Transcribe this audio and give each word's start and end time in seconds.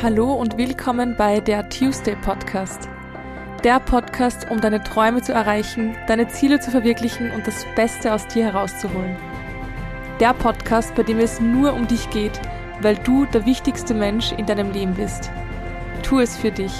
Hallo 0.00 0.32
und 0.32 0.56
willkommen 0.56 1.16
bei 1.16 1.40
der 1.40 1.68
Tuesday 1.70 2.14
Podcast. 2.14 2.88
Der 3.64 3.80
Podcast, 3.80 4.48
um 4.48 4.60
deine 4.60 4.80
Träume 4.80 5.22
zu 5.22 5.32
erreichen, 5.32 5.96
deine 6.06 6.28
Ziele 6.28 6.60
zu 6.60 6.70
verwirklichen 6.70 7.32
und 7.32 7.44
das 7.48 7.66
Beste 7.74 8.14
aus 8.14 8.24
dir 8.28 8.44
herauszuholen. 8.44 9.16
Der 10.20 10.34
Podcast, 10.34 10.94
bei 10.94 11.02
dem 11.02 11.18
es 11.18 11.40
nur 11.40 11.72
um 11.72 11.88
dich 11.88 12.08
geht, 12.10 12.40
weil 12.80 12.94
du 12.98 13.26
der 13.26 13.44
wichtigste 13.44 13.92
Mensch 13.92 14.30
in 14.30 14.46
deinem 14.46 14.70
Leben 14.70 14.94
bist. 14.94 15.32
Tu 16.04 16.20
es 16.20 16.36
für 16.36 16.52
dich. 16.52 16.72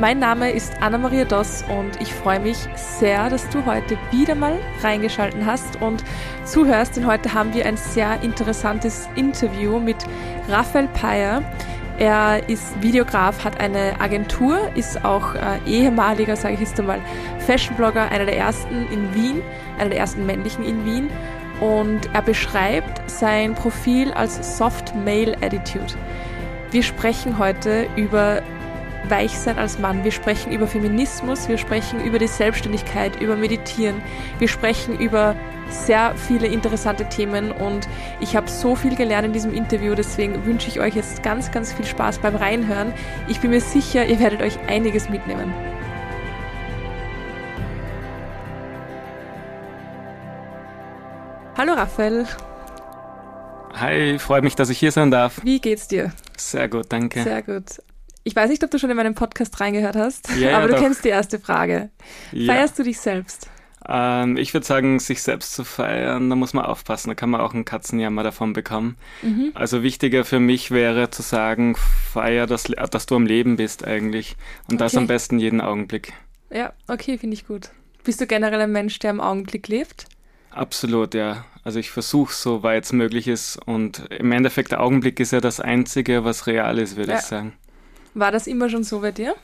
Mein 0.00 0.18
Name 0.18 0.50
ist 0.50 0.82
Anna-Maria 0.82 1.24
Doss 1.24 1.64
und 1.68 2.00
ich 2.00 2.12
freue 2.12 2.40
mich 2.40 2.58
sehr, 2.74 3.30
dass 3.30 3.48
du 3.50 3.64
heute 3.64 3.96
wieder 4.10 4.34
mal 4.34 4.58
reingeschalten 4.82 5.46
hast 5.46 5.80
und 5.80 6.02
zuhörst, 6.44 6.96
denn 6.96 7.06
heute 7.06 7.32
haben 7.32 7.54
wir 7.54 7.64
ein 7.64 7.76
sehr 7.76 8.20
interessantes 8.22 9.08
Interview 9.14 9.78
mit 9.78 9.98
Raphael 10.48 10.88
Peyer. 10.88 11.42
Er 11.98 12.48
ist 12.48 12.80
Videograf, 12.80 13.44
hat 13.44 13.60
eine 13.60 14.00
Agentur, 14.00 14.70
ist 14.76 15.04
auch 15.04 15.34
äh, 15.34 15.58
ehemaliger, 15.66 16.36
sage 16.36 16.54
ich 16.54 16.60
jetzt 16.60 16.78
einmal, 16.78 17.00
Fashionblogger, 17.40 18.10
einer 18.10 18.24
der 18.24 18.36
ersten 18.36 18.86
in 18.92 19.14
Wien, 19.14 19.42
einer 19.78 19.90
der 19.90 19.98
ersten 19.98 20.24
männlichen 20.24 20.64
in 20.64 20.84
Wien. 20.84 21.10
Und 21.60 22.08
er 22.12 22.22
beschreibt 22.22 23.10
sein 23.10 23.54
Profil 23.54 24.12
als 24.12 24.56
Soft 24.56 24.94
Male 24.94 25.36
Attitude. 25.42 25.94
Wir 26.70 26.84
sprechen 26.84 27.38
heute 27.38 27.88
über 27.96 28.42
Weichsein 29.08 29.58
als 29.58 29.80
Mann. 29.80 30.04
Wir 30.04 30.12
sprechen 30.12 30.52
über 30.52 30.68
Feminismus, 30.68 31.48
wir 31.48 31.58
sprechen 31.58 32.04
über 32.04 32.20
die 32.20 32.28
Selbstständigkeit, 32.28 33.20
über 33.20 33.34
Meditieren, 33.34 34.02
wir 34.38 34.48
sprechen 34.48 34.98
über 35.00 35.34
sehr 35.70 36.14
viele 36.16 36.46
interessante 36.46 37.08
Themen 37.08 37.52
und 37.52 37.88
ich 38.20 38.36
habe 38.36 38.48
so 38.48 38.74
viel 38.74 38.96
gelernt 38.96 39.26
in 39.26 39.32
diesem 39.32 39.52
Interview, 39.54 39.94
deswegen 39.94 40.44
wünsche 40.46 40.68
ich 40.68 40.80
euch 40.80 40.94
jetzt 40.94 41.22
ganz, 41.22 41.50
ganz 41.50 41.72
viel 41.72 41.84
Spaß 41.86 42.18
beim 42.18 42.36
Reinhören. 42.36 42.92
Ich 43.28 43.40
bin 43.40 43.50
mir 43.50 43.60
sicher, 43.60 44.04
ihr 44.06 44.18
werdet 44.18 44.42
euch 44.42 44.58
einiges 44.68 45.08
mitnehmen. 45.08 45.52
Hallo 51.56 51.72
Raphael. 51.72 52.26
Hi, 53.74 54.18
freue 54.18 54.42
mich, 54.42 54.54
dass 54.54 54.70
ich 54.70 54.78
hier 54.78 54.92
sein 54.92 55.10
darf. 55.10 55.40
Wie 55.44 55.60
geht's 55.60 55.88
dir? 55.88 56.12
Sehr 56.36 56.68
gut, 56.68 56.86
danke. 56.90 57.22
Sehr 57.22 57.42
gut. 57.42 57.64
Ich 58.24 58.34
weiß 58.36 58.50
nicht, 58.50 58.62
ob 58.62 58.70
du 58.70 58.78
schon 58.78 58.90
in 58.90 58.96
meinem 58.96 59.14
Podcast 59.14 59.58
reingehört 59.60 59.96
hast, 59.96 60.28
Ja, 60.36 60.50
ja, 60.50 60.58
aber 60.58 60.68
du 60.68 60.74
doch. 60.74 60.80
kennst 60.80 61.04
die 61.04 61.08
erste 61.08 61.38
Frage. 61.38 61.90
Ja. 62.32 62.52
Feierst 62.52 62.78
du 62.78 62.82
dich 62.82 63.00
selbst? 63.00 63.48
Ähm, 63.88 64.36
ich 64.36 64.52
würde 64.52 64.66
sagen, 64.66 64.98
sich 65.00 65.22
selbst 65.22 65.54
zu 65.54 65.64
feiern, 65.64 66.28
da 66.28 66.36
muss 66.36 66.52
man 66.52 66.64
aufpassen, 66.66 67.08
da 67.08 67.14
kann 67.14 67.30
man 67.30 67.40
auch 67.40 67.54
einen 67.54 67.64
Katzenjammer 67.64 68.22
davon 68.22 68.52
bekommen. 68.52 68.96
Mhm. 69.22 69.52
Also 69.54 69.82
wichtiger 69.82 70.24
für 70.24 70.40
mich 70.40 70.70
wäre 70.70 71.10
zu 71.10 71.22
sagen, 71.22 71.74
feier, 72.12 72.46
dass, 72.46 72.64
dass 72.64 73.06
du 73.06 73.16
am 73.16 73.24
Leben 73.26 73.56
bist 73.56 73.86
eigentlich. 73.86 74.36
Und 74.70 74.80
das 74.80 74.92
Okay. 74.92 75.02
am 75.02 75.06
besten 75.06 75.38
jeden 75.38 75.60
Augenblick. 75.60 76.12
Ja, 76.50 76.72
okay, 76.86 77.16
finde 77.18 77.34
ich 77.34 77.46
gut. 77.46 77.70
Bist 78.04 78.20
du 78.20 78.26
generell 78.26 78.60
ein 78.60 78.72
Mensch, 78.72 78.98
der 78.98 79.10
im 79.10 79.20
Augenblick 79.20 79.68
lebt? 79.68 80.06
Absolut, 80.50 81.14
ja. 81.14 81.44
Also 81.64 81.78
ich 81.78 81.90
versuche 81.90 82.32
so 82.32 82.62
weit 82.62 82.84
es 82.84 82.92
möglich 82.92 83.28
ist. 83.28 83.58
Und 83.66 84.06
im 84.10 84.32
Endeffekt, 84.32 84.72
der 84.72 84.80
Augenblick 84.82 85.20
ist 85.20 85.32
ja 85.32 85.40
das 85.40 85.60
Einzige, 85.60 86.24
was 86.24 86.46
real 86.46 86.78
ist, 86.78 86.96
würde 86.96 87.12
Ja. 87.12 87.18
ich 87.18 87.24
sagen. 87.24 87.52
War 88.14 88.32
das 88.32 88.46
immer 88.46 88.68
schon 88.70 88.82
so 88.84 89.00
bei 89.00 89.12
dir? 89.12 89.34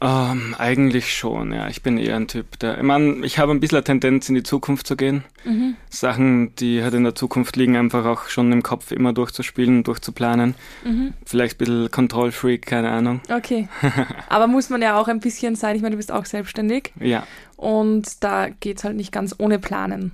Ähm, 0.00 0.54
eigentlich 0.58 1.14
schon, 1.14 1.52
ja. 1.52 1.68
Ich 1.68 1.82
bin 1.82 1.98
eher 1.98 2.16
ein 2.16 2.28
Typ, 2.28 2.58
der. 2.58 2.76
Ich 2.76 2.84
meine, 2.84 3.24
ich 3.24 3.38
habe 3.38 3.52
ein 3.52 3.60
bisschen 3.60 3.78
eine 3.78 3.84
Tendenz, 3.84 4.28
in 4.28 4.34
die 4.34 4.42
Zukunft 4.42 4.86
zu 4.86 4.96
gehen. 4.96 5.24
Mhm. 5.44 5.76
Sachen, 5.88 6.54
die 6.56 6.82
halt 6.82 6.94
in 6.94 7.04
der 7.04 7.14
Zukunft 7.14 7.56
liegen, 7.56 7.76
einfach 7.76 8.04
auch 8.04 8.28
schon 8.28 8.52
im 8.52 8.62
Kopf 8.62 8.92
immer 8.92 9.12
durchzuspielen, 9.12 9.84
durchzuplanen. 9.84 10.54
Mhm. 10.84 11.14
Vielleicht 11.24 11.56
ein 11.56 11.58
bisschen 11.58 11.90
Control-Freak, 11.90 12.66
keine 12.66 12.90
Ahnung. 12.90 13.20
Okay. 13.30 13.68
Aber 14.28 14.46
muss 14.46 14.68
man 14.68 14.82
ja 14.82 15.00
auch 15.00 15.08
ein 15.08 15.20
bisschen 15.20 15.56
sein. 15.56 15.74
Ich 15.74 15.82
meine, 15.82 15.92
du 15.92 15.98
bist 15.98 16.12
auch 16.12 16.26
selbstständig 16.26 16.92
Ja, 17.00 17.26
und 17.56 18.22
da 18.22 18.48
geht's 18.48 18.84
halt 18.84 18.96
nicht 18.96 19.10
ganz 19.10 19.34
ohne 19.38 19.58
Planen. 19.58 20.12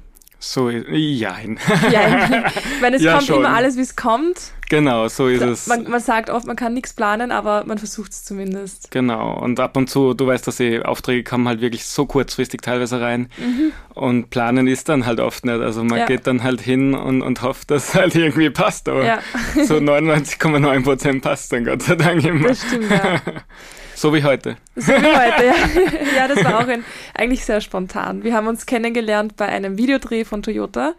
So, 0.53 0.69
ja, 0.71 1.37
Ja, 1.91 2.29
ich 2.49 2.81
meine, 2.81 2.97
es 2.97 3.03
Ja, 3.03 3.15
kommt 3.15 3.27
schon. 3.27 3.39
immer 3.39 3.55
alles, 3.55 3.77
wie 3.77 3.81
es 3.81 3.97
kommt. 3.97 4.53
genau, 4.69 5.09
so 5.09 5.29
ist 5.29 5.43
es. 5.43 5.67
Man, 5.67 5.89
man 5.91 6.01
sagt 6.01 6.29
oft, 6.31 6.47
man 6.47 6.57
kann 6.57 6.75
nichts 6.75 6.93
planen, 6.93 7.33
aber 7.33 7.65
man 7.67 7.79
versucht 7.79 8.13
es 8.13 8.25
zumindest. 8.25 8.91
Genau, 8.91 9.39
und 9.39 9.59
ab 9.61 9.77
und 9.77 9.89
zu, 9.89 10.15
du 10.15 10.27
weißt, 10.27 10.47
dass 10.47 10.57
die 10.57 10.85
Aufträge 10.85 11.25
kommen 11.25 11.49
halt 11.49 11.61
wirklich 11.61 11.87
so 11.87 12.07
kurzfristig 12.07 12.61
teilweise 12.63 13.01
rein. 13.01 13.31
Und 13.95 14.31
planen 14.31 14.67
ist 14.67 14.89
dann 14.89 15.07
halt 15.07 15.21
oft 15.21 15.45
nicht. 15.45 15.61
Also 15.61 15.81
man 15.83 15.95
Mhm. 15.95 15.99
Ja. 16.01 16.07
geht 16.07 16.27
dann 16.27 16.43
halt 16.43 16.61
hin 16.61 16.95
und, 16.95 17.23
und 17.23 17.43
hofft, 17.43 17.71
dass 17.71 17.89
es 17.91 17.95
halt 17.95 18.15
irgendwie 18.15 18.51
passt. 18.51 18.89
Aber 18.89 19.05
Ja, 19.05 19.19
so 19.65 19.75
99,9 19.79 20.83
Prozent 20.85 21.23
passt 21.23 21.53
dann 21.53 21.65
Gott 21.65 21.83
sei 21.83 21.95
Dank 21.95 22.25
immer. 22.25 22.49
das 22.49 22.63
stimmt, 22.67 22.91
ja. 22.91 23.21
So 23.95 24.13
wie 24.15 24.23
heute. 24.25 24.57
So 24.77 24.93
wie 24.93 25.17
heute, 25.17 25.45
ja. 25.47 25.55
ja, 26.17 26.29
das 26.29 26.45
war 26.45 26.59
auch 26.61 26.69
ein, 26.69 26.85
eigentlich 27.15 27.45
sehr 27.45 27.61
spontan. 27.61 28.25
Wir 28.25 28.35
haben 28.35 28.47
uns 28.47 28.67
kennengelernt 28.67 29.37
bei 29.37 29.47
einem 29.47 29.77
Videodreh 29.79 30.25
von 30.25 30.43
Toyota 30.43 30.95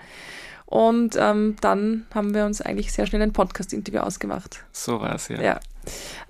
und 0.66 1.16
ähm, 1.20 1.56
dann 1.62 2.06
haben 2.14 2.34
wir 2.34 2.46
uns 2.46 2.62
eigentlich 2.62 2.92
sehr 2.92 3.06
schnell 3.06 3.22
ein 3.22 3.34
Podcast-Interview 3.34 4.00
ausgemacht. 4.00 4.64
So 4.72 5.00
war 5.02 5.16
es, 5.16 5.28
ja. 5.28 5.42
Ja. 5.42 5.60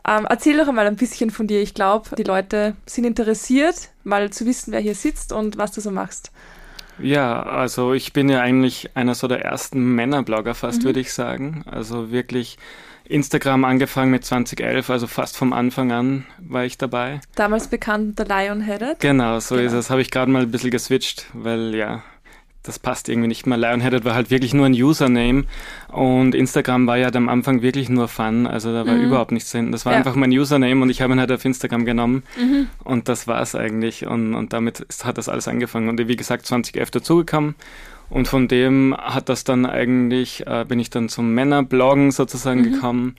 Ähm, 0.07 0.25
erzähl 0.29 0.57
doch 0.57 0.67
einmal 0.67 0.87
ein 0.87 0.97
bisschen 0.97 1.29
von 1.29 1.47
dir. 1.47 1.61
Ich 1.61 1.73
glaube, 1.73 2.15
die 2.15 2.23
Leute 2.23 2.75
sind 2.85 3.05
interessiert, 3.05 3.89
mal 4.03 4.29
zu 4.31 4.45
wissen, 4.45 4.71
wer 4.73 4.81
hier 4.81 4.95
sitzt 4.95 5.31
und 5.31 5.57
was 5.57 5.71
du 5.71 5.81
so 5.81 5.91
machst. 5.91 6.31
Ja, 6.99 7.43
also 7.43 7.93
ich 7.93 8.13
bin 8.13 8.29
ja 8.29 8.39
eigentlich 8.41 8.91
einer 8.95 9.15
so 9.15 9.27
der 9.27 9.43
ersten 9.43 9.95
Männerblogger 9.95 10.55
fast, 10.55 10.81
Mhm. 10.81 10.85
würde 10.85 10.99
ich 11.01 11.13
sagen. 11.13 11.63
Also 11.69 12.11
wirklich 12.11 12.57
Instagram 13.07 13.63
angefangen 13.65 14.11
mit 14.11 14.25
2011, 14.25 14.89
also 14.89 15.07
fast 15.07 15.37
vom 15.37 15.53
Anfang 15.53 15.91
an 15.91 16.25
war 16.39 16.65
ich 16.65 16.77
dabei. 16.77 17.19
Damals 17.35 17.67
bekannt 17.67 18.17
der 18.19 18.25
Lionheaded. 18.25 18.99
Genau, 18.99 19.39
so 19.39 19.55
ist 19.55 19.69
Genau. 19.71 19.79
es. 19.79 19.89
Habe 19.89 20.01
ich 20.01 20.11
gerade 20.11 20.31
mal 20.31 20.41
ein 20.43 20.51
bisschen 20.51 20.71
geswitcht, 20.71 21.27
weil 21.33 21.75
ja, 21.75 22.01
das 22.63 22.79
passt 22.79 23.07
irgendwie 23.09 23.27
nicht 23.27 23.45
mehr. 23.45 23.59
Lionheaded 23.59 24.05
war 24.05 24.15
halt 24.15 24.31
wirklich 24.31 24.55
nur 24.55 24.65
ein 24.65 24.73
Username 24.73 25.43
und 25.89 26.33
Instagram 26.33 26.87
war 26.87 26.97
ja 26.97 27.13
am 27.13 27.29
Anfang 27.29 27.61
wirklich 27.61 27.89
nur 27.89 28.07
Fun, 28.07 28.47
also 28.47 28.73
da 28.73 28.87
war 28.87 28.95
Mhm. 28.95 29.03
überhaupt 29.05 29.31
nichts 29.31 29.51
hinten. 29.51 29.71
Das 29.71 29.85
war 29.85 29.91
Ja. 29.93 29.99
einfach 29.99 30.15
mein 30.15 30.31
Username 30.31 30.81
und 30.81 30.89
ich 30.89 31.01
habe 31.03 31.13
ihn 31.13 31.19
halt 31.19 31.31
auf 31.31 31.45
Instagram 31.45 31.85
genommen 31.85 32.23
Mhm. 32.41 32.67
und 32.83 33.07
das 33.07 33.27
war's 33.27 33.53
eigentlich 33.53 34.07
und, 34.07 34.33
und 34.33 34.51
damit 34.51 34.79
ist, 34.79 35.05
hat 35.05 35.19
das 35.19 35.29
alles 35.29 35.47
angefangen 35.47 35.89
und 35.89 35.99
wie 36.07 36.15
gesagt 36.15 36.47
2011 36.47 36.89
dazugekommen 36.89 37.53
und 38.09 38.27
von 38.27 38.47
dem 38.47 38.95
hat 38.97 39.29
das 39.29 39.43
dann 39.43 39.65
eigentlich, 39.65 40.45
äh, 40.47 40.65
bin 40.67 40.79
ich 40.79 40.89
dann 40.89 41.09
zum 41.09 41.33
Männerbloggen 41.33 42.11
sozusagen 42.11 42.61
Mhm. 42.61 42.71
gekommen 42.73 43.15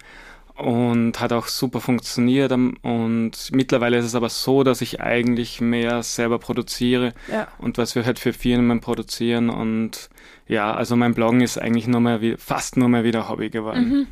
und 0.57 1.21
hat 1.21 1.33
auch 1.33 1.49
super 1.49 1.81
funktioniert 1.81 2.51
am- 2.53 2.77
und 2.83 3.33
mittlerweile 3.53 3.99
ist 3.99 4.07
es 4.07 4.15
aber 4.15 4.31
so, 4.31 4.63
dass 4.65 4.81
ich 4.81 5.01
eigentlich 5.03 5.61
mehr 5.61 6.03
selber 6.03 6.39
produziere 6.39 7.13
Ja. 7.31 7.49
und 7.59 7.77
was 7.79 7.95
wir 7.95 8.07
halt 8.07 8.19
für 8.19 8.33
Firmen 8.33 8.81
produzieren 8.81 9.51
und 9.51 10.09
ja, 10.49 10.73
also 10.73 10.97
mein 10.97 11.13
Bloggen 11.15 11.41
ist 11.43 11.59
eigentlich 11.59 11.89
nur 11.89 12.01
mehr 12.01 12.21
wie, 12.23 12.37
fast 12.39 12.77
nur 12.77 12.89
mehr 12.89 13.05
wieder 13.05 13.29
Hobby 13.29 13.51
geworden. 13.51 13.89
Mhm. 13.89 14.07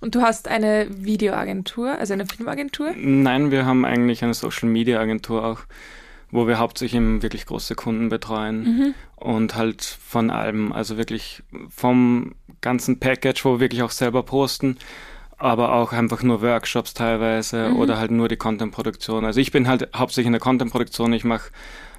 Und 0.00 0.14
du 0.16 0.22
hast 0.22 0.48
eine 0.48 0.86
Videoagentur, 0.90 1.90
also 1.98 2.12
eine 2.14 2.26
Filmagentur. 2.26 2.92
Nein, 2.96 3.50
wir 3.50 3.66
haben 3.66 3.84
eigentlich 3.84 4.24
eine 4.24 4.34
Social 4.34 4.68
Media 4.68 4.98
Agentur 4.98 5.44
auch, 5.44 5.60
wo 6.32 6.48
wir 6.48 6.58
hauptsächlich 6.58 6.96
eben 7.00 7.22
wirklich 7.22 7.46
große 7.46 7.76
Kunden 7.76 8.08
betreuen 8.08 8.62
Mhm. 8.64 8.94
und 9.16 9.54
halt 9.54 9.82
von 9.84 10.30
allem, 10.30 10.72
also 10.72 10.96
wirklich 10.96 11.42
vom 11.68 12.34
ganzen 12.60 12.98
Package, 12.98 13.44
wo 13.44 13.52
wir 13.52 13.60
wirklich 13.60 13.82
auch 13.84 13.90
selber 13.92 14.22
posten, 14.24 14.76
aber 15.38 15.72
auch 15.74 15.92
einfach 15.92 16.22
nur 16.22 16.40
Workshops 16.42 16.94
teilweise 16.94 17.68
Mhm. 17.70 17.76
oder 17.76 17.98
halt 17.98 18.10
nur 18.10 18.28
die 18.28 18.36
Content-Produktion. 18.36 19.24
Also 19.24 19.38
ich 19.40 19.52
bin 19.52 19.68
halt 19.68 19.88
hauptsächlich 19.94 20.26
in 20.26 20.32
der 20.32 20.40
Content-Produktion, 20.40 21.12
ich 21.12 21.24
mache 21.24 21.50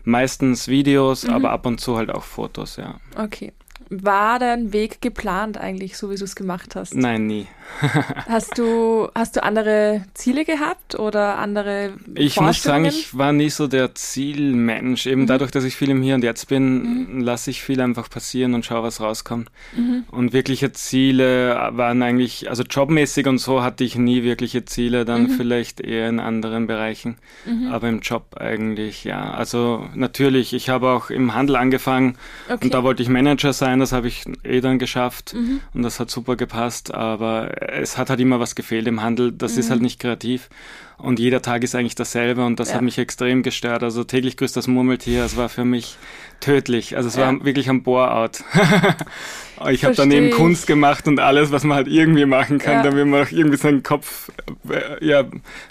meistens 0.03 0.67
Videos, 0.67 1.25
Mhm. 1.25 1.33
aber 1.33 1.51
ab 1.51 1.65
und 1.65 1.79
zu 1.79 1.95
halt 1.97 2.09
auch 2.09 2.23
Fotos, 2.23 2.75
ja. 2.77 2.95
Okay. 3.17 3.53
War 3.89 4.39
dein 4.39 4.73
Weg 4.73 5.01
geplant 5.01 5.57
eigentlich, 5.57 5.97
so 5.97 6.09
wie 6.11 6.15
du 6.15 6.23
es 6.23 6.35
gemacht 6.35 6.75
hast? 6.75 6.95
Nein, 6.95 7.27
nie. 7.27 7.47
Hast 8.27 8.57
du, 8.57 9.07
hast 9.15 9.35
du 9.37 9.43
andere 9.43 10.03
Ziele 10.13 10.43
gehabt 10.45 10.99
oder 10.99 11.37
andere 11.37 11.93
Ich 12.13 12.39
muss 12.39 12.61
sagen, 12.61 12.85
ich 12.85 13.17
war 13.17 13.31
nie 13.31 13.49
so 13.49 13.67
der 13.67 13.95
Zielmensch. 13.95 15.05
Eben 15.07 15.21
Mhm. 15.21 15.27
dadurch, 15.27 15.51
dass 15.51 15.63
ich 15.63 15.75
viel 15.75 15.89
im 15.89 16.01
Hier 16.01 16.15
und 16.15 16.23
Jetzt 16.23 16.49
bin, 16.49 17.21
lasse 17.21 17.49
ich 17.51 17.61
viel 17.63 17.79
einfach 17.81 18.09
passieren 18.09 18.53
und 18.53 18.65
schaue, 18.65 18.83
was 18.83 18.99
rauskommt. 18.99 19.49
Mhm. 19.75 20.03
Und 20.11 20.33
wirkliche 20.33 20.71
Ziele 20.73 21.69
waren 21.73 22.01
eigentlich, 22.03 22.49
also 22.49 22.63
jobmäßig 22.63 23.27
und 23.27 23.37
so 23.39 23.63
hatte 23.63 23.83
ich 23.85 23.95
nie 23.95 24.23
wirkliche 24.23 24.65
Ziele, 24.65 25.05
dann 25.05 25.23
Mhm. 25.23 25.29
vielleicht 25.29 25.79
eher 25.79 26.09
in 26.09 26.19
anderen 26.19 26.67
Bereichen. 26.67 27.17
Mhm. 27.45 27.71
Aber 27.71 27.87
im 27.89 28.01
Job 28.01 28.35
eigentlich, 28.37 29.03
ja. 29.05 29.31
Also 29.33 29.87
natürlich, 29.95 30.53
ich 30.53 30.69
habe 30.69 30.89
auch 30.89 31.09
im 31.09 31.33
Handel 31.33 31.55
angefangen 31.55 32.17
Okay. 32.49 32.65
und 32.65 32.73
da 32.73 32.83
wollte 32.83 33.01
ich 33.03 33.09
Manager 33.09 33.53
sein, 33.53 33.79
das 33.83 33.91
habe 33.91 34.07
ich 34.07 34.23
eh 34.43 34.61
dann 34.61 34.79
geschafft 34.79 35.33
mhm. 35.33 35.59
und 35.73 35.83
das 35.83 35.99
hat 35.99 36.09
super 36.09 36.35
gepasst, 36.35 36.93
aber 36.93 37.51
es 37.73 37.97
hat 37.97 38.09
halt 38.09 38.19
immer 38.19 38.39
was 38.39 38.55
gefehlt 38.55 38.87
im 38.87 39.01
Handel, 39.01 39.31
das 39.31 39.53
mhm. 39.53 39.59
ist 39.59 39.69
halt 39.69 39.81
nicht 39.81 39.99
kreativ 39.99 40.49
und 40.97 41.19
jeder 41.19 41.41
Tag 41.41 41.63
ist 41.63 41.75
eigentlich 41.75 41.95
dasselbe 41.95 42.45
und 42.45 42.59
das 42.59 42.69
ja. 42.69 42.75
hat 42.75 42.81
mich 42.81 42.97
extrem 42.97 43.43
gestört. 43.43 43.83
Also 43.83 44.05
täglich 44.05 44.37
grüßt 44.37 44.55
das 44.55 44.67
Murmeltier, 44.67 45.25
es 45.25 45.35
war 45.35 45.49
für 45.49 45.65
mich 45.65 45.97
tödlich. 46.39 46.95
Also 46.95 47.09
es 47.09 47.17
ja. 47.17 47.25
war 47.25 47.43
wirklich 47.43 47.69
ein 47.69 47.83
Bore-out. 47.83 48.43
ich 49.69 49.83
habe 49.83 49.95
daneben 49.95 50.31
Kunst 50.31 50.65
gemacht 50.65 51.07
und 51.07 51.19
alles, 51.19 51.51
was 51.51 51.65
man 51.65 51.75
halt 51.75 51.87
irgendwie 51.89 52.25
machen 52.25 52.57
kann, 52.57 52.75
ja. 52.75 52.83
damit 52.83 53.05
man 53.05 53.25
auch 53.25 53.31
irgendwie 53.31 53.57
seinen 53.57 53.83
Kopf 53.83 54.31
äh, 54.69 55.05
ja 55.05 55.25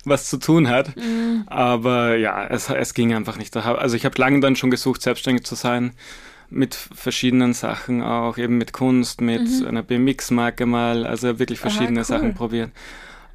was 0.04 0.28
zu 0.28 0.38
tun 0.38 0.68
hat. 0.68 0.94
Mhm. 0.96 1.44
Aber 1.46 2.16
ja, 2.16 2.46
es, 2.48 2.68
es 2.68 2.92
ging 2.92 3.14
einfach 3.14 3.38
nicht. 3.38 3.56
Also 3.56 3.96
ich 3.96 4.04
habe 4.04 4.18
lange 4.18 4.40
dann 4.40 4.54
schon 4.54 4.70
gesucht, 4.70 5.00
selbstständig 5.00 5.44
zu 5.44 5.54
sein 5.54 5.92
mit 6.52 6.74
verschiedenen 6.74 7.52
Sachen 7.52 8.02
auch, 8.02 8.38
eben 8.38 8.58
mit 8.58 8.72
Kunst, 8.72 9.20
mit 9.20 9.42
mhm. 9.42 9.66
einer 9.66 9.82
BMX-Marke 9.82 10.66
mal, 10.66 11.06
also 11.06 11.38
wirklich 11.38 11.58
verschiedene 11.58 12.00
Aha, 12.00 12.06
cool. 12.08 12.18
Sachen 12.18 12.34
probiert. 12.34 12.70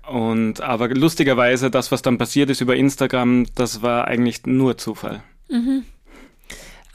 Und 0.07 0.61
aber 0.61 0.87
lustigerweise, 0.89 1.69
das, 1.69 1.91
was 1.91 2.01
dann 2.01 2.17
passiert 2.17 2.49
ist 2.49 2.61
über 2.61 2.75
Instagram, 2.75 3.45
das 3.55 3.81
war 3.81 4.07
eigentlich 4.07 4.45
nur 4.45 4.77
Zufall. 4.77 5.21
Mhm. 5.49 5.83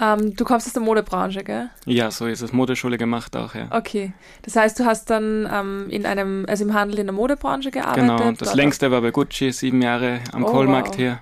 Ähm, 0.01 0.35
du 0.35 0.45
kommst 0.45 0.67
aus 0.67 0.73
der 0.73 0.83
Modebranche, 0.83 1.45
gell? 1.45 1.69
Ja, 1.85 2.11
so 2.11 2.27
ist 2.27 2.41
es. 2.41 2.53
Modeschule 2.53 2.99
gemacht 2.99 3.37
auch, 3.37 3.55
ja. 3.55 3.69
Okay. 3.71 4.13
Das 4.43 4.57
heißt, 4.57 4.81
du 4.81 4.85
hast 4.85 5.11
dann 5.11 5.49
ähm, 5.53 5.87
in 5.91 6.07
einem, 6.07 6.47
also 6.49 6.65
im 6.65 6.75
Handel 6.75 6.99
in 6.99 7.07
der 7.07 7.15
Modebranche 7.15 7.71
gearbeitet? 7.71 8.19
Genau. 8.19 8.33
Das 8.33 8.55
längste 8.55 8.91
war 8.91 9.01
bei 9.01 9.11
Gucci, 9.11 9.53
sieben 9.53 9.83
Jahre 9.83 10.21
am 10.33 10.45
oh, 10.45 10.49
Kohlmarkt 10.49 10.91
wow. 10.91 10.97
hier. 10.97 11.21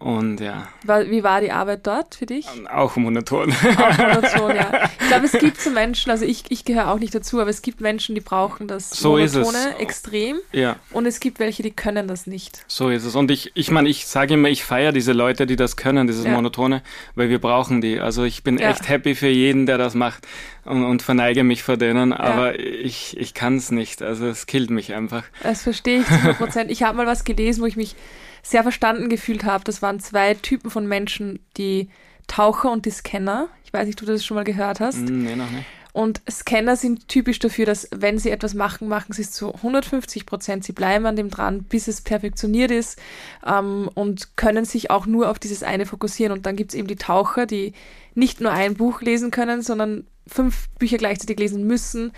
Und 0.00 0.40
ja. 0.40 0.66
Wie 0.82 1.22
war 1.22 1.42
die 1.42 1.52
Arbeit 1.52 1.86
dort 1.86 2.14
für 2.14 2.24
dich? 2.24 2.46
Auch 2.72 2.96
monoton. 2.96 3.52
Auch 3.52 3.98
monoton, 3.98 4.56
ja. 4.56 4.88
Ich 5.00 5.08
glaube, 5.08 5.26
es 5.26 5.32
gibt 5.32 5.60
so 5.60 5.70
Menschen, 5.70 6.10
also 6.10 6.24
ich, 6.24 6.44
ich 6.50 6.64
gehöre 6.64 6.90
auch 6.90 6.98
nicht 6.98 7.14
dazu, 7.14 7.38
aber 7.40 7.50
es 7.50 7.60
gibt 7.60 7.80
Menschen, 7.80 8.14
die 8.14 8.20
brauchen 8.22 8.66
das 8.66 8.90
so 8.90 9.16
Monotone 9.18 9.76
extrem. 9.78 10.38
Ja. 10.52 10.76
Und 10.92 11.04
es 11.04 11.20
gibt 11.20 11.38
welche, 11.38 11.62
die 11.62 11.72
können 11.72 12.08
das 12.08 12.26
nicht. 12.26 12.64
So 12.66 12.88
ist 12.88 13.04
es. 13.04 13.14
Und 13.14 13.30
ich, 13.30 13.50
ich 13.54 13.70
meine, 13.70 13.90
ich 13.90 14.06
sage 14.06 14.34
immer, 14.34 14.48
ich 14.48 14.64
feiere 14.64 14.92
diese 14.92 15.12
Leute, 15.12 15.46
die 15.46 15.56
das 15.56 15.76
können, 15.76 16.06
dieses 16.06 16.24
ja. 16.24 16.30
Monotone, 16.30 16.82
weil 17.14 17.28
wir 17.28 17.40
brauchen 17.40 17.82
die. 17.82 18.00
Also 18.00 18.24
ich 18.24 18.42
bin 18.42 18.56
ja. 18.56 18.70
echt 18.70 18.88
happy 18.88 19.14
für 19.14 19.28
jeden, 19.28 19.66
der 19.66 19.76
das 19.76 19.94
macht 19.94 20.26
und, 20.64 20.82
und 20.84 21.02
verneige 21.02 21.44
mich 21.44 21.62
vor 21.62 21.76
denen, 21.76 22.14
aber 22.14 22.58
ich, 22.58 23.16
ich 23.18 23.34
kann 23.34 23.56
es 23.56 23.70
nicht. 23.70 24.00
Also 24.00 24.26
es 24.26 24.46
killt 24.46 24.70
mich 24.70 24.94
einfach. 24.94 25.24
Das 25.42 25.62
verstehe 25.62 26.00
ich 26.00 26.06
zu 26.06 26.14
100 26.14 26.38
Prozent. 26.38 26.70
ich 26.70 26.84
habe 26.84 26.96
mal 26.96 27.06
was 27.06 27.24
gelesen, 27.24 27.60
wo 27.60 27.66
ich 27.66 27.76
mich 27.76 27.96
sehr 28.42 28.62
verstanden 28.62 29.08
gefühlt 29.08 29.44
habe. 29.44 29.64
Das 29.64 29.82
waren 29.82 30.00
zwei 30.00 30.34
Typen 30.34 30.70
von 30.70 30.86
Menschen, 30.86 31.40
die 31.56 31.90
Taucher 32.26 32.70
und 32.70 32.86
die 32.86 32.90
Scanner. 32.90 33.48
Ich 33.64 33.72
weiß 33.72 33.86
nicht, 33.86 34.00
ob 34.00 34.06
du 34.06 34.12
das 34.12 34.24
schon 34.24 34.36
mal 34.36 34.44
gehört 34.44 34.80
hast. 34.80 34.98
Mm, 34.98 35.24
nee, 35.24 35.36
noch 35.36 35.50
nicht. 35.50 35.66
Und 35.92 36.22
Scanner 36.30 36.76
sind 36.76 37.08
typisch 37.08 37.40
dafür, 37.40 37.66
dass 37.66 37.88
wenn 37.90 38.18
sie 38.18 38.30
etwas 38.30 38.54
machen, 38.54 38.86
machen 38.86 39.12
sie 39.12 39.22
es 39.22 39.32
zu 39.32 39.54
150 39.54 40.24
Prozent. 40.24 40.64
Sie 40.64 40.72
bleiben 40.72 41.06
an 41.06 41.16
dem 41.16 41.30
dran, 41.30 41.64
bis 41.64 41.88
es 41.88 42.00
perfektioniert 42.00 42.70
ist 42.70 43.00
ähm, 43.44 43.90
und 43.94 44.36
können 44.36 44.64
sich 44.64 44.90
auch 44.90 45.06
nur 45.06 45.28
auf 45.28 45.38
dieses 45.38 45.62
eine 45.62 45.86
fokussieren. 45.86 46.32
Und 46.32 46.46
dann 46.46 46.56
gibt 46.56 46.72
es 46.72 46.78
eben 46.78 46.86
die 46.86 46.96
Taucher, 46.96 47.46
die 47.46 47.72
nicht 48.14 48.40
nur 48.40 48.52
ein 48.52 48.74
Buch 48.74 49.02
lesen 49.02 49.30
können, 49.30 49.62
sondern 49.62 50.06
fünf 50.26 50.68
Bücher 50.78 50.98
gleichzeitig 50.98 51.38
lesen 51.38 51.66
müssen, 51.66 52.12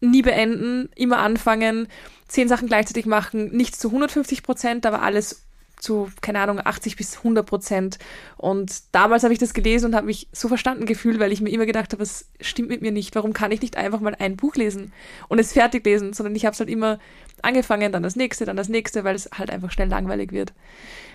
nie 0.00 0.22
beenden, 0.22 0.90
immer 0.94 1.18
anfangen, 1.18 1.88
zehn 2.28 2.48
Sachen 2.48 2.68
gleichzeitig 2.68 3.06
machen, 3.06 3.56
nicht 3.56 3.76
zu 3.76 3.88
150 3.88 4.42
Prozent, 4.42 4.84
aber 4.84 5.00
alles 5.00 5.45
zu, 5.80 6.10
keine 6.20 6.40
Ahnung, 6.40 6.60
80 6.62 6.96
bis 6.96 7.18
100 7.18 7.46
Prozent. 7.46 7.98
Und 8.36 8.82
damals 8.92 9.22
habe 9.22 9.32
ich 9.32 9.38
das 9.38 9.54
gelesen 9.54 9.86
und 9.86 9.94
habe 9.94 10.06
mich 10.06 10.28
so 10.32 10.48
verstanden 10.48 10.86
gefühlt, 10.86 11.18
weil 11.18 11.32
ich 11.32 11.40
mir 11.40 11.50
immer 11.50 11.66
gedacht 11.66 11.92
habe, 11.92 12.02
was 12.02 12.28
stimmt 12.40 12.68
mit 12.68 12.82
mir 12.82 12.92
nicht? 12.92 13.14
Warum 13.14 13.32
kann 13.32 13.52
ich 13.52 13.60
nicht 13.60 13.76
einfach 13.76 14.00
mal 14.00 14.16
ein 14.18 14.36
Buch 14.36 14.54
lesen 14.56 14.92
und 15.28 15.38
es 15.38 15.52
fertig 15.52 15.84
lesen, 15.84 16.12
sondern 16.12 16.34
ich 16.34 16.44
habe 16.44 16.54
es 16.54 16.60
halt 16.60 16.70
immer 16.70 16.98
angefangen, 17.42 17.92
dann 17.92 18.02
das 18.02 18.16
nächste, 18.16 18.44
dann 18.44 18.56
das 18.56 18.68
nächste, 18.68 19.04
weil 19.04 19.14
es 19.14 19.28
halt 19.36 19.50
einfach 19.50 19.70
schnell 19.70 19.88
langweilig 19.88 20.32
wird. 20.32 20.52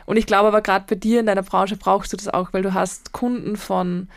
Und 0.05 0.17
ich 0.17 0.25
glaube 0.25 0.47
aber 0.47 0.61
gerade 0.61 0.85
bei 0.87 0.95
dir 0.95 1.19
in 1.19 1.25
deiner 1.25 1.43
Branche 1.43 1.77
brauchst 1.77 2.13
du 2.13 2.17
das 2.17 2.27
auch, 2.27 2.53
weil 2.53 2.63
du 2.63 2.73
hast 2.73 3.11
Kunden 3.11 3.55
von 3.55 4.07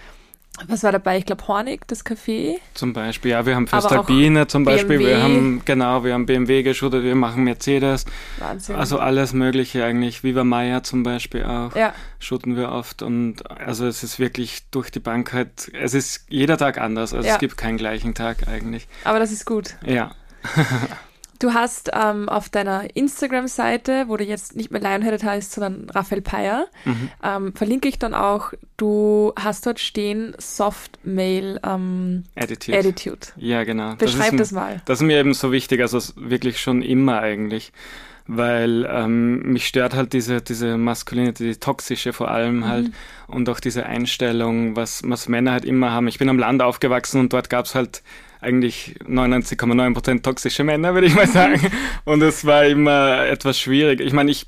was 0.68 0.84
war 0.84 0.92
dabei? 0.92 1.18
Ich 1.18 1.26
glaube 1.26 1.46
Hornig, 1.48 1.86
das 1.88 2.06
Café. 2.06 2.58
Zum 2.74 2.92
Beispiel, 2.92 3.32
ja, 3.32 3.44
wir 3.44 3.56
haben 3.56 3.66
Föstalpine 3.66 4.46
zum 4.46 4.64
Beispiel, 4.64 4.98
BMW. 4.98 5.06
wir 5.06 5.22
haben, 5.22 5.62
genau, 5.64 6.04
wir 6.04 6.14
haben 6.14 6.26
BMW 6.26 6.62
geshootet, 6.62 7.02
wir 7.02 7.16
machen 7.16 7.42
Mercedes. 7.42 8.04
Wahnsinn. 8.38 8.76
Also 8.76 8.98
alles 8.98 9.32
mögliche 9.32 9.84
eigentlich, 9.84 10.22
Viva 10.22 10.44
Maya 10.44 10.84
zum 10.84 11.02
Beispiel 11.02 11.44
auch, 11.44 11.74
ja. 11.74 11.92
shooten 12.20 12.56
wir 12.56 12.70
oft 12.70 13.02
und 13.02 13.50
also 13.50 13.86
es 13.86 14.04
ist 14.04 14.20
wirklich 14.20 14.70
durch 14.70 14.90
die 14.90 15.00
Bank 15.00 15.32
halt, 15.32 15.72
es 15.72 15.92
ist 15.92 16.24
jeder 16.28 16.56
Tag 16.56 16.78
anders, 16.78 17.14
also 17.14 17.26
ja. 17.26 17.34
es 17.34 17.40
gibt 17.40 17.56
keinen 17.56 17.76
gleichen 17.76 18.14
Tag 18.14 18.46
eigentlich. 18.46 18.86
Aber 19.02 19.18
das 19.18 19.32
ist 19.32 19.46
gut. 19.46 19.74
Ja. 19.84 20.12
Du 21.44 21.52
hast 21.52 21.90
ähm, 21.92 22.30
auf 22.30 22.48
deiner 22.48 22.96
Instagram-Seite, 22.96 24.04
wo 24.08 24.16
du 24.16 24.24
jetzt 24.24 24.56
nicht 24.56 24.70
mehr 24.70 24.80
Lionheaded 24.80 25.22
heißt, 25.24 25.52
sondern 25.52 25.90
Raphael 25.90 26.22
Peyer, 26.22 26.68
mhm. 26.86 27.10
ähm, 27.22 27.52
verlinke 27.52 27.86
ich 27.86 27.98
dann 27.98 28.14
auch, 28.14 28.54
du 28.78 29.30
hast 29.38 29.66
dort 29.66 29.78
stehen 29.78 30.34
Soft 30.38 31.00
Mail 31.04 31.60
ähm, 31.62 32.24
Attitude. 32.34 32.78
Attitude. 32.78 33.26
Ja, 33.36 33.62
genau. 33.64 33.94
Beschreib 33.96 34.30
das, 34.30 34.48
das 34.48 34.52
mal. 34.52 34.80
Das 34.86 35.02
ist 35.02 35.06
mir 35.06 35.18
eben 35.18 35.34
so 35.34 35.52
wichtig, 35.52 35.82
also 35.82 35.98
wirklich 36.16 36.62
schon 36.62 36.80
immer 36.80 37.20
eigentlich 37.20 37.72
weil 38.26 38.88
ähm, 38.90 39.52
mich 39.52 39.66
stört 39.66 39.94
halt 39.94 40.14
diese, 40.14 40.40
diese 40.40 40.78
Maskulinität, 40.78 41.46
die 41.46 41.60
toxische 41.60 42.14
vor 42.14 42.30
allem 42.30 42.60
mhm. 42.60 42.68
halt 42.68 42.90
und 43.26 43.50
auch 43.50 43.60
diese 43.60 43.84
Einstellung, 43.84 44.76
was, 44.76 45.02
was 45.04 45.28
Männer 45.28 45.52
halt 45.52 45.66
immer 45.66 45.90
haben. 45.90 46.08
Ich 46.08 46.18
bin 46.18 46.30
am 46.30 46.38
Land 46.38 46.62
aufgewachsen 46.62 47.20
und 47.20 47.34
dort 47.34 47.50
gab's 47.50 47.74
halt 47.74 48.02
eigentlich 48.44 48.96
99,9% 49.08 50.22
toxische 50.22 50.64
Männer, 50.64 50.94
würde 50.94 51.06
ich 51.06 51.14
mal 51.14 51.26
sagen. 51.28 51.60
Und 52.04 52.22
es 52.22 52.44
war 52.44 52.64
immer 52.66 53.26
etwas 53.26 53.58
schwierig. 53.58 54.00
Ich 54.00 54.12
meine, 54.12 54.30
ich 54.30 54.46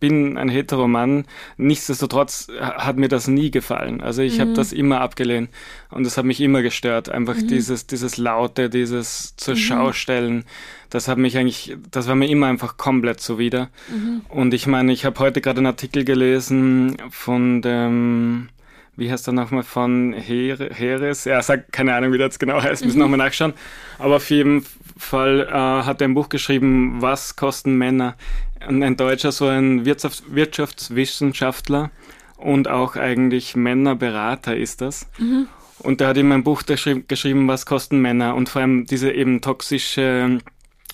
bin 0.00 0.36
ein 0.36 0.48
Heteromann. 0.48 1.26
Nichtsdestotrotz 1.56 2.48
hat 2.60 2.96
mir 2.96 3.08
das 3.08 3.28
nie 3.28 3.50
gefallen. 3.50 4.00
Also 4.00 4.22
ich 4.22 4.36
mhm. 4.36 4.40
habe 4.40 4.52
das 4.54 4.72
immer 4.72 5.00
abgelehnt 5.00 5.50
und 5.90 6.06
es 6.06 6.16
hat 6.16 6.24
mich 6.24 6.40
immer 6.40 6.62
gestört. 6.62 7.08
Einfach 7.08 7.36
mhm. 7.36 7.48
dieses, 7.48 7.86
dieses 7.86 8.16
Laute, 8.16 8.70
dieses 8.70 9.36
zur 9.36 9.54
mhm. 9.54 9.58
Schaustellen. 9.58 10.44
Das 10.88 11.06
hat 11.06 11.18
mich 11.18 11.38
eigentlich, 11.38 11.76
das 11.90 12.08
war 12.08 12.16
mir 12.16 12.28
immer 12.28 12.46
einfach 12.46 12.76
komplett 12.76 13.20
zuwider. 13.20 13.68
Mhm. 13.88 14.22
Und 14.28 14.54
ich 14.54 14.66
meine, 14.66 14.92
ich 14.92 15.04
habe 15.04 15.20
heute 15.20 15.40
gerade 15.40 15.58
einen 15.58 15.66
Artikel 15.66 16.04
gelesen 16.04 16.96
von 17.10 17.62
dem 17.62 18.48
wie 19.00 19.10
heißt 19.10 19.26
er 19.26 19.32
nochmal, 19.32 19.62
von 19.62 20.12
Her 20.12 20.58
Heres? 20.72 21.24
Ja, 21.24 21.42
sag 21.42 21.72
keine 21.72 21.94
Ahnung, 21.94 22.12
wie 22.12 22.18
das 22.18 22.38
genau 22.38 22.62
heißt, 22.62 22.84
müssen 22.84 22.98
mhm. 22.98 23.02
nochmal 23.02 23.18
nachschauen. 23.18 23.54
Aber 23.98 24.16
auf 24.16 24.30
jeden 24.30 24.64
Fall 24.96 25.48
äh, 25.48 25.52
hat 25.52 26.00
er 26.00 26.08
ein 26.08 26.14
Buch 26.14 26.28
geschrieben, 26.28 27.00
Was 27.00 27.34
kosten 27.34 27.76
Männer? 27.76 28.14
Und 28.68 28.82
ein 28.82 28.96
Deutscher, 28.96 29.32
so 29.32 29.46
ein 29.46 29.86
Wirtschafts 29.86 30.22
Wirtschaftswissenschaftler 30.28 31.90
und 32.36 32.68
auch 32.68 32.96
eigentlich 32.96 33.56
Männerberater 33.56 34.54
ist 34.56 34.82
das. 34.82 35.08
Mhm. 35.18 35.48
Und 35.78 36.00
der 36.00 36.08
hat 36.08 36.18
ihm 36.18 36.30
ein 36.30 36.44
Buch 36.44 36.62
geschrieben, 36.66 37.48
was 37.48 37.64
kosten 37.64 38.00
Männer? 38.02 38.34
Und 38.34 38.50
vor 38.50 38.60
allem 38.60 38.84
diese 38.84 39.10
eben 39.10 39.40
toxische 39.40 40.40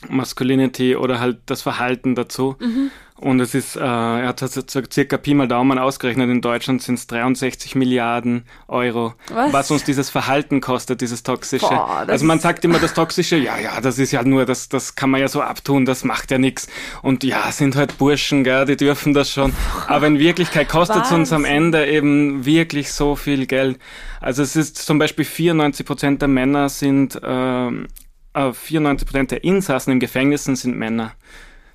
Masculinity 0.08 0.94
oder 0.94 1.18
halt 1.18 1.38
das 1.46 1.62
Verhalten 1.62 2.14
dazu. 2.14 2.54
Mhm. 2.60 2.92
Und 3.18 3.40
es 3.40 3.54
ist, 3.54 3.76
äh, 3.76 3.80
er 3.80 4.26
hat 4.28 4.42
das 4.42 4.60
circa 4.92 5.16
Pi 5.16 5.32
mal 5.32 5.48
Daumen 5.48 5.78
ausgerechnet, 5.78 6.28
in 6.28 6.42
Deutschland 6.42 6.82
sind 6.82 6.96
es 6.96 7.06
63 7.06 7.74
Milliarden 7.74 8.44
Euro, 8.68 9.14
was? 9.32 9.52
was? 9.54 9.70
uns 9.70 9.84
dieses 9.84 10.10
Verhalten 10.10 10.60
kostet, 10.60 11.00
dieses 11.00 11.22
Toxische. 11.22 11.66
Boah, 11.66 12.04
also 12.06 12.26
man 12.26 12.40
sagt 12.40 12.64
immer 12.66 12.78
das 12.78 12.92
Toxische, 12.92 13.36
ja, 13.36 13.58
ja, 13.58 13.80
das 13.80 13.98
ist 13.98 14.12
ja 14.12 14.22
nur, 14.22 14.44
das, 14.44 14.68
das 14.68 14.96
kann 14.96 15.08
man 15.08 15.22
ja 15.22 15.28
so 15.28 15.40
abtun, 15.40 15.86
das 15.86 16.04
macht 16.04 16.30
ja 16.30 16.36
nichts. 16.36 16.68
Und 17.00 17.24
ja, 17.24 17.50
sind 17.52 17.74
halt 17.74 17.96
Burschen, 17.96 18.44
gell, 18.44 18.66
die 18.66 18.76
dürfen 18.76 19.14
das 19.14 19.30
schon. 19.30 19.54
Aber 19.86 20.06
in 20.06 20.18
Wirklichkeit 20.18 20.68
kostet 20.68 21.04
es 21.04 21.12
uns 21.12 21.32
am 21.32 21.46
Ende 21.46 21.86
eben 21.86 22.44
wirklich 22.44 22.92
so 22.92 23.16
viel 23.16 23.46
Geld. 23.46 23.78
Also 24.20 24.42
es 24.42 24.56
ist 24.56 24.76
zum 24.76 24.98
Beispiel 24.98 25.24
94 25.24 25.86
Prozent 25.86 26.20
der 26.20 26.28
Männer 26.28 26.68
sind, 26.68 27.16
äh, 27.22 27.70
94 28.52 29.08
Prozent 29.08 29.30
der 29.30 29.42
Insassen 29.42 29.92
im 29.92 30.00
Gefängnissen 30.00 30.54
sind 30.56 30.76
Männer. 30.76 31.12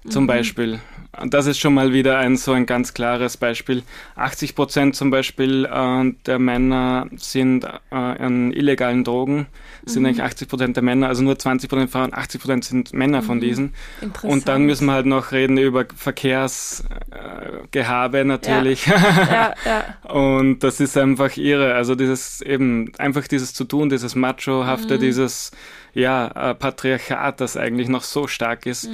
Zum 0.09 0.23
mhm. 0.23 0.27
Beispiel. 0.27 0.79
Und 1.19 1.33
das 1.33 1.45
ist 1.45 1.59
schon 1.59 1.73
mal 1.73 1.91
wieder 1.91 2.19
ein 2.19 2.37
so 2.37 2.53
ein 2.53 2.65
ganz 2.65 2.93
klares 2.93 3.35
Beispiel. 3.35 3.83
80 4.15 4.55
Prozent 4.55 4.95
zum 4.95 5.11
Beispiel 5.11 5.65
äh, 5.65 6.13
der 6.25 6.39
Männer 6.39 7.09
sind 7.17 7.65
äh, 7.65 7.69
an 7.91 8.53
illegalen 8.53 9.03
Drogen, 9.03 9.47
sind 9.85 10.03
mhm. 10.03 10.07
eigentlich 10.07 10.23
80 10.23 10.47
Prozent 10.47 10.77
der 10.77 10.83
Männer, 10.83 11.09
also 11.09 11.21
nur 11.21 11.37
20 11.37 11.69
Prozent 11.69 11.91
Frauen, 11.91 12.13
80 12.13 12.41
Prozent 12.41 12.63
sind 12.63 12.93
Männer 12.93 13.19
mhm. 13.21 13.25
von 13.25 13.41
diesen. 13.41 13.73
Und 14.21 14.47
dann 14.47 14.63
müssen 14.63 14.85
wir 14.85 14.93
halt 14.93 15.05
noch 15.05 15.33
reden 15.33 15.57
über 15.57 15.83
Verkehrsgehabe 15.93 18.19
äh, 18.19 18.23
natürlich. 18.23 18.85
Ja. 18.85 18.95
ja, 18.95 19.53
ja. 19.65 19.83
Und 20.09 20.59
das 20.59 20.79
ist 20.79 20.97
einfach 20.97 21.35
irre. 21.35 21.75
Also 21.75 21.95
dieses 21.95 22.39
eben, 22.41 22.93
einfach 22.97 23.27
dieses 23.27 23.53
zu 23.53 23.65
tun, 23.65 23.89
dieses 23.89 24.15
Machohafte, 24.15 24.95
mhm. 24.95 25.01
dieses 25.01 25.51
ja, 25.93 26.51
äh, 26.51 26.55
Patriarchat, 26.55 27.41
das 27.41 27.57
eigentlich 27.57 27.89
noch 27.89 28.03
so 28.03 28.27
stark 28.27 28.65
ist. 28.65 28.87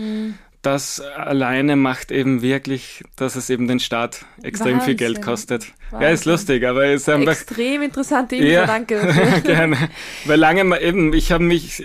Das 0.68 1.00
alleine 1.00 1.78
macht 1.78 2.12
eben 2.12 2.42
wirklich, 2.42 3.02
dass 3.16 3.38
es 3.38 3.50
eben 3.50 3.70
den 3.70 3.80
Staat 3.80 4.26
extrem 4.44 4.74
Wahnsinn. 4.74 4.86
viel 4.86 4.96
Geld 4.96 5.22
kostet. 5.22 5.68
Wahnsinn. 5.92 6.02
Ja, 6.02 6.14
ist 6.14 6.26
lustig, 6.26 6.68
aber 6.68 6.88
ist 6.88 7.08
einfach... 7.08 7.32
Extrem 7.32 7.84
interessante 7.84 8.36
Info, 8.36 8.48
ja, 8.52 8.66
danke. 8.66 9.00
gerne. 9.46 9.78
Weil 10.26 10.38
lange 10.38 10.66
mal 10.66 10.84
eben, 10.84 11.14
ich 11.14 11.32
habe 11.32 11.46
mich 11.46 11.82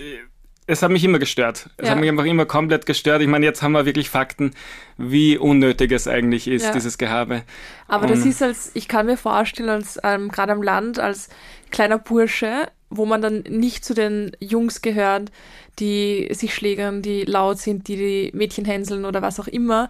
es 0.67 0.81
hat 0.81 0.91
mich 0.91 1.03
immer 1.05 1.19
gestört. 1.19 1.69
Es 1.77 1.87
ja. 1.87 1.93
hat 1.93 2.01
mich 2.01 2.09
einfach 2.09 2.25
immer 2.25 2.45
komplett 2.45 2.85
gestört. 2.85 3.21
Ich 3.21 3.27
meine, 3.29 3.45
jetzt 3.45 3.61
haben 3.61 3.71
wir 3.71 3.85
wirklich 3.85 4.09
Fakten, 4.09 4.51
wie 4.97 5.37
unnötig 5.37 5.93
es 5.93 6.05
eigentlich 6.05 6.49
ist, 6.49 6.63
ja. 6.63 6.73
dieses 6.73 6.97
Gehabe. 6.97 7.43
Aber 7.87 8.03
Und 8.03 8.11
das 8.11 8.25
ist 8.25 8.43
als, 8.43 8.71
ich 8.73 8.89
kann 8.89 9.05
mir 9.05 9.17
vorstellen, 9.17 9.69
als 9.69 9.97
ähm, 10.03 10.27
gerade 10.27 10.51
am 10.51 10.61
Land, 10.61 10.99
als 10.99 11.29
kleiner 11.71 11.99
Bursche, 11.99 12.67
wo 12.97 13.05
man 13.05 13.21
dann 13.21 13.43
nicht 13.49 13.83
zu 13.85 13.93
den 13.93 14.31
Jungs 14.39 14.81
gehört, 14.81 15.31
die 15.79 16.29
sich 16.31 16.53
schlägern, 16.53 17.01
die 17.01 17.23
laut 17.23 17.59
sind, 17.59 17.87
die 17.87 17.95
die 17.95 18.31
Mädchen 18.33 18.65
hänseln 18.65 19.05
oder 19.05 19.21
was 19.21 19.39
auch 19.39 19.47
immer, 19.47 19.89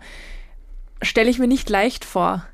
stelle 1.02 1.30
ich 1.30 1.40
mir 1.40 1.48
nicht 1.48 1.70
leicht 1.70 2.06
vor. 2.06 2.46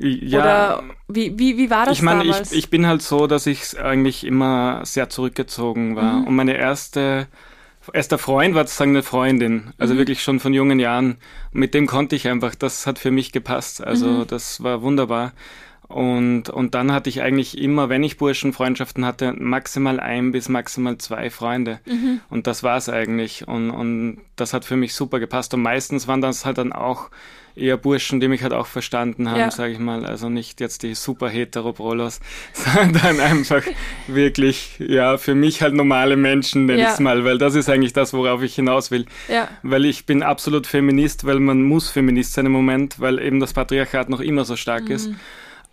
Ja, 0.00 0.38
Oder 0.40 0.82
wie, 1.08 1.38
wie, 1.38 1.58
wie 1.58 1.70
war 1.70 1.86
das 1.86 1.96
ich 1.96 2.02
meine, 2.02 2.24
Ich, 2.24 2.52
ich 2.52 2.70
bin 2.70 2.86
halt 2.86 3.02
so, 3.02 3.26
dass 3.26 3.46
ich 3.46 3.80
eigentlich 3.80 4.24
immer 4.24 4.82
sehr 4.84 5.10
zurückgezogen 5.10 5.96
war. 5.96 6.20
Mhm. 6.20 6.28
Und 6.28 6.36
meine 6.36 6.56
erste, 6.56 7.26
erster 7.92 8.18
Freund 8.18 8.54
war 8.54 8.64
sozusagen 8.64 8.92
eine 8.92 9.02
Freundin. 9.02 9.72
Also 9.76 9.94
mhm. 9.94 9.98
wirklich 9.98 10.22
schon 10.22 10.38
von 10.38 10.54
jungen 10.54 10.78
Jahren. 10.78 11.16
Mit 11.50 11.74
dem 11.74 11.88
konnte 11.88 12.14
ich 12.14 12.28
einfach, 12.28 12.54
das 12.54 12.86
hat 12.86 13.00
für 13.00 13.10
mich 13.10 13.32
gepasst. 13.32 13.82
Also 13.82 14.06
mhm. 14.06 14.26
das 14.28 14.62
war 14.62 14.82
wunderbar. 14.82 15.32
Und, 15.88 16.50
und 16.50 16.74
dann 16.74 16.92
hatte 16.92 17.08
ich 17.08 17.22
eigentlich 17.22 17.56
immer, 17.56 17.88
wenn 17.88 18.02
ich 18.02 18.18
Burschenfreundschaften 18.18 19.06
hatte, 19.06 19.32
maximal 19.32 20.00
ein 20.00 20.32
bis 20.32 20.50
maximal 20.50 20.98
zwei 20.98 21.30
Freunde. 21.30 21.80
Mhm. 21.86 22.20
Und 22.28 22.46
das 22.46 22.62
war's 22.62 22.90
eigentlich. 22.90 23.48
Und, 23.48 23.70
und 23.70 24.18
das 24.36 24.52
hat 24.52 24.66
für 24.66 24.76
mich 24.76 24.94
super 24.94 25.18
gepasst. 25.18 25.54
Und 25.54 25.62
meistens 25.62 26.06
waren 26.06 26.20
das 26.20 26.44
halt 26.44 26.58
dann 26.58 26.74
auch 26.74 27.08
eher 27.56 27.78
Burschen, 27.78 28.20
die 28.20 28.28
mich 28.28 28.42
halt 28.42 28.52
auch 28.52 28.66
verstanden 28.66 29.30
haben, 29.30 29.40
ja. 29.40 29.50
sage 29.50 29.72
ich 29.72 29.78
mal. 29.78 30.04
Also 30.04 30.28
nicht 30.28 30.60
jetzt 30.60 30.82
die 30.82 30.94
super 30.94 31.30
Heteroprolos, 31.30 32.20
sondern 32.52 33.18
einfach 33.20 33.62
wirklich, 34.06 34.76
ja, 34.78 35.16
für 35.16 35.34
mich 35.34 35.62
halt 35.62 35.74
normale 35.74 36.16
Menschen, 36.16 36.66
nenne 36.66 36.82
ja. 36.82 36.92
ich 36.92 37.00
mal, 37.00 37.24
weil 37.24 37.38
das 37.38 37.54
ist 37.54 37.68
eigentlich 37.68 37.94
das, 37.94 38.12
worauf 38.12 38.42
ich 38.42 38.54
hinaus 38.54 38.90
will. 38.90 39.06
Ja. 39.28 39.48
Weil 39.62 39.86
ich 39.86 40.04
bin 40.04 40.22
absolut 40.22 40.66
Feminist, 40.66 41.24
weil 41.24 41.40
man 41.40 41.62
muss 41.62 41.90
Feminist 41.90 42.34
sein 42.34 42.44
im 42.44 42.52
Moment, 42.52 43.00
weil 43.00 43.18
eben 43.20 43.40
das 43.40 43.54
Patriarchat 43.54 44.10
noch 44.10 44.20
immer 44.20 44.44
so 44.44 44.56
stark 44.56 44.84
mhm. 44.84 44.92
ist. 44.92 45.10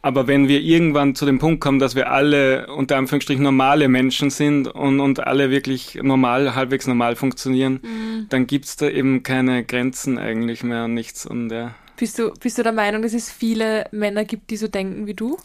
Aber 0.06 0.28
wenn 0.28 0.48
wir 0.48 0.62
irgendwann 0.62 1.16
zu 1.16 1.26
dem 1.26 1.40
Punkt 1.40 1.62
kommen, 1.62 1.80
dass 1.80 1.96
wir 1.96 2.12
alle 2.12 2.68
unter 2.68 2.96
Anführungsstrichen 2.98 3.42
normale 3.42 3.88
Menschen 3.88 4.30
sind 4.30 4.68
und, 4.68 5.00
und 5.00 5.26
alle 5.26 5.50
wirklich 5.50 5.96
normal, 5.96 6.54
halbwegs 6.54 6.86
normal 6.86 7.16
funktionieren, 7.16 7.80
mhm. 7.82 8.28
dann 8.30 8.46
gibt's 8.46 8.76
da 8.76 8.88
eben 8.88 9.24
keine 9.24 9.64
Grenzen 9.64 10.20
eigentlich 10.20 10.64
mehr 10.64 10.86
und 10.86 10.94
nichts. 10.94 11.26
Und, 11.26 11.50
ja. 11.50 11.74
bist, 11.98 12.20
du, 12.20 12.32
bist 12.40 12.60
du 12.60 12.62
der 12.62 12.72
Meinung, 12.72 13.02
dass 13.02 13.16
es 13.16 13.32
viele 13.32 13.88
Männer 13.90 14.26
gibt, 14.26 14.52
die 14.52 14.58
so 14.58 14.68
denken 14.68 15.08
wie 15.08 15.16
du? 15.16 15.40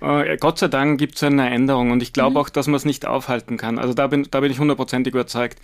Äh, 0.00 0.36
Gott 0.36 0.60
sei 0.60 0.68
Dank 0.68 1.00
gibt 1.00 1.16
es 1.16 1.24
eine 1.24 1.50
Änderung 1.50 1.90
und 1.90 2.00
ich 2.00 2.12
glaube 2.12 2.30
mhm. 2.30 2.36
auch, 2.36 2.48
dass 2.48 2.68
man 2.68 2.76
es 2.76 2.84
nicht 2.84 3.06
aufhalten 3.06 3.56
kann. 3.56 3.76
Also 3.76 3.92
da 3.92 4.06
bin, 4.06 4.28
da 4.30 4.38
bin 4.38 4.52
ich 4.52 4.60
hundertprozentig 4.60 5.14
überzeugt 5.14 5.58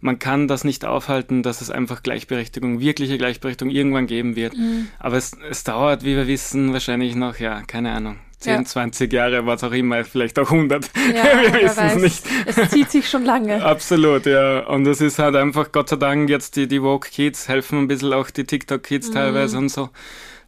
man 0.00 0.18
kann 0.18 0.48
das 0.48 0.64
nicht 0.64 0.84
aufhalten, 0.84 1.42
dass 1.42 1.60
es 1.60 1.70
einfach 1.70 2.02
Gleichberechtigung, 2.02 2.80
wirkliche 2.80 3.18
Gleichberechtigung 3.18 3.72
irgendwann 3.72 4.06
geben 4.06 4.36
wird. 4.36 4.56
Mhm. 4.56 4.88
Aber 4.98 5.16
es, 5.16 5.36
es 5.48 5.64
dauert, 5.64 6.04
wie 6.04 6.16
wir 6.16 6.26
wissen, 6.26 6.72
wahrscheinlich 6.72 7.14
noch, 7.14 7.38
ja, 7.38 7.62
keine 7.62 7.92
Ahnung. 7.92 8.18
10, 8.38 8.54
ja. 8.54 8.64
20 8.64 9.12
Jahre, 9.12 9.46
was 9.46 9.64
auch 9.64 9.72
immer, 9.72 10.04
vielleicht 10.04 10.38
auch 10.38 10.50
100. 10.50 10.90
Ja, 11.14 11.24
wir 11.52 11.62
wissen 11.62 11.86
es 11.86 11.96
nicht. 11.96 12.24
Es 12.46 12.70
zieht 12.70 12.90
sich 12.90 13.08
schon 13.08 13.24
lange. 13.24 13.64
Absolut, 13.64 14.26
ja. 14.26 14.60
Und 14.60 14.86
es 14.86 15.00
ist 15.00 15.18
halt 15.18 15.36
einfach, 15.36 15.72
Gott 15.72 15.88
sei 15.88 15.96
Dank, 15.96 16.28
jetzt 16.28 16.56
die, 16.56 16.68
die 16.68 16.82
Woke 16.82 17.08
Kids 17.10 17.48
helfen 17.48 17.80
ein 17.80 17.88
bisschen 17.88 18.12
auch 18.12 18.30
die 18.30 18.44
TikTok 18.44 18.82
Kids 18.82 19.08
mhm. 19.08 19.14
teilweise 19.14 19.58
und 19.58 19.70
so 19.70 19.88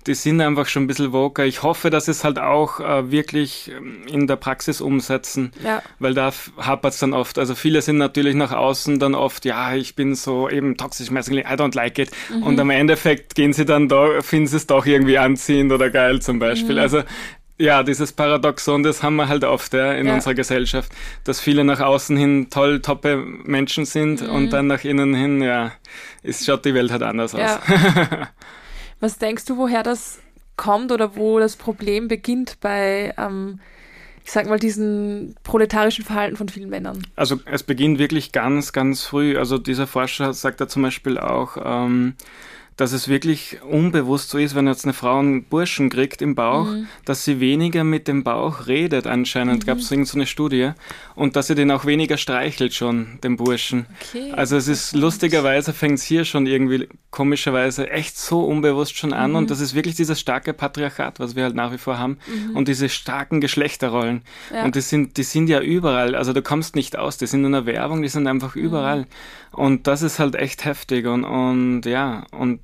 die 0.07 0.14
sind 0.14 0.40
einfach 0.40 0.67
schon 0.67 0.85
ein 0.85 0.87
bisschen 0.87 1.12
woker. 1.12 1.45
Ich 1.45 1.62
hoffe, 1.62 1.90
dass 1.90 2.09
es 2.09 2.25
halt 2.25 2.38
auch 2.38 2.81
äh, 2.81 3.11
wirklich 3.11 3.71
ähm, 3.76 4.02
in 4.07 4.26
der 4.26 4.37
Praxis 4.37 4.81
umsetzen, 4.81 5.52
ja. 5.62 5.83
weil 5.99 6.14
da 6.14 6.33
hapert 6.57 6.95
es 6.95 7.00
dann 7.00 7.12
oft. 7.12 7.38
Also 7.38 7.55
viele 7.55 7.83
sind 7.83 7.99
natürlich 7.99 8.35
nach 8.35 8.52
außen 8.52 8.99
dann 8.99 9.14
oft, 9.14 9.45
ja, 9.45 9.75
ich 9.75 9.97
bin 9.97 10.14
so 10.14 10.49
eben 10.49 10.76
toxisch 10.76 11.11
masculine, 11.11 11.49
I 11.49 11.55
don't 11.55 11.75
like 11.75 11.99
it. 11.99 12.11
Mhm. 12.31 12.43
Und 12.43 12.61
am 12.61 12.71
Endeffekt 12.71 13.35
gehen 13.35 13.52
sie 13.52 13.64
dann 13.64 13.88
da, 13.88 14.23
finden 14.23 14.47
sie 14.47 14.57
es 14.57 14.67
doch 14.67 14.87
irgendwie 14.87 15.19
anziehend 15.19 15.73
oder 15.73 15.90
geil 15.90 16.23
zum 16.23 16.38
Beispiel. 16.38 16.76
Mhm. 16.76 16.81
Also 16.81 17.02
ja, 17.61 17.83
dieses 17.83 18.12
Paradoxon, 18.12 18.85
das 18.85 19.02
haben 19.02 19.17
wir 19.17 19.28
halt 19.28 19.43
oft 19.45 19.75
ja, 19.75 19.93
in 19.93 20.07
ja. 20.07 20.14
unserer 20.14 20.35
Gesellschaft, 20.35 20.93
dass 21.25 21.40
viele 21.40 21.64
nach 21.64 21.81
außen 21.81 22.17
hin 22.17 22.49
toll, 22.50 22.81
toppe 22.81 23.17
Menschen 23.17 23.85
sind 23.85 24.23
mhm. 24.23 24.31
und 24.31 24.50
dann 24.50 24.69
nach 24.69 24.85
innen 24.85 25.14
hin, 25.14 25.43
ja, 25.43 25.73
ist, 26.23 26.47
schaut 26.47 26.64
die 26.64 26.75
Welt 26.75 26.93
halt 26.93 27.02
anders 27.02 27.33
ja. 27.33 27.57
aus. 27.57 27.62
Was 29.00 29.19
denkst 29.19 29.45
du, 29.45 29.57
woher 29.57 29.83
das 29.83 30.19
kommt 30.57 30.93
oder 30.93 31.17
wo 31.17 31.38
das 31.38 31.57
Problem 31.57 32.09
beginnt 32.09 32.59
bei, 32.61 33.14
ähm, 33.17 33.61
ich 34.25 34.33
sag 34.33 34.47
mal, 34.47 34.59
diesen 34.59 35.37
proletarischen 35.45 36.05
Verhalten 36.05 36.37
von 36.37 36.49
vielen 36.49 36.69
Männern? 36.69 37.07
Also 37.17 37.40
es 37.47 37.62
beginnt 37.62 37.99
wirklich 37.99 38.33
ganz, 38.33 38.73
ganz 38.73 39.05
früh. 39.05 39.38
Also 39.38 39.57
dieser 39.59 39.87
Forscher 39.87 40.35
sagt 40.35 40.61
da 40.61 40.69
zum 40.69 40.83
Beispiel 40.83 41.19
auch, 41.19 41.57
ähm, 41.64 42.14
dass 42.78 42.92
es 42.92 43.08
wirklich 43.08 43.58
unbewusst 43.68 44.30
so 44.30 44.38
ist, 44.38 44.54
wenn 44.54 44.68
jetzt 44.68 44.85
eine 44.85 44.94
Frau 44.94 45.18
einen 45.18 45.42
Burschen 45.42 45.90
kriegt 45.90 46.23
im 46.23 46.37
Bauch, 46.37 46.66
mhm. 46.66 46.87
dass 47.04 47.25
sie 47.25 47.40
weniger 47.40 47.82
mit 47.82 48.06
dem 48.06 48.23
Bauch 48.23 48.68
redet 48.68 49.08
anscheinend, 49.08 49.64
mhm. 49.64 49.66
gab 49.66 49.78
es 49.78 49.88
so 49.88 49.97
eine 49.97 50.26
Studie, 50.26 50.70
und 51.16 51.35
dass 51.35 51.49
sie 51.49 51.56
den 51.56 51.73
auch 51.73 51.87
weniger 51.87 52.16
streichelt 52.16 52.73
schon, 52.73 53.18
den 53.25 53.37
Burschen. 53.37 53.87
Okay, 54.00 54.30
also 54.30 54.56
es 54.56 54.68
ist 54.68 54.94
lustigerweise, 54.94 55.73
fängt 55.73 55.99
es 55.99 56.04
hier 56.04 56.25
schon 56.25 56.47
irgendwie 56.47 56.88
komischerweise 57.11 57.90
echt 57.90 58.16
so 58.16 58.44
unbewusst 58.44 58.97
schon 58.97 59.12
an 59.12 59.30
mhm. 59.32 59.37
und 59.38 59.50
das 59.50 59.58
ist 59.58 59.75
wirklich 59.75 59.97
dieses 59.97 60.20
starke 60.20 60.52
Patriarchat, 60.52 61.18
was 61.18 61.35
wir 61.35 61.42
halt 61.42 61.56
nach 61.56 61.73
wie 61.73 61.78
vor 61.78 61.99
haben 61.99 62.18
mhm. 62.28 62.56
und 62.56 62.68
diese 62.68 62.88
starken 62.88 63.40
Geschlechterrollen. 63.40 64.23
Ja. 64.54 64.62
Und 64.62 64.76
die 64.76 64.82
sind, 64.82 65.16
die 65.16 65.25
sind 65.25 65.49
ja 65.49 65.61
überall, 65.61 66.14
also 66.14 66.32
du 66.32 66.42
kommst 66.42 66.76
nicht 66.76 66.97
aus, 66.97 67.18
die 67.18 67.26
sind 67.26 67.44
in 67.44 67.50
der 67.50 67.66
Werbung, 67.66 68.02
die 68.02 68.08
sind 68.08 68.28
einfach 68.28 68.54
mhm. 68.54 68.62
überall. 68.62 69.06
Und 69.50 69.88
das 69.88 70.02
ist 70.02 70.20
halt 70.20 70.37
echt 70.37 70.64
heftig 70.64 71.06
und, 71.06 71.25
und 71.25 71.82
ja, 71.85 72.25
und 72.30 72.61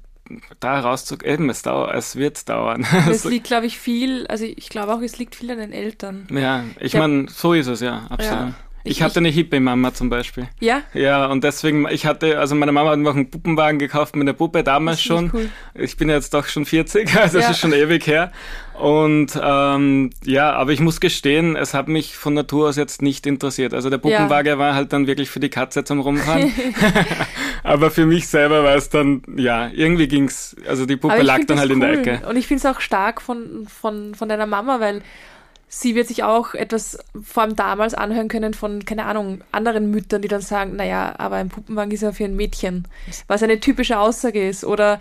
da 0.61 0.81
rauszug, 0.81 1.25
eben, 1.25 1.51
es, 1.51 1.63
dauert, 1.63 1.95
es 1.95 2.17
wird 2.17 2.49
dauern. 2.49 2.87
Es 3.11 3.25
liegt, 3.25 3.47
glaube 3.47 3.67
ich, 3.67 3.79
viel, 3.79 4.27
also 4.27 4.45
ich 4.45 4.69
glaube 4.69 4.95
auch, 4.95 5.01
es 5.01 5.19
liegt 5.19 5.35
viel 5.35 5.51
an 5.51 5.59
den 5.59 5.73
Eltern. 5.73 6.27
Ja, 6.31 6.65
ich 6.81 6.95
meine, 6.95 7.29
so 7.29 7.53
ist 7.53 7.67
es, 7.67 7.81
ja, 7.81 8.07
absolut. 8.09 8.49
Ja. 8.49 8.55
Ich, 8.85 9.03
hatte 9.03 9.19
eine 9.19 9.31
Hippie-Mama 9.31 9.95
zum 9.95 10.11
Beispiel. 10.11 10.47
Ja? 10.61 10.83
Ja, 10.93 11.27
und 11.27 11.43
deswegen, 11.43 11.89
ich 11.89 12.05
hatte, 12.05 12.39
also 12.39 12.55
meine 12.55 12.71
Mama 12.71 12.91
hat 12.91 12.99
mir 12.99 13.11
auch 13.11 13.15
einen 13.15 13.31
Puppenwagen 13.31 13.79
gekauft 13.79 14.15
mit 14.15 14.29
der 14.29 14.35
Puppe 14.35 14.63
damals 14.63 15.03
schon. 15.03 15.31
Cool. 15.33 15.49
Ich 15.75 15.97
bin 15.97 16.11
jetzt 16.11 16.35
doch 16.35 16.47
schon 16.47 16.67
40, 16.67 17.17
also 17.21 17.39
ja. 17.39 17.43
das 17.43 17.57
ist 17.57 17.61
schon 17.61 17.73
ewig 17.73 18.07
her. 18.07 18.31
Und 18.75 19.39
ähm, 19.43 20.11
ja, 20.25 20.53
aber 20.53 20.73
ich 20.73 20.81
muss 20.81 21.01
gestehen, 21.01 21.57
es 21.57 21.73
hat 21.73 21.89
mich 21.89 22.17
von 22.17 22.35
Natur 22.35 22.69
aus 22.69 22.77
jetzt 22.77 23.01
nicht 23.03 23.27
interessiert. 23.27 23.73
Also 23.73 23.89
der 23.89 23.99
Puppenwagen 23.99 24.53
ja. 24.53 24.59
war 24.59 24.75
halt 24.75 24.93
dann 24.93 25.07
wirklich 25.07 25.31
für 25.31 25.41
die 25.41 25.49
Katze 25.49 25.85
zum 25.85 26.01
Rumfahren. 26.01 26.53
aber 27.63 27.91
für 27.91 28.05
mich 28.05 28.29
selber 28.29 28.65
war 28.65 28.75
es 28.75 28.91
dann, 28.91 29.23
ja, 29.37 29.69
irgendwie 29.69 30.09
ging's, 30.09 30.57
also 30.69 30.85
die 30.85 30.97
Puppe 30.97 31.23
lag 31.23 31.41
dann 31.47 31.59
halt 31.59 31.71
cool. 31.71 31.75
in 31.75 31.81
der 31.81 31.93
Ecke. 31.93 32.29
Und 32.29 32.37
ich 32.37 32.47
finde 32.47 32.67
es 32.67 32.77
auch 32.77 32.81
stark 32.81 33.23
von, 33.23 33.67
von, 33.67 34.15
von 34.15 34.29
deiner 34.29 34.47
Mama, 34.47 34.81
weil 34.81 35.03
sie 35.81 35.95
wird 35.97 36.07
sich 36.07 36.23
auch 36.23 36.55
etwas 36.55 36.99
vor 37.23 37.43
allem 37.43 37.57
damals 37.57 37.95
anhören 37.95 38.29
können 38.29 38.55
von, 38.55 38.85
keine 38.85 39.07
Ahnung, 39.07 39.43
anderen 39.51 39.91
Müttern, 39.91 40.23
die 40.23 40.29
dann 40.29 40.41
sagen, 40.41 40.77
naja, 40.77 41.15
aber 41.19 41.37
ein 41.37 41.49
Puppenwagen 41.49 41.91
ist 41.91 42.03
ja 42.03 42.13
für 42.13 42.25
ein 42.25 42.37
Mädchen, 42.37 42.87
was 43.27 43.43
eine 43.43 43.59
typische 43.59 43.99
Aussage 43.99 44.49
ist. 44.49 44.65
Oder 44.65 45.01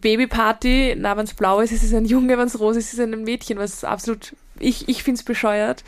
Babyparty, 0.00 0.96
na, 0.98 1.16
wenn 1.16 1.24
es 1.24 1.34
blau 1.34 1.60
ist, 1.60 1.72
ist 1.72 1.84
es 1.84 1.94
ein 1.94 2.04
Junge, 2.04 2.36
wenn 2.36 2.48
es 2.48 2.58
rot 2.58 2.76
ist, 2.76 2.92
ist 2.92 2.98
es 2.98 3.00
ein 3.00 3.22
Mädchen, 3.22 3.58
was 3.58 3.84
absolut, 3.84 4.34
ich, 4.58 4.88
ich 4.88 5.04
finde 5.04 5.18
es 5.18 5.24
bescheuert. 5.24 5.84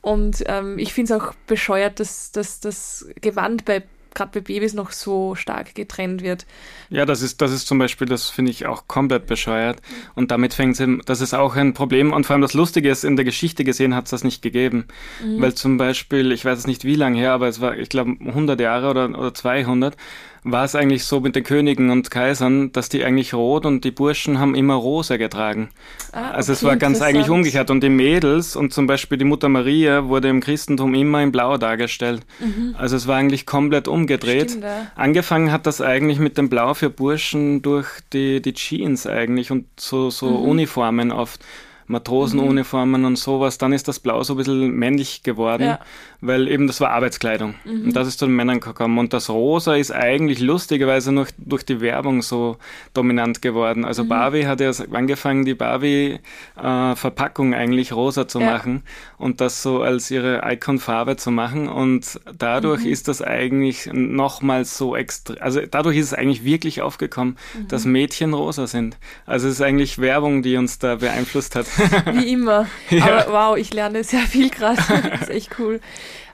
Und 0.00 0.44
ähm, 0.46 0.78
ich 0.78 0.92
finde 0.94 1.14
es 1.14 1.20
auch 1.20 1.34
bescheuert, 1.46 2.00
dass, 2.00 2.32
dass 2.32 2.60
das 2.60 3.06
Gewand 3.20 3.64
bei 3.64 3.82
gerade 4.14 4.40
bei 4.40 4.40
Babys 4.40 4.74
noch 4.74 4.92
so 4.92 5.34
stark 5.34 5.74
getrennt 5.74 6.22
wird. 6.22 6.46
Ja, 6.90 7.04
das 7.04 7.22
ist, 7.22 7.40
das 7.40 7.52
ist 7.52 7.66
zum 7.66 7.78
Beispiel, 7.78 8.06
das 8.06 8.30
finde 8.30 8.50
ich 8.50 8.66
auch 8.66 8.86
komplett 8.86 9.26
bescheuert. 9.26 9.80
Und 10.14 10.30
damit 10.30 10.54
fängt 10.54 10.78
es, 10.78 10.88
das 11.06 11.20
ist 11.20 11.34
auch 11.34 11.56
ein 11.56 11.74
Problem. 11.74 12.12
Und 12.12 12.26
vor 12.26 12.34
allem 12.34 12.42
das 12.42 12.54
Lustige 12.54 12.90
ist, 12.90 13.04
in 13.04 13.16
der 13.16 13.24
Geschichte 13.24 13.64
gesehen 13.64 13.94
hat 13.94 14.04
es 14.04 14.10
das 14.10 14.24
nicht 14.24 14.42
gegeben. 14.42 14.86
Mhm. 15.22 15.40
Weil 15.40 15.54
zum 15.54 15.76
Beispiel, 15.76 16.32
ich 16.32 16.44
weiß 16.44 16.58
es 16.58 16.66
nicht 16.66 16.84
wie 16.84 16.96
lange 16.96 17.18
her, 17.18 17.32
aber 17.32 17.48
es 17.48 17.60
war, 17.60 17.76
ich 17.76 17.88
glaube, 17.88 18.16
100 18.20 18.60
Jahre 18.60 18.90
oder, 18.90 19.08
oder 19.08 19.34
200, 19.34 19.96
war 20.44 20.64
es 20.64 20.74
eigentlich 20.74 21.04
so 21.04 21.20
mit 21.20 21.34
den 21.34 21.42
Königen 21.42 21.90
und 21.90 22.10
Kaisern, 22.10 22.70
dass 22.72 22.90
die 22.90 23.02
eigentlich 23.02 23.32
rot 23.32 23.64
und 23.64 23.82
die 23.82 23.90
Burschen 23.90 24.38
haben 24.38 24.54
immer 24.54 24.74
rosa 24.74 25.16
getragen. 25.16 25.70
Ah, 26.12 26.28
okay, 26.28 26.36
also 26.36 26.52
es 26.52 26.62
war 26.62 26.76
ganz 26.76 27.00
eigentlich 27.00 27.30
umgekehrt. 27.30 27.70
Und 27.70 27.82
die 27.82 27.88
Mädels 27.88 28.54
und 28.54 28.72
zum 28.72 28.86
Beispiel 28.86 29.16
die 29.16 29.24
Mutter 29.24 29.48
Maria 29.48 30.06
wurde 30.06 30.28
im 30.28 30.40
Christentum 30.40 30.94
immer 30.94 31.22
in 31.22 31.32
Blau 31.32 31.56
dargestellt. 31.56 32.26
Mhm. 32.40 32.74
Also 32.76 32.94
es 32.94 33.06
war 33.06 33.16
eigentlich 33.16 33.46
komplett 33.46 33.88
umgedreht. 33.88 34.50
Stimmt, 34.50 34.64
ja. 34.64 34.86
Angefangen 34.96 35.50
hat 35.50 35.66
das 35.66 35.80
eigentlich 35.80 36.18
mit 36.18 36.36
dem 36.36 36.50
Blau 36.50 36.74
für 36.74 36.90
Burschen 36.90 37.62
durch 37.62 37.88
die, 38.12 38.42
die 38.42 38.52
Jeans 38.52 39.06
eigentlich 39.06 39.50
und 39.50 39.66
so, 39.80 40.10
so 40.10 40.28
mhm. 40.28 40.48
Uniformen 40.50 41.10
oft 41.10 41.40
Matrosenuniformen 41.86 43.02
mhm. 43.02 43.06
und 43.06 43.16
sowas, 43.16 43.58
dann 43.58 43.72
ist 43.72 43.88
das 43.88 44.00
Blau 44.00 44.22
so 44.22 44.34
ein 44.34 44.36
bisschen 44.38 44.70
männlich 44.70 45.22
geworden, 45.22 45.64
ja. 45.64 45.80
Weil 46.26 46.48
eben 46.48 46.66
das 46.66 46.80
war 46.80 46.90
Arbeitskleidung. 46.90 47.54
Mhm. 47.64 47.84
Und 47.84 47.96
das 47.96 48.08
ist 48.08 48.18
zu 48.18 48.26
den 48.26 48.34
Männern 48.34 48.60
gekommen. 48.60 48.98
Und 48.98 49.12
das 49.12 49.28
Rosa 49.28 49.76
ist 49.76 49.92
eigentlich 49.92 50.40
lustigerweise 50.40 51.12
noch 51.12 51.28
durch 51.36 51.64
die 51.64 51.80
Werbung 51.80 52.22
so 52.22 52.56
dominant 52.94 53.42
geworden. 53.42 53.84
Also 53.84 54.04
mhm. 54.04 54.08
Barbie 54.08 54.46
hat 54.46 54.60
ja 54.60 54.70
angefangen, 54.92 55.44
die 55.44 55.54
Barbie-Verpackung 55.54 57.52
äh, 57.52 57.56
eigentlich 57.56 57.92
rosa 57.92 58.26
zu 58.26 58.40
ja. 58.40 58.52
machen 58.52 58.82
und 59.18 59.40
das 59.40 59.62
so 59.62 59.82
als 59.82 60.10
ihre 60.10 60.42
Icon-Farbe 60.44 61.16
zu 61.16 61.30
machen. 61.30 61.68
Und 61.68 62.20
dadurch 62.36 62.84
mhm. 62.84 62.90
ist 62.90 63.08
das 63.08 63.20
eigentlich 63.20 63.90
nochmal 63.92 64.64
so 64.64 64.96
extra, 64.96 65.34
also 65.34 65.60
dadurch 65.70 65.96
ist 65.96 66.06
es 66.06 66.14
eigentlich 66.14 66.44
wirklich 66.44 66.80
aufgekommen, 66.80 67.36
mhm. 67.54 67.68
dass 67.68 67.84
Mädchen 67.84 68.32
rosa 68.32 68.66
sind. 68.66 68.96
Also 69.26 69.48
es 69.48 69.54
ist 69.54 69.62
eigentlich 69.62 69.98
Werbung, 69.98 70.42
die 70.42 70.56
uns 70.56 70.78
da 70.78 70.96
beeinflusst 70.96 71.54
hat. 71.54 71.66
Wie 72.12 72.32
immer. 72.32 72.66
Ja. 72.90 73.06
Aber 73.06 73.32
wow, 73.32 73.56
ich 73.56 73.72
lerne 73.72 74.04
sehr 74.04 74.20
viel 74.20 74.50
gerade. 74.50 74.80
Das 75.10 75.22
ist 75.22 75.30
echt 75.30 75.58
cool. 75.58 75.80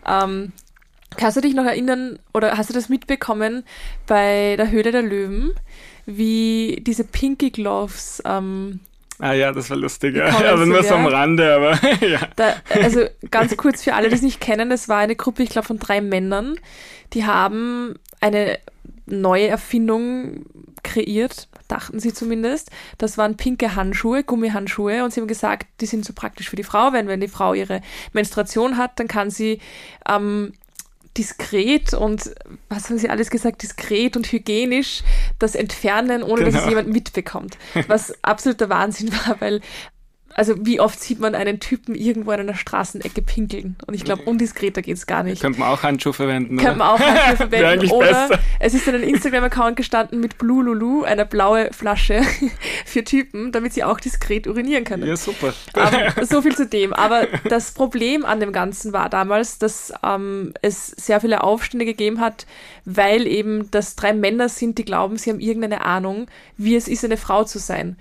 Ähm, 0.07 0.53
kannst 1.17 1.37
du 1.37 1.41
dich 1.41 1.55
noch 1.55 1.65
erinnern 1.65 2.19
oder 2.33 2.57
hast 2.57 2.71
du 2.71 2.75
das 2.75 2.89
mitbekommen 2.89 3.65
bei 4.07 4.57
der 4.57 4.71
Höhle 4.71 4.93
der 4.93 5.03
Löwen, 5.03 5.53
wie 6.07 6.83
diese 6.87 7.05
Pinky 7.05 7.51
Gloves 7.51 8.23
ähm, 8.25 8.81
Ah 9.21 9.35
ja, 9.35 9.53
das 9.53 9.69
war 9.69 9.77
lustig, 9.77 10.17
ja. 10.17 10.25
Also 10.25 10.65
nur 10.65 10.83
so 10.83 10.95
am 10.95 11.07
Rande, 11.07 11.55
aber 11.55 11.79
ja. 12.07 12.21
Da, 12.37 12.55
also 12.71 13.05
ganz 13.31 13.55
kurz 13.57 13.85
für 13.85 13.93
alle, 13.93 14.09
die 14.09 14.15
es 14.15 14.23
nicht 14.23 14.41
kennen, 14.41 14.71
das 14.71 14.89
war 14.89 14.97
eine 14.97 15.15
Gruppe, 15.15 15.43
ich 15.43 15.51
glaube, 15.51 15.67
von 15.67 15.79
drei 15.79 16.01
Männern, 16.01 16.57
die 17.13 17.27
haben 17.27 17.97
eine 18.21 18.59
neue 19.07 19.49
Erfindung 19.49 20.47
kreiert, 20.83 21.49
dachten 21.69 22.01
sie 22.01 22.13
zumindest. 22.13 22.71
Das 22.99 23.19
waren 23.19 23.37
pinke 23.37 23.75
Handschuhe, 23.75 24.25
Gummihandschuhe 24.25 25.05
und 25.05 25.13
sie 25.13 25.21
haben 25.21 25.29
gesagt, 25.29 25.67
die 25.81 25.87
sind 25.87 26.05
so 26.05 26.13
praktisch 26.13 26.49
für 26.51 26.57
die 26.57 26.65
Frau, 26.65 26.93
wenn, 26.93 27.09
wenn 27.09 27.21
die 27.21 27.29
Frau 27.29 27.55
ihre 27.55 27.81
Menstruation 28.13 28.77
hat, 28.77 28.99
dann 28.99 29.09
kann 29.09 29.31
sie 29.31 29.61
ähm, 30.09 30.53
diskret 31.17 31.93
und 31.93 32.31
was 32.69 32.89
haben 32.89 32.99
sie 32.99 33.11
alles 33.11 33.31
gesagt, 33.31 33.63
diskret 33.63 34.17
und 34.17 34.31
hygienisch 34.31 35.03
das 35.39 35.55
entfernen, 35.55 36.23
ohne 36.23 36.45
genau. 36.45 36.47
dass 36.47 36.55
es 36.55 36.61
genau. 36.61 36.71
jemand 36.71 36.89
mitbekommt. 36.93 37.59
Was 37.89 38.15
absoluter 38.23 38.69
Wahnsinn 38.69 39.13
war, 39.13 39.41
weil 39.41 39.61
also 40.41 40.55
wie 40.65 40.81
oft 40.81 40.99
sieht 40.99 41.21
man 41.21 41.35
einen 41.35 41.61
Typen 41.61 41.95
irgendwo 41.95 42.33
in 42.33 42.41
einer 42.41 42.55
Straßenecke 42.55 43.21
pinkeln? 43.21 43.77
Und 43.87 43.93
ich 43.93 44.05
glaube, 44.05 44.23
undiskreter 44.23 44.81
geht 44.81 44.97
es 44.97 45.07
gar 45.07 45.23
nicht. 45.23 45.43
Könnte 45.43 45.61
man 45.61 45.69
auch 45.69 45.83
Handschuhe 45.83 46.15
verwenden. 46.15 46.57
Könnte 46.57 46.79
man 46.79 46.89
auch 46.89 46.99
Handschuhe 46.99 47.37
verwenden. 47.51 47.91
oder 47.91 48.07
besser. 48.07 48.43
es 48.59 48.73
ist 48.73 48.89
in 48.89 48.95
einem 48.95 49.05
Instagram-Account 49.07 49.77
gestanden 49.77 50.19
mit 50.19 50.39
Blue 50.39 50.65
Lulu, 50.65 51.03
einer 51.03 51.27
blaue 51.27 51.71
Flasche 51.75 52.23
für 52.87 53.05
Typen, 53.05 53.53
damit 53.53 53.75
sie 53.75 53.85
auch 53.85 54.01
diskret 54.01 54.47
urinieren 54.47 54.85
können. 54.85 55.07
Ja, 55.07 55.15
super. 55.15 55.53
Aber, 55.75 56.11
so 56.25 56.41
viel 56.41 56.57
zu 56.57 56.65
dem. 56.65 56.95
Aber 56.95 57.27
das 57.51 57.73
Problem 57.73 58.25
an 58.25 58.41
dem 58.41 58.53
Ganzen 58.53 58.95
war 58.95 59.11
damals, 59.11 59.59
dass 59.59 59.93
ähm, 60.03 60.55
es 60.63 60.87
sehr 60.87 61.21
viele 61.21 61.45
Aufstände 61.45 61.85
gegeben 61.85 62.19
hat, 62.19 62.47
weil 62.87 63.27
eben 63.27 63.71
das 63.73 63.95
drei 63.95 64.15
Männer 64.15 64.49
sind, 64.49 64.79
die 64.79 64.87
glauben, 64.87 65.19
sie 65.19 65.29
haben 65.29 65.41
irgendeine 65.41 65.85
Ahnung, 65.85 66.29
wie 66.57 66.77
es 66.77 66.89
ist, 66.89 67.05
eine 67.05 67.19
Frau 67.19 67.45
zu 67.45 67.59
sein 67.59 67.99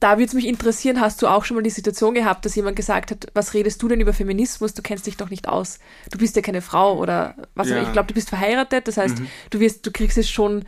da 0.00 0.12
würde 0.12 0.24
es 0.24 0.34
mich 0.34 0.46
interessieren, 0.46 1.00
hast 1.00 1.22
du 1.22 1.26
auch 1.26 1.44
schon 1.44 1.56
mal 1.56 1.62
die 1.62 1.70
Situation 1.70 2.14
gehabt, 2.14 2.44
dass 2.44 2.54
jemand 2.54 2.76
gesagt 2.76 3.10
hat, 3.10 3.26
was 3.34 3.54
redest 3.54 3.82
du 3.82 3.88
denn 3.88 4.00
über 4.00 4.12
Feminismus? 4.12 4.74
Du 4.74 4.82
kennst 4.82 5.06
dich 5.06 5.16
doch 5.16 5.30
nicht 5.30 5.48
aus. 5.48 5.78
Du 6.10 6.18
bist 6.18 6.36
ja 6.36 6.42
keine 6.42 6.62
Frau 6.62 6.98
oder 6.98 7.34
was 7.54 7.68
ja. 7.68 7.82
ich 7.82 7.92
glaube, 7.92 8.08
du 8.08 8.14
bist 8.14 8.28
verheiratet, 8.28 8.86
das 8.86 8.96
heißt, 8.96 9.18
mhm. 9.18 9.26
du 9.50 9.60
wirst, 9.60 9.84
du 9.84 9.90
kriegst 9.90 10.18
es 10.18 10.30
schon 10.30 10.64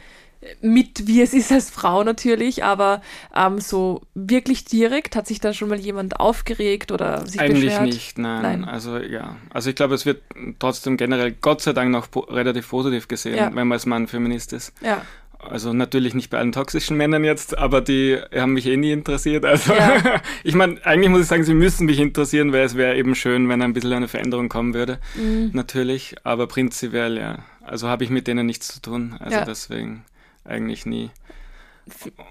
mit, 0.60 1.06
wie 1.06 1.22
es 1.22 1.32
ist 1.34 1.52
als 1.52 1.70
Frau 1.70 2.04
natürlich, 2.04 2.64
aber 2.64 3.00
ähm, 3.34 3.60
so 3.60 4.02
wirklich 4.14 4.64
direkt 4.64 5.16
hat 5.16 5.26
sich 5.26 5.40
da 5.40 5.52
schon 5.52 5.68
mal 5.68 5.78
jemand 5.78 6.20
aufgeregt 6.20 6.92
oder 6.92 7.26
sich 7.26 7.40
Eigentlich 7.40 7.70
beschwert? 7.70 7.86
nicht, 7.86 8.18
nein. 8.18 8.42
nein. 8.42 8.64
Also 8.64 8.98
ja, 8.98 9.36
also 9.50 9.70
ich 9.70 9.76
glaube, 9.76 9.94
es 9.94 10.06
wird 10.06 10.22
trotzdem 10.58 10.96
generell 10.96 11.32
Gott 11.32 11.62
sei 11.62 11.72
Dank 11.72 11.90
noch 11.90 12.10
po 12.10 12.20
relativ 12.20 12.68
positiv 12.68 13.08
gesehen, 13.08 13.36
ja. 13.36 13.46
wenn 13.46 13.68
man 13.68 13.72
als 13.72 13.86
Mann 13.86 14.06
Feminist 14.06 14.52
ist. 14.52 14.72
Ja. 14.82 15.02
Also 15.48 15.72
natürlich 15.72 16.14
nicht 16.14 16.30
bei 16.30 16.38
allen 16.38 16.52
toxischen 16.52 16.96
Männern 16.96 17.24
jetzt, 17.24 17.56
aber 17.56 17.80
die 17.80 18.18
haben 18.34 18.54
mich 18.54 18.66
eh 18.66 18.76
nie 18.76 18.92
interessiert. 18.92 19.44
Also 19.44 19.72
ja. 19.72 20.20
ich 20.44 20.54
meine, 20.54 20.84
eigentlich 20.84 21.10
muss 21.10 21.22
ich 21.22 21.26
sagen, 21.26 21.44
sie 21.44 21.54
müssen 21.54 21.86
mich 21.86 22.00
interessieren, 22.00 22.52
weil 22.52 22.62
es 22.62 22.76
wäre 22.76 22.96
eben 22.96 23.14
schön, 23.14 23.48
wenn 23.48 23.62
ein 23.62 23.72
bisschen 23.72 23.92
eine 23.92 24.08
Veränderung 24.08 24.48
kommen 24.48 24.74
würde. 24.74 24.98
Mhm. 25.14 25.50
Natürlich, 25.52 26.16
aber 26.24 26.46
prinzipiell 26.46 27.18
ja. 27.18 27.44
Also 27.62 27.88
habe 27.88 28.04
ich 28.04 28.10
mit 28.10 28.26
denen 28.26 28.46
nichts 28.46 28.68
zu 28.68 28.80
tun. 28.80 29.16
Also 29.18 29.36
ja. 29.36 29.44
deswegen 29.44 30.04
eigentlich 30.44 30.86
nie. 30.86 31.10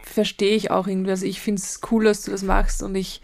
Verstehe 0.03 0.55
ich 0.55 0.71
auch 0.71 0.87
irgendwie. 0.87 1.11
Also 1.11 1.25
ich 1.25 1.41
finde 1.41 1.61
es 1.61 1.81
cool, 1.91 2.05
dass 2.05 2.23
du 2.23 2.31
das 2.31 2.43
machst 2.43 2.83
und 2.83 2.95
ich 2.95 3.21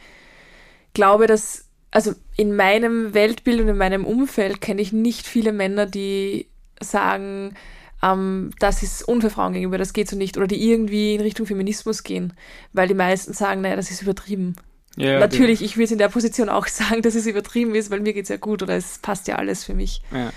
glaube, 0.93 1.27
dass, 1.27 1.65
also 1.91 2.13
in 2.35 2.55
meinem 2.55 3.13
Weltbild 3.13 3.61
und 3.61 3.67
in 3.67 3.77
meinem 3.77 4.05
Umfeld 4.05 4.61
kenne 4.61 4.81
ich 4.81 4.93
nicht 4.93 5.25
viele 5.25 5.51
Männer, 5.51 5.85
die 5.85 6.47
sagen, 6.81 7.55
ähm, 8.01 8.51
das 8.59 8.83
ist 8.83 9.07
unfair 9.07 9.29
Frauen 9.29 9.53
gegenüber, 9.53 9.77
das 9.77 9.93
geht 9.93 10.09
so 10.09 10.15
nicht, 10.15 10.37
oder 10.37 10.47
die 10.47 10.69
irgendwie 10.69 11.15
in 11.15 11.21
Richtung 11.21 11.45
Feminismus 11.45 12.03
gehen, 12.03 12.33
weil 12.73 12.87
die 12.87 12.93
meisten 12.93 13.33
sagen, 13.33 13.61
naja, 13.61 13.75
das 13.75 13.91
ist 13.91 14.01
übertrieben. 14.01 14.55
Ja, 14.95 15.19
Natürlich, 15.19 15.61
ich 15.61 15.77
würde 15.77 15.85
es 15.85 15.91
in 15.91 15.97
der 15.97 16.09
Position 16.09 16.49
auch 16.49 16.67
sagen, 16.67 17.01
dass 17.01 17.15
es 17.15 17.25
übertrieben 17.25 17.75
ist, 17.75 17.91
weil 17.91 18.01
mir 18.01 18.13
geht 18.13 18.23
es 18.23 18.29
ja 18.29 18.37
gut 18.37 18.63
oder 18.63 18.75
es 18.75 18.99
passt 18.99 19.27
ja 19.27 19.35
alles 19.35 19.63
für 19.63 19.73
mich. 19.73 20.01
Ja. 20.11 20.31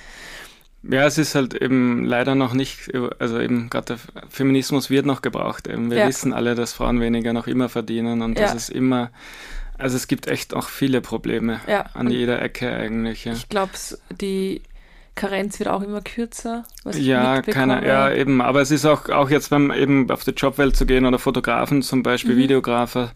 Ja, 0.85 1.07
es 1.07 1.16
ist 1.16 1.37
halt 1.37 1.55
eben 1.55 2.05
leider 2.05 2.35
noch 2.35 2.55
nicht, 2.55 2.90
also 3.20 3.38
eben 3.38 3.70
gerade 3.70 3.94
der 3.94 4.22
Feminismus 4.29 4.90
wird 4.90 5.07
noch 5.07 5.22
gebraucht. 5.22 5.68
Eben. 5.68 5.92
Wir 5.92 5.98
ja. 5.98 6.09
wissen 6.09 6.33
alle, 6.33 6.57
dass 6.57 6.72
Frauen 6.72 7.01
weniger 7.01 7.33
noch 7.33 7.46
immer 7.46 7.68
verdienen 7.68 8.20
und 8.20 8.37
ja. 8.37 8.46
das 8.46 8.55
ist 8.55 8.70
immer, 8.70 9.12
also 9.79 9.94
es 9.94 10.09
gibt 10.09 10.27
echt 10.27 10.55
auch 10.55 10.68
viele 10.68 11.01
Probleme 11.01 11.61
ja. 11.68 11.83
an 11.94 12.09
und 12.09 12.12
jeder 12.12 12.42
Ecke 12.42 12.68
eigentlich. 12.72 13.25
Ja. 13.25 13.33
Ich 13.33 13.48
glaube, 13.48 13.70
die 14.20 14.62
Karenz 15.14 15.59
wird 15.59 15.68
auch 15.68 15.83
immer 15.83 16.01
kürzer. 16.01 16.64
ja, 16.92 17.42
keine, 17.42 17.87
ja, 17.87 18.11
eben. 18.12 18.40
Aber 18.40 18.61
es 18.61 18.70
ist 18.70 18.87
auch, 18.87 19.09
auch 19.09 19.31
jetzt 19.31 19.51
beim 19.51 19.70
eben 19.70 20.11
auf 20.11 20.25
die 20.25 20.31
Jobwelt 20.31 20.77
zu 20.77 20.87
gehen 20.87 21.05
oder 21.05 21.18
Fotografen 21.18 21.83
zum 21.83 22.03
Beispiel, 22.03 22.35
mhm. 22.35 22.40
Videografer. 22.40 23.12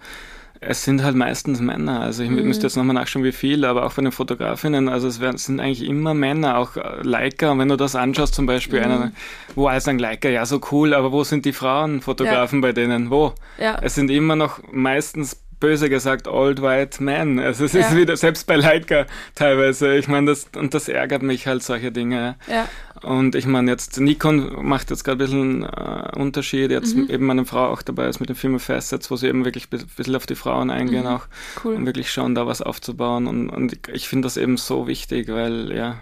Es 0.60 0.84
sind 0.84 1.02
halt 1.02 1.16
meistens 1.16 1.60
Männer. 1.60 2.00
Also 2.00 2.22
ich 2.22 2.30
mhm. 2.30 2.44
müsste 2.44 2.66
jetzt 2.66 2.76
nochmal 2.76 2.94
nachschauen, 2.94 3.24
wie 3.24 3.32
viel, 3.32 3.64
aber 3.64 3.84
auch 3.84 3.92
bei 3.94 4.02
den 4.02 4.12
Fotografinnen, 4.12 4.88
also 4.88 5.06
es 5.06 5.20
werden, 5.20 5.36
sind 5.36 5.60
eigentlich 5.60 5.86
immer 5.86 6.14
Männer, 6.14 6.58
auch 6.58 6.76
äh, 6.76 7.02
Leica. 7.02 7.50
Und 7.50 7.58
wenn 7.58 7.68
du 7.68 7.76
das 7.76 7.94
anschaust, 7.94 8.34
zum 8.34 8.46
Beispiel, 8.46 8.80
mhm. 8.80 8.84
einer, 8.84 9.12
wo 9.54 9.70
heißt 9.70 9.88
ein 9.88 9.98
Leica, 9.98 10.28
ja, 10.28 10.44
so 10.46 10.60
cool, 10.72 10.94
aber 10.94 11.12
wo 11.12 11.24
sind 11.24 11.44
die 11.44 11.52
Frauenfotografen 11.52 12.60
ja. 12.60 12.68
bei 12.68 12.72
denen? 12.72 13.10
Wo? 13.10 13.34
Ja. 13.58 13.78
Es 13.82 13.94
sind 13.94 14.10
immer 14.10 14.36
noch 14.36 14.60
meistens 14.70 15.45
böse 15.60 15.88
gesagt 15.88 16.28
Old 16.28 16.62
White 16.62 17.02
Man. 17.02 17.38
Also 17.38 17.64
es 17.64 17.72
ja. 17.72 17.80
ist 17.80 17.96
wieder, 17.96 18.16
selbst 18.16 18.46
bei 18.46 18.56
Leica 18.56 19.06
teilweise, 19.34 19.96
ich 19.96 20.08
meine, 20.08 20.26
das, 20.26 20.48
und 20.56 20.74
das 20.74 20.88
ärgert 20.88 21.22
mich 21.22 21.46
halt, 21.46 21.62
solche 21.62 21.92
Dinge. 21.92 22.36
Ja. 22.46 22.68
Und 23.02 23.34
ich 23.34 23.46
meine, 23.46 23.70
jetzt 23.70 24.00
Nikon 24.00 24.66
macht 24.66 24.90
jetzt 24.90 25.04
gerade 25.04 25.24
ein 25.24 25.26
bisschen 25.26 25.62
äh, 25.64 26.18
Unterschied, 26.18 26.70
jetzt 26.70 26.96
mhm. 26.96 27.10
eben 27.10 27.26
meine 27.26 27.44
Frau 27.44 27.68
auch 27.68 27.82
dabei 27.82 28.08
ist 28.08 28.20
mit 28.20 28.28
dem 28.28 28.36
Film 28.36 28.58
Facets, 28.58 29.10
wo 29.10 29.16
sie 29.16 29.28
eben 29.28 29.44
wirklich 29.44 29.68
ein 29.72 29.86
bisschen 29.96 30.16
auf 30.16 30.26
die 30.26 30.34
Frauen 30.34 30.70
eingehen 30.70 31.04
mhm. 31.04 31.08
auch 31.08 31.26
cool. 31.64 31.74
und 31.74 31.86
wirklich 31.86 32.10
schauen, 32.10 32.34
da 32.34 32.46
was 32.46 32.62
aufzubauen. 32.62 33.26
Und, 33.26 33.50
und 33.50 33.88
ich 33.88 34.08
finde 34.08 34.26
das 34.26 34.36
eben 34.36 34.56
so 34.56 34.86
wichtig, 34.86 35.28
weil 35.28 35.72
ja, 35.72 35.96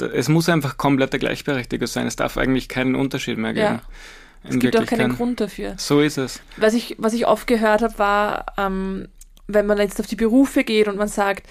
es 0.00 0.28
muss 0.28 0.48
einfach 0.48 0.76
komplette 0.76 1.18
Gleichberechtigung 1.18 1.86
sein. 1.86 2.06
Es 2.06 2.16
darf 2.16 2.36
eigentlich 2.36 2.68
keinen 2.68 2.94
Unterschied 2.94 3.38
mehr 3.38 3.52
geben. 3.52 3.66
Ja. 3.66 3.82
Es 4.44 4.58
gibt 4.58 4.76
auch 4.76 4.86
keinen 4.86 5.14
Grund 5.16 5.40
dafür. 5.40 5.74
So 5.76 6.00
ist 6.00 6.18
es. 6.18 6.40
Was 6.56 6.74
ich, 6.74 6.96
was 6.98 7.12
ich 7.12 7.26
oft 7.26 7.46
gehört 7.46 7.82
habe, 7.82 7.98
war, 7.98 8.46
ähm, 8.56 9.08
wenn 9.46 9.66
man 9.66 9.78
jetzt 9.78 10.00
auf 10.00 10.06
die 10.06 10.16
Berufe 10.16 10.64
geht 10.64 10.88
und 10.88 10.96
man 10.96 11.08
sagt, 11.08 11.46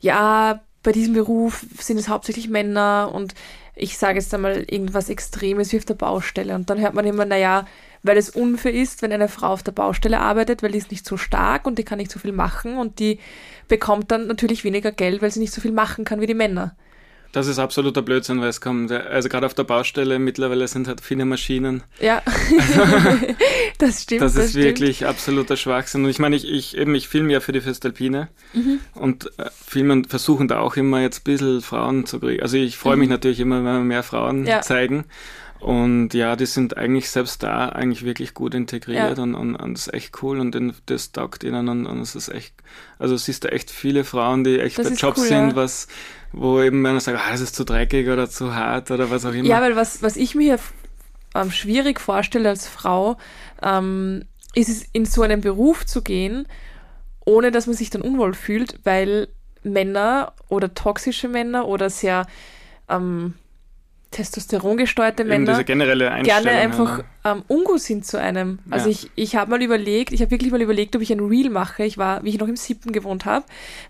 ja, 0.00 0.60
bei 0.82 0.92
diesem 0.92 1.14
Beruf 1.14 1.66
sind 1.78 1.98
es 1.98 2.08
hauptsächlich 2.08 2.48
Männer 2.48 3.10
und 3.12 3.34
ich 3.74 3.98
sage 3.98 4.18
jetzt 4.18 4.32
einmal 4.32 4.64
irgendwas 4.68 5.10
Extremes 5.10 5.72
wie 5.72 5.78
auf 5.78 5.84
der 5.84 5.94
Baustelle. 5.94 6.54
Und 6.54 6.70
dann 6.70 6.80
hört 6.80 6.94
man 6.94 7.04
immer, 7.04 7.24
naja, 7.24 7.66
weil 8.02 8.16
es 8.16 8.30
unfair 8.30 8.72
ist, 8.72 9.02
wenn 9.02 9.12
eine 9.12 9.28
Frau 9.28 9.48
auf 9.48 9.62
der 9.62 9.72
Baustelle 9.72 10.20
arbeitet, 10.20 10.62
weil 10.62 10.72
die 10.72 10.78
ist 10.78 10.90
nicht 10.90 11.04
so 11.04 11.16
stark 11.16 11.66
und 11.66 11.78
die 11.78 11.84
kann 11.84 11.98
nicht 11.98 12.10
so 12.10 12.18
viel 12.18 12.32
machen 12.32 12.78
und 12.78 12.98
die 13.00 13.18
bekommt 13.68 14.10
dann 14.10 14.26
natürlich 14.28 14.64
weniger 14.64 14.92
Geld, 14.92 15.22
weil 15.22 15.30
sie 15.30 15.40
nicht 15.40 15.52
so 15.52 15.60
viel 15.60 15.72
machen 15.72 16.04
kann 16.04 16.20
wie 16.20 16.26
die 16.26 16.34
Männer. 16.34 16.76
Das 17.36 17.48
ist 17.48 17.58
absoluter 17.58 18.00
Blödsinn, 18.00 18.40
weil 18.40 18.48
es 18.48 18.62
kommt, 18.62 18.90
also 18.90 19.28
gerade 19.28 19.44
auf 19.44 19.52
der 19.52 19.64
Baustelle 19.64 20.18
mittlerweile 20.18 20.66
sind 20.68 20.88
halt 20.88 21.02
viele 21.02 21.26
Maschinen. 21.26 21.82
Ja, 22.00 22.22
das 23.78 24.04
stimmt. 24.04 24.22
Das, 24.22 24.32
das 24.32 24.44
ist 24.44 24.50
stimmt. 24.52 24.64
wirklich 24.64 25.04
absoluter 25.04 25.58
Schwachsinn. 25.58 26.04
Und 26.04 26.08
ich 26.08 26.18
meine, 26.18 26.34
ich, 26.34 26.50
ich 26.50 26.78
eben, 26.78 26.94
ich 26.94 27.08
filme 27.08 27.34
ja 27.34 27.40
für 27.40 27.52
die 27.52 27.60
Festalpine 27.60 28.28
mhm. 28.54 28.80
und 28.94 29.26
äh, 29.38 29.50
filmen 29.52 30.06
versuchen 30.06 30.48
da 30.48 30.60
auch 30.60 30.76
immer 30.76 31.02
jetzt 31.02 31.18
ein 31.18 31.24
bisschen 31.24 31.60
Frauen 31.60 32.06
zu 32.06 32.20
kriegen. 32.20 32.40
Also 32.40 32.56
ich 32.56 32.78
freue 32.78 32.96
mich 32.96 33.08
mhm. 33.08 33.12
natürlich 33.12 33.40
immer, 33.40 33.56
wenn 33.56 33.64
wir 33.64 33.80
mehr 33.80 34.02
Frauen 34.02 34.46
ja. 34.46 34.62
zeigen. 34.62 35.04
Und 35.60 36.14
ja, 36.14 36.36
die 36.36 36.46
sind 36.46 36.78
eigentlich 36.78 37.10
selbst 37.10 37.42
da 37.42 37.68
eigentlich 37.68 38.04
wirklich 38.04 38.32
gut 38.32 38.54
integriert 38.54 39.18
ja. 39.18 39.22
und, 39.22 39.34
und, 39.34 39.56
und 39.56 39.74
das 39.74 39.88
ist 39.88 39.94
echt 39.94 40.22
cool 40.22 40.40
und 40.40 40.56
das 40.86 41.12
taugt 41.12 41.44
ihnen 41.44 41.68
und, 41.68 41.86
und 41.86 42.00
es 42.00 42.14
ist 42.14 42.28
echt, 42.28 42.54
also 42.98 43.16
siehst 43.16 43.44
du 43.44 43.52
echt 43.52 43.70
viele 43.70 44.04
Frauen, 44.04 44.44
die 44.44 44.58
echt 44.58 44.78
das 44.78 44.90
bei 44.90 44.94
Jobs 44.94 45.20
cool, 45.20 45.26
sind, 45.26 45.50
ja. 45.50 45.56
was, 45.56 45.88
wo 46.32 46.60
eben 46.60 46.82
man 46.82 47.00
sagt, 47.00 47.18
ah, 47.18 47.30
das 47.32 47.40
ist 47.40 47.54
zu 47.54 47.64
dreckig 47.64 48.08
oder 48.08 48.28
zu 48.28 48.54
hart 48.54 48.90
oder 48.90 49.10
was 49.10 49.24
auch 49.24 49.32
immer. 49.32 49.48
Ja, 49.48 49.60
weil 49.60 49.76
was, 49.76 50.02
was 50.02 50.16
ich 50.16 50.34
mir 50.34 50.58
ähm, 51.34 51.50
schwierig 51.50 52.00
vorstelle 52.00 52.48
als 52.48 52.68
Frau, 52.68 53.16
ähm, 53.62 54.24
ist 54.54 54.68
es 54.68 54.84
in 54.92 55.04
so 55.04 55.22
einen 55.22 55.40
Beruf 55.40 55.86
zu 55.86 56.02
gehen 56.02 56.46
ohne 57.26 57.50
dass 57.50 57.66
man 57.66 57.76
sich 57.76 57.90
dann 57.90 58.00
unwohl 58.00 58.32
fühlt, 58.32 58.78
weil 58.84 59.28
Männer 59.62 60.32
oder 60.48 60.72
toxische 60.72 61.28
Männer 61.28 61.66
oder 61.66 61.90
sehr 61.90 62.26
ähm, 62.88 63.34
testosterongesteuerte 64.10 65.24
Männer 65.24 65.52
diese 65.52 65.64
generelle 65.64 66.22
gerne 66.22 66.50
einfach 66.50 67.02
ja. 67.24 67.32
ähm, 67.32 67.42
ungut 67.48 67.80
sind 67.80 68.06
zu 68.06 68.18
einem. 68.18 68.60
Also 68.70 68.88
Ja. 68.88 68.92
ich, 68.92 69.10
ich 69.14 69.36
habe 69.36 69.50
mal 69.50 69.62
überlegt, 69.62 70.12
ich 70.12 70.20
habe 70.20 70.30
wirklich 70.30 70.52
mal 70.52 70.62
überlegt, 70.62 70.94
ob 70.96 71.02
ich 71.02 71.12
ein 71.12 71.20
Reel 71.20 71.50
mache. 71.50 71.84
Ich 71.84 71.98
war, 71.98 72.22
wie 72.24 72.30
ich 72.30 72.38
noch 72.38 72.48
im 72.48 72.56
siebten 72.56 72.92
gewohnt 72.92 73.24
habe, 73.24 73.44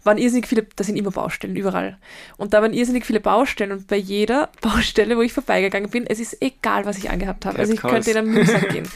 waren 0.04 0.18
irrsinnig 0.18 0.46
viele, 0.46 0.66
da 0.74 0.84
sind 0.84 0.96
immer 0.96 1.10
Baustellen 1.10 1.54
überall. 1.54 1.98
Und 2.38 2.54
da 2.54 2.62
waren 2.62 2.72
irrsinnig 2.72 3.04
viele 3.04 3.20
Baustellen 3.20 3.72
und 3.72 3.86
bei 3.86 3.96
jeder 3.96 4.50
Baustelle, 4.60 5.16
wo 5.16 5.22
ich 5.22 5.32
vorbeigegangen 5.32 5.90
bin, 5.90 6.06
es 6.06 6.18
ist 6.18 6.42
egal, 6.42 6.86
was 6.86 6.98
ich 6.98 7.10
angehabt 7.10 7.44
habe. 7.44 7.58
Also 7.58 7.72
ich 7.72 7.80
könnte 7.80 8.10
in 8.10 8.16
einen 8.16 8.30
Müllsack 8.32 8.68
gehen. 8.72 8.88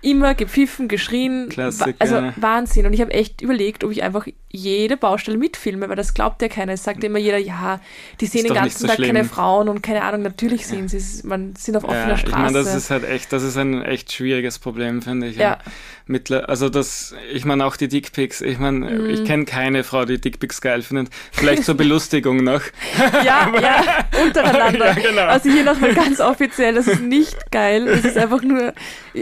Immer 0.00 0.34
gepfiffen, 0.34 0.88
geschrien. 0.88 1.48
Klassiker. 1.48 1.94
Also 1.98 2.22
Wahnsinn. 2.36 2.84
Und 2.84 2.92
ich 2.92 3.00
habe 3.00 3.12
echt 3.12 3.40
überlegt, 3.40 3.84
ob 3.84 3.90
ich 3.90 4.02
einfach 4.02 4.26
jede 4.56 4.96
Baustelle 4.96 5.36
mitfilme, 5.36 5.88
weil 5.88 5.96
das 5.96 6.14
glaubt 6.14 6.40
ja 6.40 6.48
keiner. 6.48 6.74
Es 6.74 6.84
sagt 6.84 7.02
immer 7.02 7.18
jeder, 7.18 7.38
ja, 7.38 7.80
die 8.20 8.26
sehen 8.26 8.44
den 8.44 8.54
ganzen 8.54 8.82
so 8.82 8.86
Tag 8.86 8.98
keine 8.98 9.10
schlimm. 9.20 9.28
Frauen 9.28 9.68
und 9.68 9.82
keine 9.82 10.02
Ahnung, 10.02 10.22
natürlich 10.22 10.66
sehen 10.66 10.86
sie 10.86 10.98
es. 10.98 11.24
Man 11.24 11.56
sind 11.56 11.76
auf 11.76 11.82
offener 11.84 12.08
Ja, 12.08 12.14
ich 12.14 12.20
Straße. 12.20 12.38
meine, 12.38 12.52
das 12.52 12.72
ist 12.74 12.90
halt 12.90 13.02
echt, 13.04 13.32
das 13.32 13.42
ist 13.42 13.56
ein 13.56 13.82
echt 13.82 14.12
schwieriges 14.12 14.60
Problem, 14.60 15.02
finde 15.02 15.26
ich. 15.26 15.36
Ja. 15.36 15.58
Mittler, 16.06 16.48
also 16.50 16.68
das, 16.68 17.14
ich 17.32 17.44
meine 17.46 17.64
auch 17.64 17.76
die 17.76 17.88
Dickpics. 17.88 18.42
Ich 18.42 18.58
meine, 18.58 18.90
Mhm. 18.90 19.10
ich 19.10 19.24
kenne 19.24 19.44
keine 19.46 19.82
Frau, 19.84 20.04
die 20.04 20.20
Dickpics 20.20 20.60
geil 20.60 20.82
findet. 20.82 21.08
Vielleicht 21.32 21.64
zur 21.64 21.74
Belustigung 21.76 22.44
noch. 22.44 22.60
Ja, 23.24 23.50
ja, 23.60 23.82
untereinander. 24.24 24.86
Ja, 24.88 24.94
genau. 25.10 25.22
Also 25.22 25.50
hier 25.50 25.64
nochmal 25.64 25.94
ganz 25.94 26.20
offiziell, 26.20 26.74
das 26.74 26.86
ist 26.86 27.00
nicht 27.02 27.50
geil. 27.50 27.88
Es 27.88 28.04
ist 28.04 28.16
einfach 28.18 28.42
nur, 28.42 28.72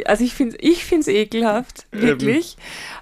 also 0.04 0.24
ich 0.24 0.34
finde 0.34 0.56
ich 0.60 0.90
es 0.92 1.08
ekelhaft, 1.08 1.86
wirklich. 1.92 2.56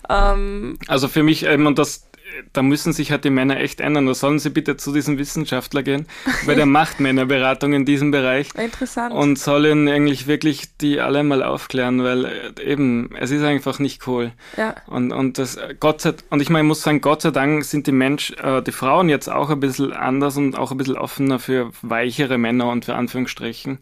Ähm, 0.08 0.78
Also 0.86 1.08
für 1.08 1.22
mich, 1.22 1.44
ähm, 1.44 1.66
und 1.66 1.78
das, 1.78 2.06
da 2.52 2.62
müssen 2.62 2.92
sich 2.92 3.10
halt 3.10 3.24
die 3.24 3.30
Männer 3.30 3.58
echt 3.58 3.80
ändern. 3.80 4.06
Da 4.06 4.14
sollen 4.14 4.38
sie 4.38 4.50
bitte 4.50 4.76
zu 4.76 4.92
diesem 4.92 5.18
Wissenschaftler 5.18 5.82
gehen, 5.82 6.06
weil 6.46 6.56
der 6.56 6.66
macht 6.80 7.00
Männerberatung 7.00 7.72
in 7.72 7.84
diesem 7.84 8.10
Bereich. 8.10 8.48
interessant. 8.56 9.14
Und 9.14 9.38
sollen 9.38 9.88
eigentlich 9.88 10.26
wirklich 10.26 10.76
die 10.78 11.00
alle 11.00 11.22
mal 11.22 11.42
aufklären, 11.42 12.02
weil 12.02 12.24
äh, 12.24 12.62
eben, 12.62 13.10
es 13.18 13.30
ist 13.30 13.42
einfach 13.42 13.78
nicht 13.78 14.06
cool. 14.06 14.32
ja, 14.56 14.74
Und, 14.86 15.12
und 15.12 15.38
das, 15.38 15.58
Gott 15.78 16.00
sei, 16.00 16.14
und 16.30 16.40
ich 16.40 16.50
meine, 16.50 16.64
ich 16.64 16.68
muss 16.68 16.82
sagen, 16.82 17.00
Gott 17.00 17.22
sei 17.22 17.30
Dank 17.30 17.64
sind 17.64 17.86
die 17.86 17.92
Mensch, 17.92 18.32
äh, 18.42 18.62
die 18.62 18.72
Frauen 18.72 19.08
jetzt 19.08 19.28
auch 19.28 19.50
ein 19.50 19.60
bisschen 19.60 19.92
anders 19.92 20.36
und 20.36 20.56
auch 20.56 20.70
ein 20.70 20.76
bisschen 20.76 20.96
offener 20.96 21.38
für 21.38 21.70
weichere 21.82 22.38
Männer 22.38 22.70
und 22.70 22.84
für 22.84 22.94
Anführungsstrichen. 22.94 23.78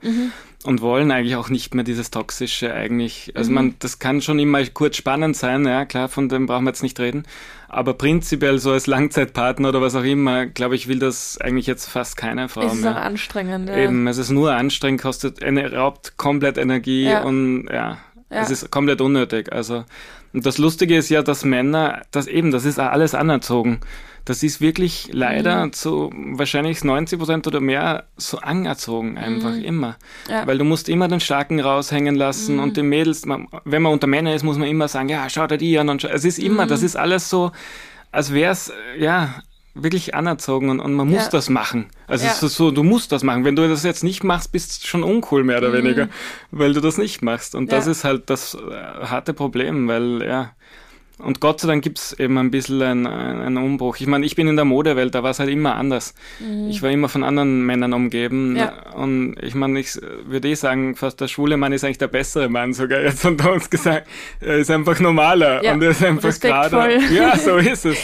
Und 0.64 0.80
wollen 0.80 1.12
eigentlich 1.12 1.36
auch 1.36 1.50
nicht 1.50 1.74
mehr 1.76 1.84
dieses 1.84 2.10
Toxische 2.10 2.74
eigentlich. 2.74 3.32
Also 3.36 3.52
man, 3.52 3.76
das 3.78 4.00
kann 4.00 4.20
schon 4.20 4.40
immer 4.40 4.64
kurz 4.66 4.96
spannend 4.96 5.36
sein, 5.36 5.64
ja, 5.64 5.84
klar, 5.84 6.08
von 6.08 6.28
dem 6.28 6.46
brauchen 6.46 6.64
wir 6.64 6.70
jetzt 6.70 6.82
nicht 6.82 6.98
reden. 6.98 7.22
Aber 7.68 7.94
prinzipiell 7.94 8.58
so 8.58 8.72
als 8.72 8.88
Langzeitpartner 8.88 9.68
oder 9.68 9.80
was 9.80 9.94
auch 9.94 10.02
immer, 10.02 10.46
glaube 10.46 10.74
ich, 10.74 10.88
will 10.88 10.98
das 10.98 11.38
eigentlich 11.40 11.66
jetzt 11.68 11.86
fast 11.88 12.16
keine 12.16 12.48
Frau 12.48 12.62
es 12.62 12.74
ist 12.74 12.82
mehr. 12.82 12.92
auch 12.92 12.96
anstrengend. 13.02 13.68
Ja. 13.68 13.76
Eben, 13.76 14.08
es 14.08 14.18
ist 14.18 14.30
nur 14.30 14.52
anstrengend, 14.52 15.00
kostet, 15.00 15.40
raubt 15.44 16.16
komplett 16.16 16.58
Energie 16.58 17.04
Ja. 17.04 17.22
und 17.22 17.68
ja, 17.68 17.98
Ja. 18.30 18.40
es 18.42 18.50
ist 18.50 18.68
komplett 18.72 19.00
unnötig. 19.00 19.52
Also, 19.52 19.84
und 20.32 20.44
das 20.44 20.58
Lustige 20.58 20.96
ist 20.96 21.08
ja, 21.08 21.22
dass 21.22 21.44
Männer, 21.44 22.02
das 22.10 22.26
eben, 22.26 22.50
das 22.50 22.64
ist 22.64 22.80
alles 22.80 23.14
anerzogen. 23.14 23.78
Das 24.28 24.42
ist 24.42 24.60
wirklich 24.60 25.08
leider 25.12 25.64
Mhm. 25.66 25.72
zu 25.72 26.10
wahrscheinlich 26.32 26.84
90 26.84 27.18
Prozent 27.18 27.46
oder 27.46 27.60
mehr 27.60 28.04
so 28.18 28.38
anerzogen, 28.38 29.16
einfach 29.16 29.56
immer. 29.56 29.96
Mhm. 30.26 30.30
Ja. 30.30 30.42
Mhm. 30.42 30.46
Weil 30.48 30.58
du 30.58 30.64
musst 30.64 30.88
immer 30.90 31.08
den 31.08 31.20
Starken 31.20 31.60
raushängen 31.60 32.14
lassen 32.14 32.58
und 32.60 32.76
die 32.76 32.82
Mädels, 32.82 33.24
man, 33.24 33.48
wenn 33.64 33.80
man 33.82 33.92
unter 33.94 34.06
Männern 34.06 34.34
ist, 34.34 34.42
muss 34.42 34.58
man 34.58 34.68
immer 34.68 34.86
sagen, 34.88 35.08
ja, 35.08 35.28
schau 35.30 35.46
dir 35.46 35.56
die 35.56 35.78
an 35.78 35.88
und. 35.88 36.04
Es 36.04 36.24
ist 36.26 36.38
immer, 36.38 36.64
Mhm. 36.66 36.68
das 36.68 36.82
ist 36.82 36.96
alles 36.96 37.30
so, 37.30 37.52
als 38.12 38.32
wäre 38.34 38.52
es, 38.52 38.70
ja, 38.98 39.34
wirklich 39.74 40.14
anerzogen 40.14 40.70
und, 40.70 40.80
und 40.80 40.92
man 40.92 41.08
muss 41.08 41.24
Ja. 41.24 41.30
das 41.30 41.48
machen. 41.48 41.86
Also 42.06 42.26
Ja. 42.26 42.32
es 42.32 42.42
ist 42.42 42.56
so, 42.56 42.70
du 42.70 42.82
musst 42.82 43.12
das 43.12 43.22
machen. 43.22 43.44
Wenn 43.46 43.54
du 43.56 43.66
das 43.68 43.82
jetzt 43.84 44.02
nicht 44.04 44.24
machst, 44.24 44.50
bist 44.52 44.82
du 44.82 44.88
schon 44.88 45.04
uncool 45.04 45.42
mehr 45.44 45.58
oder 45.58 45.72
weniger, 45.72 46.08
weil 46.50 46.72
du 46.74 46.80
das 46.80 46.98
nicht 46.98 47.22
machst. 47.22 47.54
Und 47.54 47.70
das 47.72 47.84
Mhm. 47.84 47.88
Ja. 47.88 47.92
ist 47.92 48.04
halt 48.04 48.28
das 48.28 48.54
äh, 48.56 49.06
harte 49.06 49.32
Problem, 49.32 49.88
weil 49.88 50.22
ja. 50.22 50.50
Und 51.18 51.40
Gott 51.40 51.60
sei 51.60 51.68
Dank 51.68 51.82
gibt's 51.82 52.12
eben 52.12 52.38
ein 52.38 52.50
bisschen 52.50 52.80
einen, 52.82 53.06
einen 53.06 53.56
Umbruch. 53.56 53.96
Ich 53.98 54.06
meine, 54.06 54.24
ich 54.24 54.36
bin 54.36 54.46
in 54.46 54.56
der 54.56 54.64
Modewelt, 54.64 55.14
da 55.14 55.22
war 55.22 55.30
es 55.30 55.40
halt 55.40 55.50
immer 55.50 55.74
anders. 55.74 56.14
Ich 56.68 56.82
war 56.82 56.90
immer 56.90 57.08
von 57.08 57.24
anderen 57.24 57.66
Männern 57.66 57.92
umgeben. 57.92 58.50
Mhm. 58.50 58.56
Ja. 58.56 58.92
Und 58.94 59.36
ich 59.42 59.54
meine, 59.54 59.80
ich 59.80 59.98
würde 60.26 60.48
eh 60.48 60.54
sagen, 60.54 60.94
fast 60.94 61.20
der 61.20 61.28
schwule 61.28 61.56
Mann 61.56 61.72
ist 61.72 61.84
eigentlich 61.84 61.98
der 61.98 62.08
bessere 62.08 62.48
Mann 62.48 62.72
sogar 62.72 63.00
jetzt 63.02 63.24
unter 63.24 63.52
uns 63.52 63.68
gesagt. 63.68 64.06
Er 64.40 64.58
ist 64.58 64.70
einfach 64.70 65.00
normaler 65.00 65.62
Ja, 65.64 65.72
und 65.72 65.82
er 65.82 65.90
ist 65.90 66.04
einfach 66.04 66.38
gerade. 66.38 67.00
Ja, 67.12 67.36
so 67.36 67.56
ist 67.56 67.84
es. 67.84 67.98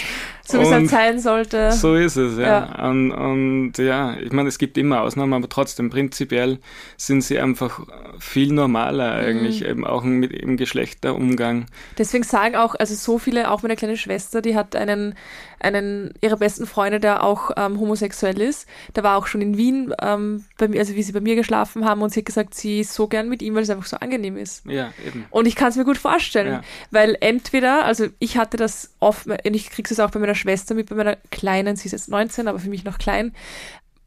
So 0.47 0.59
wie 0.61 0.63
es 0.65 0.73
halt 0.73 0.89
sein 0.91 1.19
sollte. 1.21 1.73
so 1.73 1.95
ist 1.95 2.17
es, 2.17 2.37
ja. 2.39 2.45
Ja. 2.77 2.89
Und, 2.89 3.11
und 3.13 3.73
ja, 3.79 4.17
ich 4.19 4.33
meine, 4.33 4.49
es 4.49 4.59
gibt 4.59 4.77
immer 4.79 5.01
Ausnahmen, 5.01 5.33
aber 5.33 5.49
trotzdem, 5.49 5.91
prinzipiell 5.91 6.59
sind 6.97 7.23
sie 7.23 7.39
einfach 7.39 7.81
viel 8.19 8.53
normaler 8.53 9.23
Mhm. 9.23 9.27
eigentlich, 9.29 9.65
eben 9.65 9.87
auch 9.87 10.03
mit 10.05 10.33
im 10.33 10.57
Geschlechterumgang. 10.57 11.67
Deswegen 11.99 12.25
sagen 12.25 12.57
auch, 12.57 12.75
also 12.75 12.95
so 12.95 13.19
viele, 13.19 13.51
auch 13.51 13.63
meine 13.63 13.77
kleine 13.77 13.97
Schwester, 13.97 14.43
die 14.43 14.55
hat 14.55 14.77
einen, 14.77 15.15
einen 15.61 16.12
ihrer 16.21 16.37
besten 16.37 16.67
Freunde, 16.67 17.01
der 17.01 17.23
auch 17.23 17.51
ähm, 17.57 17.79
homosexuell 17.81 18.40
ist. 18.40 18.67
Der 18.97 19.03
war 19.03 19.17
auch 19.17 19.27
schon 19.27 19.40
in 19.40 19.57
Wien, 19.57 19.95
ähm, 20.03 20.45
bei 20.59 20.69
mir, 20.69 20.81
also 20.81 20.95
wie 20.95 21.03
sie 21.03 21.12
bei 21.12 21.21
mir 21.21 21.35
geschlafen 21.37 21.85
haben 21.85 22.03
und 22.03 22.11
sie 22.12 22.21
hat 22.21 22.27
gesagt, 22.27 22.55
sie 22.55 22.81
ist 22.81 22.95
so 22.95 23.07
gern 23.07 23.29
mit 23.29 23.43
ihm, 23.43 23.55
weil 23.55 23.62
es 23.62 23.71
einfach 23.71 23.87
so 23.87 23.97
angenehm 23.99 24.37
ist. 24.37 24.64
Ja, 24.67 24.93
eben. 25.07 25.25
Und 25.31 25.47
ich 25.47 25.57
kann 25.57 25.69
es 25.69 25.77
mir 25.77 25.85
gut 25.85 25.99
vorstellen, 25.99 26.53
Ja. 26.55 26.61
weil 26.90 27.17
entweder, 27.21 27.85
also 27.85 28.07
ich 28.19 28.37
hatte 28.37 28.57
das 28.57 28.95
oft, 29.01 29.27
und 29.27 29.38
ich 29.55 29.71
kriege 29.71 29.88
es 29.93 30.01
auch 30.01 30.11
bei 30.11 30.21
meiner 30.21 30.35
Schwester 30.35 30.75
mit, 30.75 30.90
bei 30.90 30.97
meiner 30.97 31.17
Kleinen, 31.31 31.77
sie 31.77 31.87
ist 31.87 31.93
jetzt 31.93 32.09
19, 32.09 32.49
aber 32.49 32.59
für 32.59 32.69
mich 32.71 32.85
noch 32.85 32.99
klein. 32.99 33.33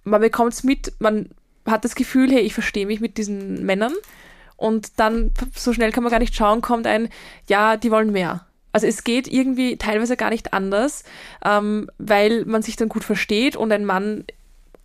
Man 0.04 0.22
bekommt 0.22 0.54
es 0.54 0.64
mit, 0.64 0.94
man 1.00 1.30
hat 1.66 1.84
das 1.84 1.96
Gefühl, 1.96 2.32
hey, 2.32 2.40
ich 2.42 2.54
verstehe 2.54 2.86
mich 2.86 3.02
mit 3.02 3.18
diesen 3.18 3.66
Männern 3.66 3.94
und 4.56 5.00
dann 5.00 5.32
so 5.56 5.74
schnell 5.74 5.92
kann 5.92 6.04
man 6.04 6.12
gar 6.12 6.20
nicht 6.20 6.34
schauen, 6.36 6.62
kommt 6.62 6.88
ein, 6.88 7.10
ja, 7.48 7.78
die 7.78 7.92
wollen 7.92 8.12
mehr. 8.12 8.46
Also 8.74 8.86
es 8.88 9.04
geht 9.04 9.28
irgendwie 9.28 9.78
teilweise 9.78 10.18
gar 10.18 10.30
nicht 10.30 10.54
anders, 10.54 11.04
ähm, 11.44 11.90
weil 11.98 12.46
man 12.46 12.62
sich 12.62 12.76
dann 12.76 12.90
gut 12.90 13.04
versteht 13.04 13.56
und 13.56 13.72
ein 13.72 13.86
Mann 13.86 14.26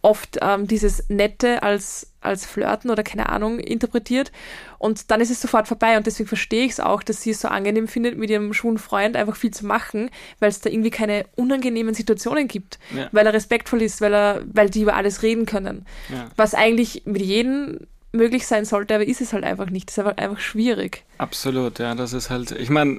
oft 0.04 0.38
ähm, 0.42 0.66
dieses 0.66 1.08
Nette 1.10 1.62
als, 1.62 2.10
als 2.20 2.44
Flirten 2.44 2.90
oder 2.90 3.04
keine 3.04 3.28
Ahnung 3.28 3.60
interpretiert 3.60 4.32
und 4.78 5.12
dann 5.12 5.20
ist 5.20 5.30
es 5.30 5.40
sofort 5.40 5.68
vorbei 5.68 5.96
und 5.96 6.06
deswegen 6.08 6.26
verstehe 6.26 6.64
ich 6.64 6.72
es 6.72 6.80
auch, 6.80 7.04
dass 7.04 7.22
sie 7.22 7.30
es 7.30 7.40
so 7.40 7.46
angenehm 7.46 7.86
findet, 7.86 8.18
mit 8.18 8.28
ihrem 8.28 8.52
schwulen 8.52 8.78
Freund 8.78 9.14
einfach 9.14 9.36
viel 9.36 9.52
zu 9.52 9.64
machen, 9.64 10.10
weil 10.40 10.48
es 10.48 10.60
da 10.60 10.70
irgendwie 10.70 10.90
keine 10.90 11.24
unangenehmen 11.36 11.94
Situationen 11.94 12.48
gibt, 12.48 12.80
Ja. 12.96 13.08
weil 13.12 13.26
er 13.26 13.32
respektvoll 13.32 13.80
ist, 13.82 14.00
weil 14.00 14.12
er, 14.12 14.42
weil 14.52 14.70
die 14.70 14.82
über 14.82 14.96
alles 14.96 15.22
reden 15.22 15.46
können. 15.46 15.86
Ja. 16.08 16.28
Was 16.36 16.54
eigentlich 16.54 17.02
mit 17.04 17.22
jedem 17.22 17.78
möglich 18.12 18.46
sein 18.46 18.64
sollte, 18.64 18.94
aber 18.94 19.06
ist 19.06 19.20
es 19.20 19.32
halt 19.32 19.44
einfach 19.44 19.70
nicht. 19.70 19.88
Das 19.88 19.98
ist 19.98 20.04
einfach, 20.04 20.16
einfach 20.22 20.40
schwierig. 20.40 21.04
Absolut, 21.18 21.78
ja, 21.78 21.94
das 21.94 22.12
ist 22.12 22.30
halt, 22.30 22.50
ich 22.52 22.70
meine, 22.70 22.98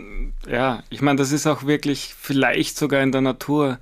ja, 0.49 0.83
ich 0.89 1.01
meine, 1.01 1.17
das 1.17 1.31
ist 1.31 1.45
auch 1.47 1.63
wirklich 1.65 2.15
vielleicht 2.19 2.77
sogar 2.77 3.01
in 3.01 3.11
der 3.11 3.21
Natur 3.21 3.77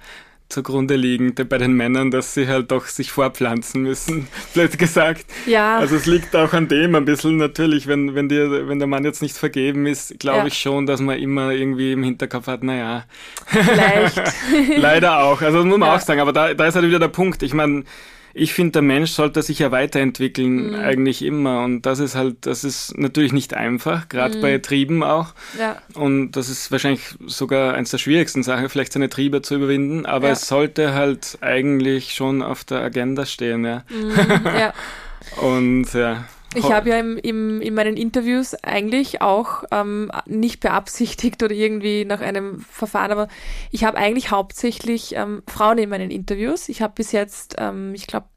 zugrunde 0.50 0.98
liegend 0.98 1.48
bei 1.48 1.58
den 1.58 1.72
Männern, 1.76 2.12
dass 2.12 2.34
sie 2.34 2.46
halt 2.50 2.72
doch 2.72 2.86
sich 2.88 3.10
fortpflanzen 3.14 3.84
müssen, 3.84 4.28
blöd 4.54 4.78
gesagt. 4.78 5.26
Ja, 5.46 5.78
Also 5.78 5.96
es 5.96 6.06
liegt 6.06 6.36
auch 6.36 6.52
an 6.52 6.68
dem 6.68 6.94
ein 6.96 7.06
bisschen 7.06 7.38
natürlich, 7.38 7.88
wenn, 7.88 8.16
wenn, 8.16 8.28
dir, 8.28 8.68
wenn 8.68 8.78
der 8.78 8.88
Mann 8.90 9.06
jetzt 9.06 9.22
nicht 9.22 9.38
vergeben 9.38 9.86
ist, 9.86 10.20
glaube 10.20 10.40
Ja. 10.40 10.46
ich 10.48 10.58
schon, 10.60 10.86
dass 10.88 11.00
man 11.00 11.18
immer 11.20 11.52
irgendwie 11.52 11.94
im 11.94 12.04
Hinterkopf 12.04 12.48
hat, 12.48 12.64
naja, 12.64 13.06
vielleicht. 13.46 14.22
leider 14.76 15.20
auch. 15.24 15.42
Also 15.42 15.60
das 15.60 15.66
muss 15.68 15.78
man 15.78 15.88
Ja. 15.88 15.96
auch 15.96 16.02
sagen, 16.02 16.20
aber 16.20 16.34
da, 16.34 16.54
da 16.54 16.66
ist 16.66 16.76
halt 16.76 16.86
wieder 16.86 17.00
der 17.00 17.08
Punkt. 17.08 17.44
Ich 17.44 17.54
meine, 17.54 17.86
ich 18.34 18.54
finde, 18.54 18.72
der 18.74 18.82
Mensch 18.82 19.12
sollte 19.12 19.42
sich 19.42 19.60
ja 19.60 19.72
weiterentwickeln, 19.72 20.70
Mhm. 20.70 20.76
eigentlich 20.76 21.22
immer. 21.24 21.64
Und 21.64 21.82
das 21.84 22.00
ist 22.00 22.16
halt, 22.16 22.46
das 22.46 22.64
ist 22.64 22.98
natürlich 22.98 23.34
nicht 23.34 23.54
einfach, 23.54 24.10
gerade 24.10 24.38
Mhm. 24.38 24.42
bei 24.42 24.58
Trieben 24.60 25.04
auch. 25.04 25.34
ja, 25.60 25.78
Und 25.96 26.32
das 26.32 26.50
ist 26.50 26.72
wahrscheinlich 26.72 27.02
sogar 27.26 27.74
eins 27.74 27.92
der 27.92 27.98
schwierigsten 27.98 28.44
Sachen, 28.44 28.70
vielleicht 28.70 28.94
seine 28.94 29.10
Triebe 29.10 29.42
zu 29.42 29.56
überwinden. 29.56 30.06
Aber 30.06 30.28
Ja. 30.28 30.34
es 30.34 30.48
sollte 30.48 30.94
halt 30.94 31.38
eigentlich 31.42 32.14
schon 32.14 32.42
auf 32.42 32.64
der 32.64 32.82
Agenda 32.82 33.26
stehen, 33.26 33.66
ja. 33.66 33.84
mm, 33.90 34.46
ja. 34.58 34.74
Und 35.42 35.94
ja. 35.94 36.26
Ich 36.54 36.72
habe 36.72 36.90
ja 36.90 37.00
im, 37.00 37.18
im, 37.18 37.62
in 37.62 37.74
meinen 37.74 37.96
Interviews 37.96 38.56
eigentlich 38.56 39.22
auch 39.22 39.64
ähm, 39.72 40.12
nicht 40.26 40.60
beabsichtigt 40.60 41.42
oder 41.44 41.54
irgendwie 41.54 42.04
nach 42.04 42.20
einem 42.20 42.60
Verfahren, 42.60 43.12
aber 43.12 43.28
ich 43.72 43.86
habe 43.86 43.98
eigentlich 43.98 44.32
hauptsächlich 44.32 45.16
ähm, 45.16 45.44
Frauen 45.48 45.78
in 45.78 45.90
meinen 45.90 46.12
Interviews. 46.12 46.68
Ich 46.68 46.82
habe 46.82 46.94
bis 46.96 47.14
jetzt, 47.14 47.56
ähm, 47.58 47.94
ich 47.96 48.06
glaube, 48.06 48.28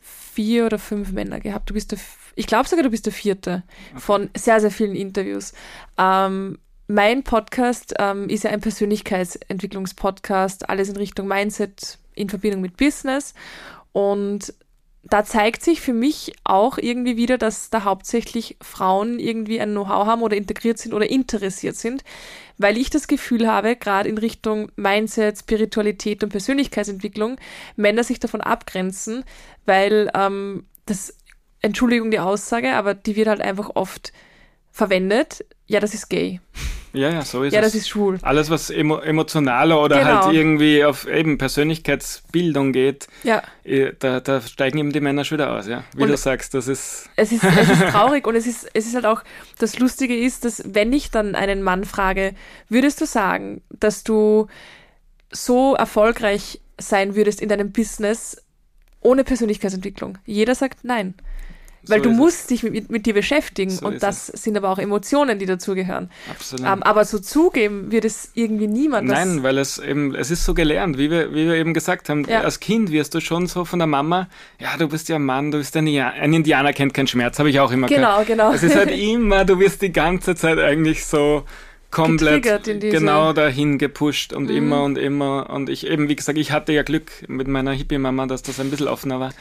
vier 0.00 0.66
oder 0.66 0.78
fünf 0.78 1.12
Männer 1.12 1.40
gehabt. 1.40 1.70
Du 1.70 1.74
bist 1.74 1.92
der, 1.92 1.98
ich 2.34 2.46
glaube 2.46 2.68
sogar, 2.68 2.82
du 2.82 2.90
bist 2.90 3.06
der 3.06 3.12
vierte 3.12 3.62
von 3.96 4.28
sehr, 4.36 4.60
sehr 4.60 4.72
vielen 4.72 4.96
Interviews. 4.96 5.52
Ähm, 5.96 6.58
mein 6.88 7.22
Podcast 7.22 7.94
ähm, 7.98 8.28
ist 8.28 8.44
ja 8.44 8.50
ein 8.50 8.60
Persönlichkeitsentwicklungspodcast, 8.60 10.68
alles 10.68 10.88
in 10.88 10.96
Richtung 10.96 11.28
Mindset 11.28 11.98
in 12.14 12.28
Verbindung 12.28 12.60
mit 12.60 12.76
Business. 12.76 13.34
Und 13.92 14.52
da 15.08 15.24
zeigt 15.24 15.62
sich 15.62 15.80
für 15.80 15.92
mich 15.92 16.32
auch 16.42 16.78
irgendwie 16.78 17.16
wieder, 17.16 17.38
dass 17.38 17.70
da 17.70 17.84
hauptsächlich 17.84 18.56
Frauen 18.60 19.18
irgendwie 19.18 19.60
ein 19.60 19.70
Know-how 19.70 20.06
haben 20.06 20.22
oder 20.22 20.36
integriert 20.36 20.78
sind 20.78 20.94
oder 20.94 21.08
interessiert 21.08 21.76
sind, 21.76 22.02
weil 22.58 22.76
ich 22.76 22.90
das 22.90 23.06
Gefühl 23.06 23.46
habe, 23.46 23.76
gerade 23.76 24.08
in 24.08 24.18
Richtung 24.18 24.70
Mindset, 24.76 25.38
Spiritualität 25.38 26.24
und 26.24 26.30
Persönlichkeitsentwicklung, 26.30 27.36
Männer 27.76 28.02
sich 28.02 28.18
davon 28.18 28.40
abgrenzen, 28.40 29.24
weil 29.64 30.10
ähm, 30.14 30.66
das, 30.86 31.16
Entschuldigung 31.60 32.10
die 32.10 32.20
Aussage, 32.20 32.74
aber 32.74 32.94
die 32.94 33.16
wird 33.16 33.28
halt 33.28 33.40
einfach 33.40 33.70
oft 33.74 34.12
verwendet, 34.72 35.44
ja, 35.66 35.80
das 35.80 35.94
ist 35.94 36.08
gay. 36.08 36.40
Ja, 36.96 37.10
ja, 37.10 37.22
so 37.22 37.42
ist 37.42 37.52
ja, 37.52 37.60
es. 37.60 37.66
das 37.66 37.74
ist 37.74 37.88
schwul. 37.88 38.18
Alles, 38.22 38.48
was 38.48 38.70
emo 38.70 38.98
emotionaler 38.98 39.80
oder 39.82 39.98
Genau. 39.98 40.24
halt 40.26 40.34
irgendwie 40.34 40.84
auf 40.84 41.06
eben 41.06 41.36
Persönlichkeitsbildung 41.38 42.72
geht, 42.72 43.06
Ja, 43.22 43.42
eh, 43.64 43.92
da, 43.98 44.20
da 44.20 44.40
steigen 44.40 44.78
eben 44.78 44.92
die 44.92 45.00
Männer 45.00 45.24
schon 45.24 45.38
wieder 45.38 45.52
aus, 45.52 45.66
ja. 45.66 45.84
Wie 45.94 46.02
Und- 46.04 46.08
du 46.08 46.16
sagst, 46.16 46.54
das 46.54 46.68
ist, 46.68 47.08
es 47.16 47.32
ist, 47.32 47.44
es 47.44 47.68
ist 47.68 47.80
traurig 47.92 48.26
und 48.26 48.34
es 48.34 48.46
ist, 48.46 48.68
es 48.72 48.86
ist 48.86 48.94
halt 48.94 49.06
auch, 49.06 49.22
das 49.58 49.78
Lustige 49.78 50.16
ist, 50.16 50.44
dass 50.44 50.62
wenn 50.66 50.92
ich 50.92 51.10
dann 51.10 51.34
einen 51.34 51.62
Mann 51.62 51.84
frage, 51.84 52.34
würdest 52.68 53.00
du 53.00 53.06
sagen, 53.06 53.62
dass 53.70 54.02
du 54.04 54.46
so 55.30 55.74
erfolgreich 55.74 56.60
sein 56.78 57.14
würdest 57.14 57.40
in 57.40 57.48
deinem 57.48 57.72
Business 57.72 58.42
ohne 59.00 59.24
Persönlichkeitsentwicklung? 59.24 60.18
Jeder 60.24 60.54
sagt 60.54 60.80
nein. 60.84 61.14
Weil 61.88 62.02
so 62.02 62.10
du 62.10 62.16
musst 62.16 62.50
dich 62.50 62.62
mit, 62.62 62.90
mit 62.90 63.06
dir 63.06 63.14
beschäftigen 63.14 63.70
So 63.70 63.86
und 63.86 64.02
das 64.02 64.26
sind 64.26 64.56
aber 64.56 64.70
auch 64.70 64.78
Emotionen, 64.78 65.38
die 65.38 65.46
dazugehören. 65.46 66.10
es. 66.26 66.30
Absolut. 66.32 66.66
Ähm, 66.66 66.82
aber 66.82 67.04
so 67.04 67.18
zugeben 67.18 67.90
wird 67.92 68.04
es 68.04 68.30
irgendwie 68.34 68.66
niemand. 68.66 69.08
Nein, 69.08 69.42
weil 69.42 69.58
es 69.58 69.78
eben, 69.78 70.14
es 70.14 70.30
ist 70.30 70.44
so 70.44 70.54
gelernt, 70.54 70.98
wie 70.98 71.10
wir, 71.10 71.30
wie 71.32 71.46
wir 71.46 71.54
eben 71.54 71.74
gesagt 71.74 72.08
haben. 72.08 72.24
Ja. 72.28 72.40
Als 72.42 72.60
Kind 72.60 72.90
wirst 72.90 73.14
du 73.14 73.20
schon 73.20 73.46
so 73.46 73.64
von 73.64 73.78
der 73.78 73.86
Mama, 73.86 74.28
ja, 74.60 74.76
du 74.78 74.88
bist 74.88 75.08
ja 75.08 75.16
ein 75.16 75.24
Mann, 75.24 75.50
du 75.50 75.58
bist 75.58 75.76
ein, 75.76 75.84
Nia- 75.84 76.10
ein 76.10 76.32
Indianer, 76.32 76.72
kennt 76.72 76.94
keinen 76.94 77.06
Schmerz, 77.06 77.38
habe 77.38 77.50
ich 77.50 77.60
auch 77.60 77.70
immer 77.70 77.86
Genau, 77.88 78.10
gehört. 78.12 78.26
genau. 78.26 78.52
Es 78.52 78.62
ist 78.62 78.74
halt 78.76 78.90
immer, 78.90 79.44
du 79.44 79.58
wirst 79.58 79.82
die 79.82 79.92
ganze 79.92 80.34
Zeit 80.34 80.58
eigentlich 80.58 81.04
so 81.06 81.44
komplett 81.90 82.42
genau 82.80 83.32
dahin 83.32 83.78
gepusht 83.78 84.32
und 84.32 84.50
Mhm. 84.50 84.56
immer 84.56 84.82
und 84.84 84.98
immer. 84.98 85.48
Und 85.50 85.70
ich 85.70 85.86
eben, 85.86 86.08
wie 86.08 86.16
gesagt, 86.16 86.36
ich 86.36 86.50
hatte 86.52 86.72
ja 86.72 86.82
Glück 86.82 87.10
mit 87.28 87.48
meiner 87.48 87.72
Hippie-Mama, 87.72 88.26
dass 88.26 88.42
das 88.42 88.60
ein 88.60 88.70
bisschen 88.70 88.88
offener 88.88 89.20
war. 89.20 89.32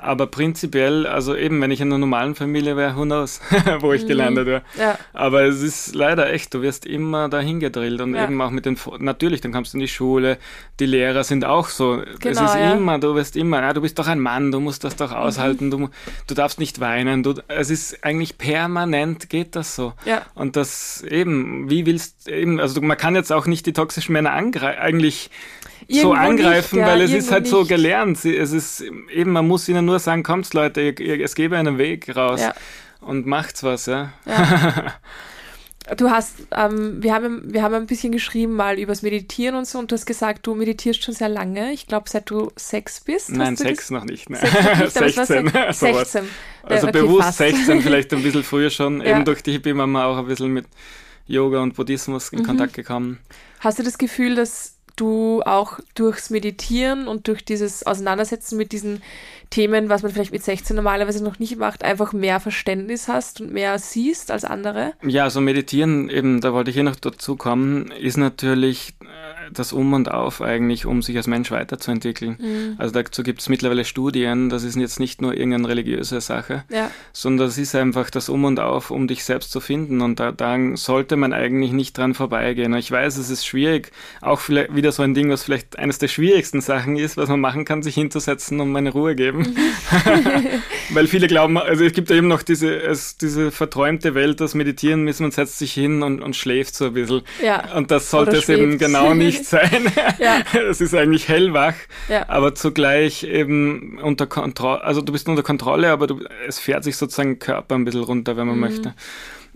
Aber 0.00 0.26
prinzipiell, 0.28 1.06
also 1.06 1.34
eben, 1.34 1.60
wenn 1.60 1.70
ich 1.70 1.80
in 1.80 1.88
einer 1.88 1.98
normalen 1.98 2.34
Familie 2.34 2.76
wäre, 2.76 2.96
who 2.96 3.02
knows, 3.02 3.40
wo 3.80 3.92
ich 3.92 4.06
gelandet 4.06 4.46
wäre. 4.46 4.62
ja. 4.78 4.98
Aber 5.12 5.42
es 5.42 5.60
ist 5.62 5.94
leider 5.94 6.32
echt, 6.32 6.54
du 6.54 6.62
wirst 6.62 6.86
immer 6.86 7.28
dahin 7.28 7.58
gedrillt 7.60 8.00
und 8.00 8.14
Ja. 8.14 8.24
eben 8.24 8.40
auch 8.40 8.50
mit 8.50 8.64
den, 8.64 8.76
natürlich, 9.00 9.40
dann 9.40 9.52
kommst 9.52 9.72
du 9.74 9.78
in 9.78 9.80
die 9.80 9.88
Schule, 9.88 10.38
die 10.78 10.86
Lehrer 10.86 11.24
sind 11.24 11.44
auch 11.44 11.68
so. 11.68 12.00
es 12.02 12.18
Genau, 12.20 12.44
ist 12.44 12.54
ja. 12.54 12.74
immer, 12.74 12.98
du 12.98 13.14
wirst 13.16 13.36
immer, 13.36 13.60
ja, 13.60 13.72
du 13.72 13.80
bist 13.80 13.98
doch 13.98 14.06
ein 14.06 14.20
Mann, 14.20 14.52
du 14.52 14.60
musst 14.60 14.84
das 14.84 14.94
doch 14.96 15.10
aushalten, 15.12 15.70
du, 15.70 15.88
du 16.26 16.34
darfst 16.34 16.58
nicht 16.60 16.78
weinen, 16.80 17.22
du, 17.22 17.34
es 17.48 17.70
ist 17.70 18.04
eigentlich 18.04 18.38
permanent 18.38 19.28
geht 19.28 19.56
das 19.56 19.74
so. 19.74 19.94
Ja. 20.04 20.22
Und 20.34 20.56
das 20.56 21.02
eben, 21.02 21.68
wie 21.70 21.86
willst 21.86 22.28
eben, 22.28 22.60
also 22.60 22.80
man 22.80 22.96
kann 22.96 23.14
jetzt 23.14 23.32
auch 23.32 23.46
nicht 23.46 23.66
die 23.66 23.72
toxischen 23.72 24.12
Männer 24.12 24.32
angreifen, 24.32 24.78
eigentlich 24.80 25.30
so 25.90 26.12
angreifen, 26.12 26.76
nicht, 26.78 26.86
ja, 26.86 26.92
weil 26.92 27.00
es 27.02 27.12
ist 27.12 27.30
halt 27.32 27.46
so 27.46 27.60
nicht. 27.60 27.68
gelernt. 27.68 28.18
Sie- 28.18 28.36
Es 28.36 28.52
ist 28.52 28.82
eben, 29.12 29.32
man 29.32 29.46
muss 29.48 29.68
ihnen 29.68 29.84
nur 29.86 29.98
sagen, 29.98 30.22
kommt 30.22 30.52
Leute, 30.54 30.80
ihr- 30.82 31.00
ihr- 31.00 31.24
es 31.24 31.34
gebe 31.34 31.56
einen 31.56 31.78
Weg 31.78 32.14
raus 32.14 32.40
Ja. 32.42 32.54
und 33.00 33.26
macht's 33.26 33.62
was, 33.62 33.86
ja. 33.86 34.12
Du 35.96 36.10
hast, 36.10 36.34
ähm, 36.54 37.02
wir, 37.02 37.14
haben, 37.14 37.42
wir 37.50 37.62
haben 37.62 37.72
ein 37.74 37.86
bisschen 37.86 38.12
geschrieben 38.12 38.52
mal 38.54 38.78
übers 38.78 39.00
Meditieren 39.00 39.54
und 39.54 39.66
so 39.66 39.78
und 39.78 39.90
du 39.90 39.94
hast 39.94 40.04
gesagt, 40.04 40.46
du 40.46 40.54
meditierst 40.54 41.02
schon 41.02 41.14
sehr 41.14 41.30
lange. 41.30 41.72
Ich 41.72 41.86
glaube, 41.86 42.10
seit 42.10 42.28
du 42.28 42.50
sechs 42.56 43.00
bist. 43.00 43.30
Nein, 43.30 43.56
du 43.56 43.62
sechs 43.62 43.90
noch 43.90 44.04
nicht. 44.04 44.28
Ne? 44.28 44.36
Sechs 44.36 44.54
noch 44.56 44.60
nicht, 44.60 44.68
aber 44.68 44.88
es 44.88 44.96
war 45.16 45.26
16. 45.26 45.48
sech- 45.48 45.72
sowas. 45.72 46.12
16. 46.12 46.24
Also 46.64 46.88
okay, 46.88 47.00
bewusst 47.00 47.22
fast. 47.24 47.38
16, 47.38 47.80
vielleicht 47.80 48.12
ein 48.12 48.22
bisschen 48.22 48.42
früher 48.44 48.68
schon. 48.68 49.00
Ja. 49.08 49.16
Eben 49.16 49.24
durch 49.24 49.42
die 49.42 49.52
Hippie-Mama 49.52 50.04
auch 50.04 50.18
ein 50.18 50.26
bisschen 50.26 50.48
mit 50.52 50.66
Yoga 51.26 51.60
und 51.62 51.74
Buddhismus 51.74 52.32
Mhm. 52.32 52.38
in 52.40 52.44
Kontakt 52.44 52.74
gekommen. 52.74 53.18
Hast 53.60 53.78
du 53.78 53.82
das 53.82 53.96
Gefühl, 53.96 54.34
dass 54.34 54.74
du 55.00 55.42
auch 55.44 55.80
durchs 55.94 56.30
Meditieren 56.30 57.08
und 57.08 57.28
durch 57.28 57.44
dieses 57.44 57.86
Auseinandersetzen 57.86 58.56
mit 58.56 58.72
diesen 58.72 59.02
Themen, 59.50 59.88
was 59.88 60.02
man 60.02 60.12
vielleicht 60.12 60.32
mit 60.32 60.42
16 60.42 60.76
normalerweise 60.76 61.24
noch 61.24 61.38
nicht 61.38 61.56
macht, 61.56 61.82
einfach 61.82 62.12
mehr 62.12 62.38
Verständnis 62.40 63.08
hast 63.08 63.40
und 63.40 63.52
mehr 63.52 63.78
siehst 63.78 64.30
als 64.30 64.44
andere? 64.44 64.92
Ja, 65.02 65.24
also 65.24 65.40
meditieren, 65.40 66.10
eben, 66.10 66.40
da 66.40 66.52
wollte 66.52 66.70
ich 66.70 66.74
hier 66.74 66.84
noch 66.84 66.96
dazu 66.96 67.36
kommen, 67.36 67.90
ist 67.92 68.18
natürlich 68.18 68.94
äh, 69.00 69.06
das 69.52 69.72
Um 69.72 69.92
und 69.92 70.10
Auf 70.10 70.42
eigentlich, 70.42 70.86
um 70.86 71.02
sich 71.02 71.16
als 71.16 71.26
Mensch 71.26 71.50
weiterzuentwickeln. 71.50 72.36
Mhm. 72.40 72.74
Also 72.78 72.94
dazu 72.94 73.22
gibt 73.22 73.40
es 73.40 73.48
mittlerweile 73.48 73.84
Studien, 73.84 74.48
das 74.48 74.64
ist 74.64 74.76
jetzt 74.76 75.00
nicht 75.00 75.22
nur 75.22 75.34
irgendeine 75.34 75.68
religiöse 75.68 76.20
Sache, 76.20 76.64
Ja, 76.70 76.90
sondern 77.12 77.48
das 77.48 77.58
ist 77.58 77.74
einfach 77.74 78.10
das 78.10 78.28
Um 78.28 78.44
und 78.44 78.60
Auf, 78.60 78.90
um 78.90 79.08
dich 79.08 79.24
selbst 79.24 79.50
zu 79.50 79.60
finden. 79.60 80.00
Und 80.00 80.20
da, 80.20 80.32
da 80.32 80.56
sollte 80.74 81.16
man 81.16 81.32
eigentlich 81.32 81.72
nicht 81.72 81.96
dran 81.96 82.14
vorbeigehen. 82.14 82.74
Ich 82.74 82.90
weiß, 82.90 83.16
es 83.16 83.30
ist 83.30 83.46
schwierig, 83.46 83.92
auch 84.20 84.40
vielleicht 84.40 84.74
wieder 84.74 84.92
so 84.92 85.02
ein 85.02 85.14
Ding, 85.14 85.30
was 85.30 85.44
vielleicht 85.44 85.78
eines 85.78 85.98
der 85.98 86.08
schwierigsten 86.08 86.60
Sachen 86.60 86.96
ist, 86.96 87.16
was 87.16 87.28
man 87.28 87.40
machen 87.40 87.64
kann, 87.64 87.82
sich 87.82 87.94
hinzusetzen 87.94 88.60
und 88.60 88.70
meine 88.72 88.90
Ruhe 88.90 89.14
geben. 89.14 89.54
Weil 90.90 91.06
viele 91.06 91.26
glauben, 91.26 91.58
also 91.58 91.84
es 91.84 91.92
gibt 91.92 92.10
ja 92.10 92.16
eben 92.16 92.28
noch 92.28 92.42
diese, 92.42 92.74
es, 92.74 93.16
diese 93.16 93.50
verträumte 93.50 94.14
Welt, 94.14 94.40
das 94.40 94.54
Meditieren 94.54 95.06
ist, 95.08 95.20
man 95.20 95.30
setzt 95.30 95.58
sich 95.58 95.72
hin 95.72 96.02
und, 96.02 96.22
und 96.22 96.36
schläft 96.36 96.74
so 96.74 96.86
ein 96.86 96.94
bisschen. 96.94 97.22
ja, 97.42 97.74
Und 97.74 97.90
das 97.90 98.10
sollte 98.10 98.36
es 98.36 98.48
eben 98.48 98.78
genau 98.78 99.14
nicht 99.14 99.37
sein. 99.44 99.86
Ja. 100.18 100.42
Es 100.68 100.80
ist 100.80 100.94
eigentlich 100.94 101.28
hellwach, 101.28 101.74
ja. 102.08 102.28
aber 102.28 102.54
zugleich 102.54 103.22
eben 103.24 103.98
unter 104.02 104.26
Kontrolle, 104.26 104.82
also 104.82 105.00
du 105.00 105.12
bist 105.12 105.28
unter 105.28 105.42
Kontrolle, 105.42 105.90
aber 105.90 106.06
du, 106.06 106.20
es 106.46 106.58
fährt 106.58 106.82
sich 106.84 106.96
sozusagen 106.96 107.38
Körper 107.38 107.74
ein 107.76 107.84
bisschen 107.84 108.02
runter, 108.02 108.36
wenn 108.36 108.46
man 108.46 108.56
Mhm. 108.56 108.60
möchte. 108.60 108.94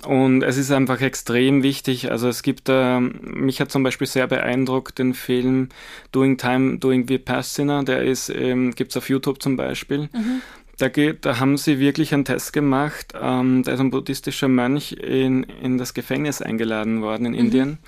Und 0.07 0.43
es 0.43 0.57
ist 0.57 0.71
einfach 0.73 1.01
extrem 1.01 1.63
wichtig. 1.63 2.11
Also 2.11 2.29
es 2.29 2.43
gibt, 2.43 2.69
äh, 2.69 3.01
mich 3.01 3.61
hat 3.61 3.71
zum 3.71 3.83
Beispiel 3.83 4.07
sehr 4.07 4.27
beeindruckt 4.27 4.99
den 4.99 5.15
Film 5.15 5.69
Doing 6.13 6.39
Time, 6.39 6.79
Doing 6.79 7.09
Vipassana, 7.09 7.83
der 7.83 8.03
ist, 8.03 8.29
ähm, 8.29 8.75
gibt's 8.75 8.97
auf 8.97 9.09
YouTube 9.09 9.43
zum 9.43 9.57
Beispiel. 9.57 10.09
Mhm. 10.13 10.43
Da, 10.79 10.89
geht, 10.89 11.25
da 11.25 11.39
haben 11.39 11.57
sie 11.57 11.79
wirklich 11.79 12.13
einen 12.15 12.25
Test 12.25 12.53
gemacht. 12.53 13.13
Ähm, 13.21 13.63
da 13.65 13.73
ist 13.73 13.81
ein 13.81 13.91
buddhistischer 13.91 14.49
Mönch 14.49 14.93
in, 14.93 15.45
in 15.45 15.79
das 15.79 15.95
Gefängnis 15.95 16.41
eingeladen 16.43 17.03
worden 17.03 17.27
in 17.27 17.35
Indien. 17.35 17.79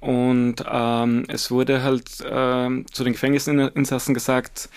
Und 0.00 0.56
ähm, 0.70 1.24
es 1.28 1.50
wurde 1.50 1.82
halt 1.82 2.08
ähm, 2.24 2.86
zu 2.92 3.04
den 3.04 3.14
Gefängnisinsassen 3.14 4.14
gesagt, 4.14 4.68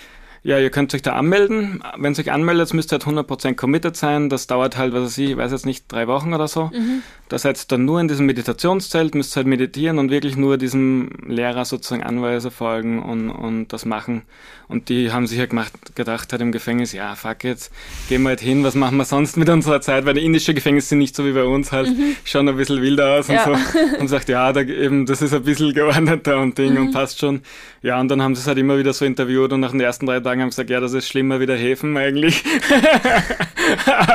ja, 0.43 0.57
ihr 0.57 0.69
könnt 0.71 0.93
euch 0.95 1.01
da 1.01 1.13
anmelden. 1.13 1.83
Wenn 1.97 2.13
ihr 2.13 2.19
euch 2.19 2.31
anmeldet, 2.31 2.73
müsst 2.73 2.91
ihr 2.91 2.99
halt 2.99 3.05
100% 3.05 3.55
committed 3.55 3.95
sein. 3.95 4.29
Das 4.29 4.47
dauert 4.47 4.77
halt, 4.77 4.93
was 4.93 5.03
weiß 5.03 5.17
ich, 5.19 5.31
ich 5.31 5.37
weiß 5.37 5.51
jetzt 5.51 5.65
nicht, 5.65 5.91
drei 5.91 6.07
Wochen 6.07 6.33
oder 6.33 6.47
so. 6.47 6.65
Mhm. 6.73 7.03
Da 7.29 7.37
seid 7.37 7.57
ihr 7.59 7.65
dann 7.69 7.85
nur 7.85 8.01
in 8.01 8.07
diesem 8.07 8.25
Meditationszelt, 8.25 9.15
müsst 9.15 9.35
halt 9.37 9.47
meditieren 9.47 9.99
und 9.99 10.09
wirklich 10.11 10.35
nur 10.35 10.57
diesem 10.57 11.09
Lehrer 11.25 11.63
sozusagen 11.63 12.03
Anweise 12.03 12.51
folgen 12.51 13.01
und, 13.01 13.29
und 13.29 13.67
das 13.71 13.85
machen. 13.85 14.23
Und 14.67 14.89
die 14.89 15.11
haben 15.11 15.27
sich 15.27 15.37
ja 15.37 15.45
gemacht, 15.45 15.73
gedacht 15.95 16.31
halt 16.31 16.41
im 16.41 16.51
Gefängnis, 16.53 16.93
ja, 16.93 17.15
fuck 17.15 17.43
it, 17.43 17.69
gehen 18.09 18.21
wir 18.23 18.29
halt 18.29 18.39
hin, 18.39 18.63
was 18.63 18.73
machen 18.73 18.95
wir 18.97 19.05
sonst 19.05 19.35
mit 19.37 19.49
unserer 19.49 19.81
Zeit? 19.81 20.05
Weil 20.05 20.13
die 20.13 20.23
indische 20.25 20.53
Gefängnisse 20.53 20.89
sind 20.89 20.99
nicht 20.99 21.13
so 21.15 21.25
wie 21.25 21.33
bei 21.33 21.43
uns 21.43 21.71
halt, 21.73 21.89
schauen 22.23 22.47
ein 22.47 22.55
bisschen 22.55 22.81
wilder 22.81 23.19
aus 23.19 23.27
und 23.29 23.35
Ja. 23.35 23.45
so. 23.45 23.51
Und 23.99 24.07
sagt, 24.07 24.29
ja, 24.29 24.51
da 24.53 24.61
eben, 24.61 25.05
das 25.05 25.21
ist 25.21 25.33
ein 25.33 25.43
bisschen 25.43 25.73
geordneter 25.73 26.39
und 26.39 26.57
Ding 26.57 26.77
und 26.77 26.91
passt 26.91 27.19
schon. 27.19 27.41
Ja, 27.81 27.99
und 27.99 28.07
dann 28.09 28.21
haben 28.21 28.35
sie 28.35 28.41
es 28.41 28.47
halt 28.47 28.57
immer 28.57 28.77
wieder 28.77 28.93
so 28.93 29.05
interviewt 29.05 29.51
und 29.53 29.59
nach 29.59 29.71
den 29.71 29.79
ersten 29.81 30.05
drei 30.05 30.19
Tagen 30.19 30.30
haben 30.39 30.51
sie 30.51 30.55
gesagt, 30.55 30.69
ja, 30.69 30.79
das 30.79 30.93
ist 30.93 31.07
schlimmer 31.07 31.39
wie 31.39 31.45
der 31.45 31.57
Häfen 31.57 31.97
eigentlich. 31.97 32.43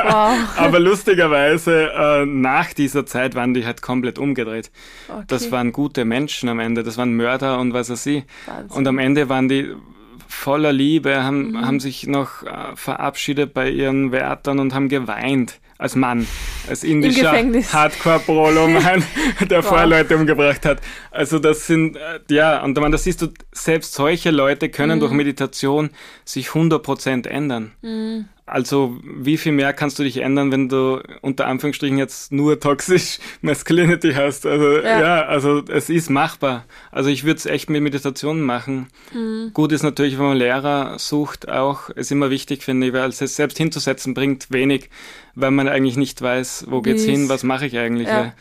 Wow. 0.03 0.37
Aber 0.57 0.79
lustigerweise, 0.79 1.89
äh, 1.91 2.25
nach 2.25 2.73
dieser 2.73 3.05
Zeit 3.05 3.35
waren 3.35 3.53
die 3.53 3.65
halt 3.65 3.81
komplett 3.81 4.19
umgedreht. 4.19 4.71
Okay. 5.07 5.23
Das 5.27 5.51
waren 5.51 5.71
gute 5.71 6.05
Menschen 6.05 6.49
am 6.49 6.59
Ende, 6.59 6.83
das 6.83 6.97
waren 6.97 7.13
Mörder 7.15 7.59
und 7.59 7.73
was 7.73 7.89
weiß 7.89 8.05
ich. 8.07 8.23
Wahnsinn. 8.45 8.77
Und 8.77 8.87
am 8.87 8.99
Ende 8.99 9.29
waren 9.29 9.47
die 9.47 9.73
voller 10.27 10.73
Liebe, 10.73 11.23
haben, 11.23 11.51
Mhm. 11.51 11.65
haben 11.65 11.79
sich 11.79 12.07
noch 12.07 12.43
äh, 12.43 12.75
verabschiedet 12.75 13.53
bei 13.53 13.69
ihren 13.69 14.11
Wärtern 14.11 14.59
und 14.59 14.73
haben 14.73 14.89
geweint. 14.89 15.59
Als 15.79 15.95
Mann, 15.95 16.25
als 16.67 16.83
indischer. 16.83 17.31
Hardcore-Prolo-Mann, 17.71 19.03
der 19.49 19.61
vorher. 19.61 19.85
Leute 19.85 20.15
umgebracht 20.17 20.65
hat. 20.65 20.81
Also 21.11 21.37
das 21.39 21.67
sind, 21.67 21.95
äh, 21.97 22.19
ja, 22.29 22.63
und 22.63 22.77
man, 22.79 22.91
das 22.91 23.03
siehst 23.03 23.21
du, 23.21 23.27
selbst 23.51 23.93
solche 23.93 24.31
Leute 24.31 24.69
können 24.69 24.97
Mhm. 24.97 25.01
durch 25.01 25.11
Meditation 25.11 25.91
sich 26.25 26.49
100% 26.49 27.27
ändern. 27.27 27.73
Also 28.47 28.97
wie 29.03 29.35
viel 29.37 29.51
mehr 29.51 29.73
kannst 29.73 29.99
du 29.99 30.03
dich 30.03 30.17
ändern, 30.17 30.53
wenn 30.53 30.69
du 30.69 31.01
unter 31.21 31.47
Anführungsstrichen 31.47 31.97
jetzt 31.97 32.31
nur 32.31 32.59
toxisch 32.59 33.19
Masculinity 33.41 34.13
hast? 34.13 34.45
Also 34.45 34.79
Ja. 34.79 35.01
ja, 35.01 35.21
also 35.25 35.63
es 35.67 35.89
ist 35.89 36.09
machbar. 36.09 36.65
Also 36.89 37.09
ich 37.09 37.25
würde 37.25 37.37
es 37.37 37.45
echt 37.45 37.69
mit 37.69 37.83
Meditationen 37.83 38.41
machen. 38.41 38.87
Gut 39.53 39.73
ist 39.73 39.83
natürlich, 39.83 40.17
wenn 40.17 40.27
man 40.27 40.37
Lehrer 40.37 40.97
sucht, 40.97 41.49
auch 41.49 41.89
ist 41.89 42.11
immer 42.11 42.29
wichtig, 42.29 42.63
finde 42.63 42.87
ich, 42.87 42.93
weil 42.93 43.09
es 43.09 43.19
selbst 43.19 43.57
hinzusetzen 43.57 44.13
bringt 44.13 44.49
wenig, 44.49 44.89
weil 45.35 45.51
man 45.51 45.67
eigentlich 45.67 45.97
nicht 45.97 46.21
weiß, 46.21 46.67
wo 46.69 46.81
geht's 46.81 47.03
hin, 47.03 47.27
was 47.27 47.43
mache 47.43 47.65
ich 47.67 47.77
eigentlich. 47.77 48.07
Ja. 48.07 48.23
Ja. 48.23 48.33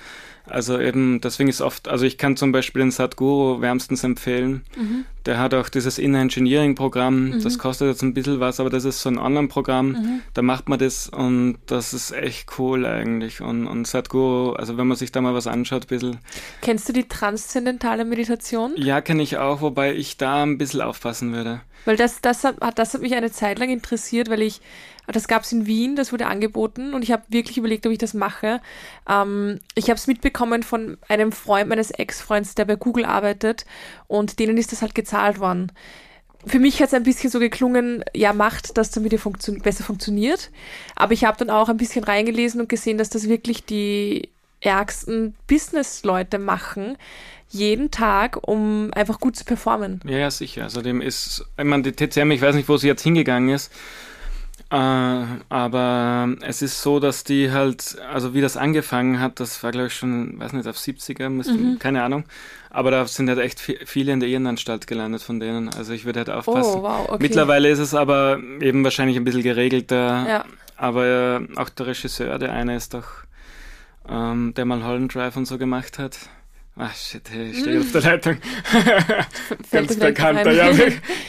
Also 0.48 0.78
eben, 0.78 1.20
deswegen 1.20 1.48
ist 1.48 1.60
oft, 1.60 1.88
also 1.88 2.04
ich 2.06 2.18
kann 2.18 2.36
zum 2.36 2.52
Beispiel 2.52 2.80
den 2.80 2.92
Sadhguru 2.92 3.60
wärmstens 3.60 4.04
empfehlen. 4.04 4.62
Mhm. 4.76 5.04
Der 5.26 5.38
hat 5.38 5.54
auch 5.54 5.68
dieses 5.68 5.98
Inner 5.98 6.20
Engineering 6.20 6.76
Programm, 6.76 7.30
mhm. 7.30 7.42
das 7.42 7.58
kostet 7.58 7.88
jetzt 7.88 8.02
ein 8.02 8.14
bisschen 8.14 8.38
was, 8.38 8.60
aber 8.60 8.70
das 8.70 8.84
ist 8.84 9.00
so 9.00 9.08
ein 9.08 9.18
Online-Programm, 9.18 9.88
mhm. 9.88 10.22
da 10.34 10.42
macht 10.42 10.68
man 10.68 10.78
das 10.78 11.08
und 11.08 11.58
das 11.66 11.92
ist 11.92 12.12
echt 12.12 12.58
cool 12.58 12.86
eigentlich. 12.86 13.40
Und, 13.40 13.66
und 13.66 13.86
Sadhguru, 13.86 14.52
also 14.52 14.78
wenn 14.78 14.86
man 14.86 14.96
sich 14.96 15.10
da 15.10 15.20
mal 15.20 15.34
was 15.34 15.48
anschaut, 15.48 15.82
ein 15.82 15.88
bisschen. 15.88 16.18
Kennst 16.62 16.88
du 16.88 16.92
die 16.92 17.08
transzendentale 17.08 18.04
Meditation? 18.04 18.72
Ja, 18.76 19.00
kenne 19.00 19.22
ich 19.22 19.36
auch, 19.36 19.60
wobei 19.60 19.94
ich 19.94 20.16
da 20.16 20.44
ein 20.44 20.58
bisschen 20.58 20.80
aufpassen 20.80 21.32
würde. 21.32 21.60
Weil 21.84 21.96
das, 21.96 22.20
das, 22.20 22.44
hat, 22.44 22.56
das 22.76 22.94
hat 22.94 23.02
mich 23.02 23.14
eine 23.14 23.30
Zeit 23.30 23.58
lang 23.58 23.70
interessiert, 23.70 24.30
weil 24.30 24.42
ich 24.42 24.60
das 25.06 25.28
gab 25.28 25.42
es 25.42 25.52
in 25.52 25.66
Wien, 25.66 25.96
das 25.96 26.12
wurde 26.12 26.26
angeboten 26.26 26.94
und 26.94 27.02
ich 27.02 27.12
habe 27.12 27.22
wirklich 27.28 27.58
überlegt, 27.58 27.86
ob 27.86 27.92
ich 27.92 27.98
das 27.98 28.14
mache. 28.14 28.60
Ähm, 29.08 29.60
ich 29.74 29.84
habe 29.84 29.96
es 29.96 30.06
mitbekommen 30.06 30.62
von 30.62 30.98
einem 31.08 31.32
Freund 31.32 31.68
meines 31.68 31.90
Ex-Freunds, 31.90 32.54
der 32.54 32.64
bei 32.64 32.76
Google 32.76 33.04
arbeitet 33.04 33.66
und 34.08 34.38
denen 34.38 34.56
ist 34.56 34.72
das 34.72 34.82
halt 34.82 34.94
gezahlt 35.16 35.40
worden. 35.40 35.72
Für 36.46 36.60
mich 36.60 36.80
hat 36.80 36.88
es 36.88 36.94
ein 36.94 37.02
bisschen 37.02 37.30
so 37.30 37.40
geklungen, 37.40 38.04
ja, 38.14 38.32
macht 38.32 38.78
das, 38.78 38.92
damit 38.92 39.12
ihr 39.12 39.18
funktio 39.18 39.54
besser 39.54 39.82
funktioniert. 39.82 40.50
Aber 40.94 41.12
ich 41.12 41.24
habe 41.24 41.36
dann 41.38 41.50
auch 41.50 41.68
ein 41.68 41.76
bisschen 41.76 42.04
reingelesen 42.04 42.60
und 42.60 42.68
gesehen, 42.68 42.98
dass 42.98 43.10
das 43.10 43.28
wirklich 43.28 43.64
die 43.64 44.28
ärgsten 44.60 45.34
Business-Leute 45.48 46.38
machen, 46.38 46.96
jeden 47.48 47.90
Tag, 47.90 48.46
um 48.46 48.90
einfach 48.94 49.18
gut 49.18 49.36
zu 49.36 49.44
performen. 49.44 50.00
Ja, 50.04 50.18
ja, 50.18 50.30
sicher. 50.30 50.64
Also 50.64 50.82
dem 50.82 51.00
ist, 51.00 51.44
ich 51.58 51.64
meine, 51.64 51.82
die 51.82 51.92
TCM, 51.92 52.30
ich 52.30 52.42
weiß 52.42 52.54
nicht, 52.54 52.68
wo 52.68 52.76
sie 52.76 52.86
jetzt 52.86 53.02
hingegangen 53.02 53.48
ist, 53.48 53.72
aber 54.78 56.36
es 56.42 56.60
ist 56.60 56.82
so, 56.82 57.00
dass 57.00 57.24
die 57.24 57.50
halt, 57.50 57.96
also 58.12 58.34
wie 58.34 58.40
das 58.40 58.56
angefangen 58.56 59.20
hat, 59.20 59.40
das 59.40 59.62
war 59.62 59.70
glaube 59.70 59.86
ich 59.86 59.94
schon, 59.94 60.38
weiß 60.38 60.52
nicht, 60.52 60.66
auf 60.66 60.76
70er, 60.76 61.28
müssten, 61.28 61.72
mhm. 61.72 61.78
keine 61.78 62.02
Ahnung. 62.02 62.24
Aber 62.70 62.90
da 62.90 63.06
sind 63.06 63.28
halt 63.28 63.38
echt 63.38 63.58
viele 63.60 64.12
in 64.12 64.20
der 64.20 64.28
Irrenanstalt 64.28 64.86
gelandet 64.86 65.22
von 65.22 65.40
denen. 65.40 65.70
Also 65.72 65.94
ich 65.94 66.04
würde 66.04 66.20
halt 66.20 66.30
aufpassen. 66.30 66.80
Oh, 66.80 66.82
wow, 66.82 67.08
okay. 67.08 67.22
Mittlerweile 67.22 67.70
ist 67.70 67.78
es 67.78 67.94
aber 67.94 68.38
eben 68.60 68.84
wahrscheinlich 68.84 69.16
ein 69.16 69.24
bisschen 69.24 69.42
geregelter. 69.42 70.26
Ja. 70.28 70.44
Aber 70.76 71.06
äh, 71.06 71.58
auch 71.58 71.70
der 71.70 71.86
Regisseur, 71.86 72.38
der 72.38 72.52
eine 72.52 72.76
ist 72.76 72.92
doch, 72.92 73.06
ähm, 74.10 74.52
der 74.56 74.66
mal 74.66 74.84
Holland 74.84 75.14
Drive 75.14 75.36
und 75.36 75.46
so 75.46 75.56
gemacht 75.56 75.98
hat. 75.98 76.18
Ach 76.78 76.94
shit, 76.94 77.22
ich 77.30 77.60
stehe 77.60 77.80
auf 77.80 77.92
der 77.92 78.02
Leitung. 78.02 78.36
Ganz 79.70 79.96
bekannter, 79.98 80.52
ja. 80.52 80.70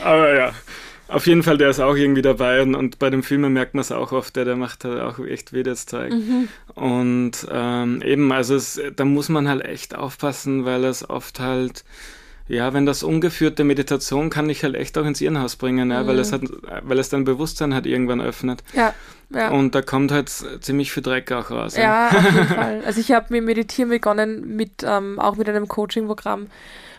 Aber 0.04 0.36
ja. 0.36 0.52
Auf 1.08 1.26
jeden 1.26 1.43
Fall, 1.43 1.58
der 1.58 1.70
ist 1.70 1.80
auch 1.80 1.96
irgendwie 1.96 2.22
dabei 2.22 2.62
und, 2.62 2.76
und 2.76 3.00
bei 3.00 3.10
dem 3.10 3.24
Filmen 3.24 3.54
merkt 3.54 3.74
man 3.74 3.82
es 3.82 3.91
auch 3.91 4.12
oft, 4.12 4.36
der, 4.36 4.46
der 4.46 4.56
macht 4.56 4.84
halt 4.84 5.00
auch 5.00 5.20
echt 5.20 5.54
weh, 5.54 5.63
das 5.63 5.86
Zeug. 5.86 6.12
Mhm. 6.12 6.50
Und 6.76 7.48
ähm, 7.50 8.02
eben, 8.04 8.32
also 8.32 8.56
es, 8.56 8.80
da 8.96 9.06
muss 9.06 9.30
man 9.30 9.48
halt 9.48 9.63
echt 9.63 9.96
aufpassen, 9.96 10.65
weil 10.65 10.84
es 10.84 11.10
oft 11.10 11.39
halt, 11.39 11.86
ja, 12.50 12.74
wenn 12.74 12.86
das 12.86 13.04
ungeführte 13.04 13.63
Meditation 13.63 14.30
kann 14.30 14.50
ich 14.50 14.63
halt 14.63 14.76
echt 14.76 14.98
auch 14.98 15.06
ins 15.06 15.22
Irrenhaus 15.22 15.56
bringen, 15.56 15.91
ja, 15.91 16.04
mhm. 16.04 16.08
weil 16.08 16.20
es 16.20 16.34
hat, 16.34 16.41
weil 16.84 17.00
es 17.00 17.10
dein 17.10 17.24
Bewusstsein 17.24 17.74
halt 17.74 17.86
irgendwann 17.86 18.22
öffnet. 18.22 18.63
Ja. 18.74 18.93
Ja. 19.30 19.50
Und 19.50 19.76
da 19.76 19.82
kommt 19.82 20.12
halt 20.12 20.30
ziemlich 20.62 20.91
viel 20.91 21.04
Dreck 21.04 21.32
auch 21.34 21.52
raus. 21.52 21.76
Ja, 21.76 21.82
ja 21.82 22.17
auf 22.17 22.24
jeden 22.24 22.48
Fall. 22.48 22.82
Also 22.86 23.02
ich 23.02 23.12
habe 23.12 23.28
mit 23.30 23.43
Meditieren 23.43 23.89
begonnen 23.89 24.56
mit 24.56 24.84
ähm, 24.84 25.20
auch 25.20 25.36
mit 25.36 25.50
einem 25.50 25.67
Coaching-Programm 25.67 26.48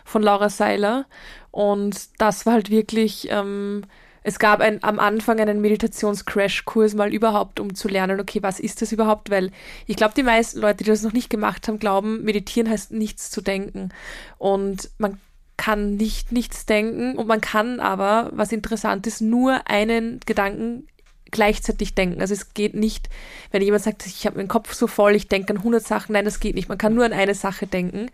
von 0.09 0.23
Laura 0.23 0.49
Seiler. 0.49 1.05
Und 1.51 2.09
das 2.19 2.45
war 2.45 2.53
halt 2.53 2.69
wirklich, 2.69 3.27
ähm, 3.29 3.83
es 4.23 4.39
gab 4.39 4.59
ein, 4.59 4.83
am 4.83 4.99
Anfang 4.99 5.39
einen 5.39 5.61
Meditations-Crash-Kurs 5.61 6.95
mal 6.95 7.13
überhaupt, 7.13 7.59
um 7.59 7.73
zu 7.73 7.87
lernen, 7.87 8.19
okay, 8.19 8.43
was 8.43 8.59
ist 8.59 8.81
das 8.81 8.91
überhaupt? 8.91 9.29
Weil 9.29 9.51
ich 9.87 9.95
glaube, 9.95 10.13
die 10.15 10.23
meisten 10.23 10.59
Leute, 10.59 10.83
die 10.83 10.89
das 10.89 11.03
noch 11.03 11.13
nicht 11.13 11.29
gemacht 11.29 11.67
haben, 11.67 11.79
glauben, 11.79 12.23
meditieren 12.23 12.69
heißt 12.69 12.91
nichts 12.91 13.31
zu 13.31 13.41
denken. 13.41 13.89
Und 14.37 14.89
man 14.97 15.19
kann 15.57 15.95
nicht 15.95 16.31
nichts 16.31 16.65
denken 16.65 17.17
und 17.17 17.27
man 17.27 17.41
kann 17.41 17.81
aber, 17.81 18.29
was 18.33 18.53
interessant 18.53 19.05
ist, 19.07 19.21
nur 19.21 19.67
einen 19.67 20.21
Gedanken 20.25 20.87
gleichzeitig 21.31 21.95
denken. 21.95 22.21
Also 22.21 22.33
es 22.33 22.53
geht 22.53 22.75
nicht, 22.75 23.09
wenn 23.51 23.61
jemand 23.61 23.83
sagt, 23.83 24.05
ich 24.05 24.25
habe 24.25 24.37
meinen 24.37 24.47
Kopf 24.47 24.73
so 24.73 24.87
voll, 24.87 25.15
ich 25.15 25.27
denke 25.27 25.53
an 25.53 25.57
100 25.57 25.85
Sachen. 25.85 26.13
Nein, 26.13 26.25
das 26.25 26.39
geht 26.39 26.55
nicht. 26.55 26.69
Man 26.69 26.77
kann 26.77 26.95
nur 26.95 27.05
an 27.05 27.13
eine 27.13 27.35
Sache 27.35 27.67
denken. 27.67 28.09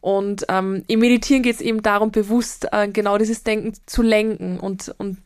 Und 0.00 0.44
ähm, 0.48 0.84
im 0.86 1.00
Meditieren 1.00 1.42
geht 1.42 1.56
es 1.56 1.60
eben 1.60 1.82
darum, 1.82 2.10
bewusst 2.10 2.68
äh, 2.72 2.88
genau 2.88 3.18
dieses 3.18 3.42
Denken 3.42 3.72
zu 3.86 4.02
lenken 4.02 4.60
und, 4.60 4.94
und 4.98 5.18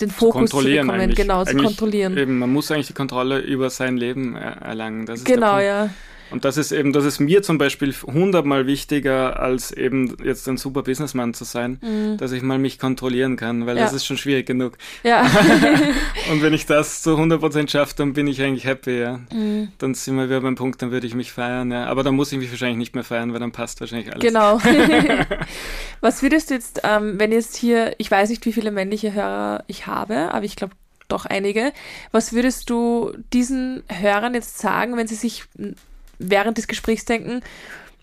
den 0.00 0.10
Fokus 0.10 0.50
zu, 0.50 0.58
zu 0.58 0.64
bekommen, 0.64 0.90
eigentlich. 0.90 1.16
genau, 1.16 1.40
eigentlich 1.40 1.56
zu 1.56 1.64
kontrollieren. 1.64 2.16
Eben, 2.16 2.38
man 2.38 2.52
muss 2.52 2.70
eigentlich 2.70 2.88
die 2.88 2.92
Kontrolle 2.92 3.38
über 3.38 3.70
sein 3.70 3.96
Leben 3.96 4.36
erlangen. 4.36 5.06
genau, 5.24 5.58
ja. 5.58 5.90
Und 6.30 6.44
das 6.44 6.56
ist 6.56 6.72
eben, 6.72 6.92
das 6.92 7.04
ist 7.04 7.20
mir 7.20 7.42
zum 7.42 7.58
Beispiel 7.58 7.94
hundertmal 8.04 8.66
wichtiger, 8.66 9.40
als 9.40 9.72
eben 9.72 10.16
jetzt 10.22 10.48
ein 10.48 10.56
super 10.56 10.82
Businessman 10.82 11.34
zu 11.34 11.44
sein, 11.44 11.78
mhm. 11.80 12.16
dass 12.18 12.32
ich 12.32 12.42
mal 12.42 12.58
mich 12.58 12.78
kontrollieren 12.78 13.36
kann, 13.36 13.66
weil 13.66 13.76
ja. 13.76 13.84
das 13.84 13.92
ist 13.92 14.06
schon 14.06 14.18
schwierig 14.18 14.46
genug. 14.46 14.76
Ja. 15.02 15.22
und 16.30 16.42
wenn 16.42 16.52
ich 16.52 16.66
das 16.66 17.02
zu 17.02 17.10
100% 17.16 17.70
schaffe, 17.70 17.94
dann 17.96 18.12
bin 18.12 18.26
ich 18.26 18.42
eigentlich 18.42 18.64
happy, 18.64 19.00
ja. 19.00 19.20
Mhm. 19.32 19.68
Dann 19.78 19.94
sind 19.94 20.16
wir 20.16 20.26
wieder 20.26 20.40
beim 20.40 20.54
Punkt, 20.54 20.82
dann 20.82 20.90
würde 20.90 21.06
ich 21.06 21.14
mich 21.14 21.32
feiern, 21.32 21.70
ja. 21.70 21.86
Aber 21.86 22.02
dann 22.02 22.14
muss 22.14 22.32
ich 22.32 22.38
mich 22.38 22.50
wahrscheinlich 22.50 22.78
nicht 22.78 22.94
mehr 22.94 23.04
feiern, 23.04 23.32
weil 23.32 23.40
dann 23.40 23.52
passt 23.52 23.80
wahrscheinlich 23.80 24.12
alles. 24.12 24.22
Genau. 24.22 24.60
Was 26.00 26.22
würdest 26.22 26.50
du 26.50 26.54
jetzt, 26.54 26.80
ähm, 26.84 27.18
wenn 27.18 27.32
jetzt 27.32 27.56
hier, 27.56 27.94
ich 27.98 28.10
weiß 28.10 28.30
nicht, 28.30 28.44
wie 28.46 28.52
viele 28.52 28.70
männliche 28.70 29.12
Hörer 29.12 29.64
ich 29.66 29.86
habe, 29.86 30.32
aber 30.32 30.44
ich 30.44 30.56
glaube, 30.56 30.74
doch 31.08 31.24
einige. 31.24 31.72
Was 32.12 32.32
würdest 32.32 32.70
du 32.70 33.12
diesen 33.32 33.82
Hörern 33.88 34.34
jetzt 34.34 34.58
sagen, 34.58 34.96
wenn 34.96 35.08
sie 35.08 35.14
sich 35.14 35.44
während 36.18 36.58
des 36.58 36.66
Gesprächs 36.66 37.04
denken, 37.04 37.40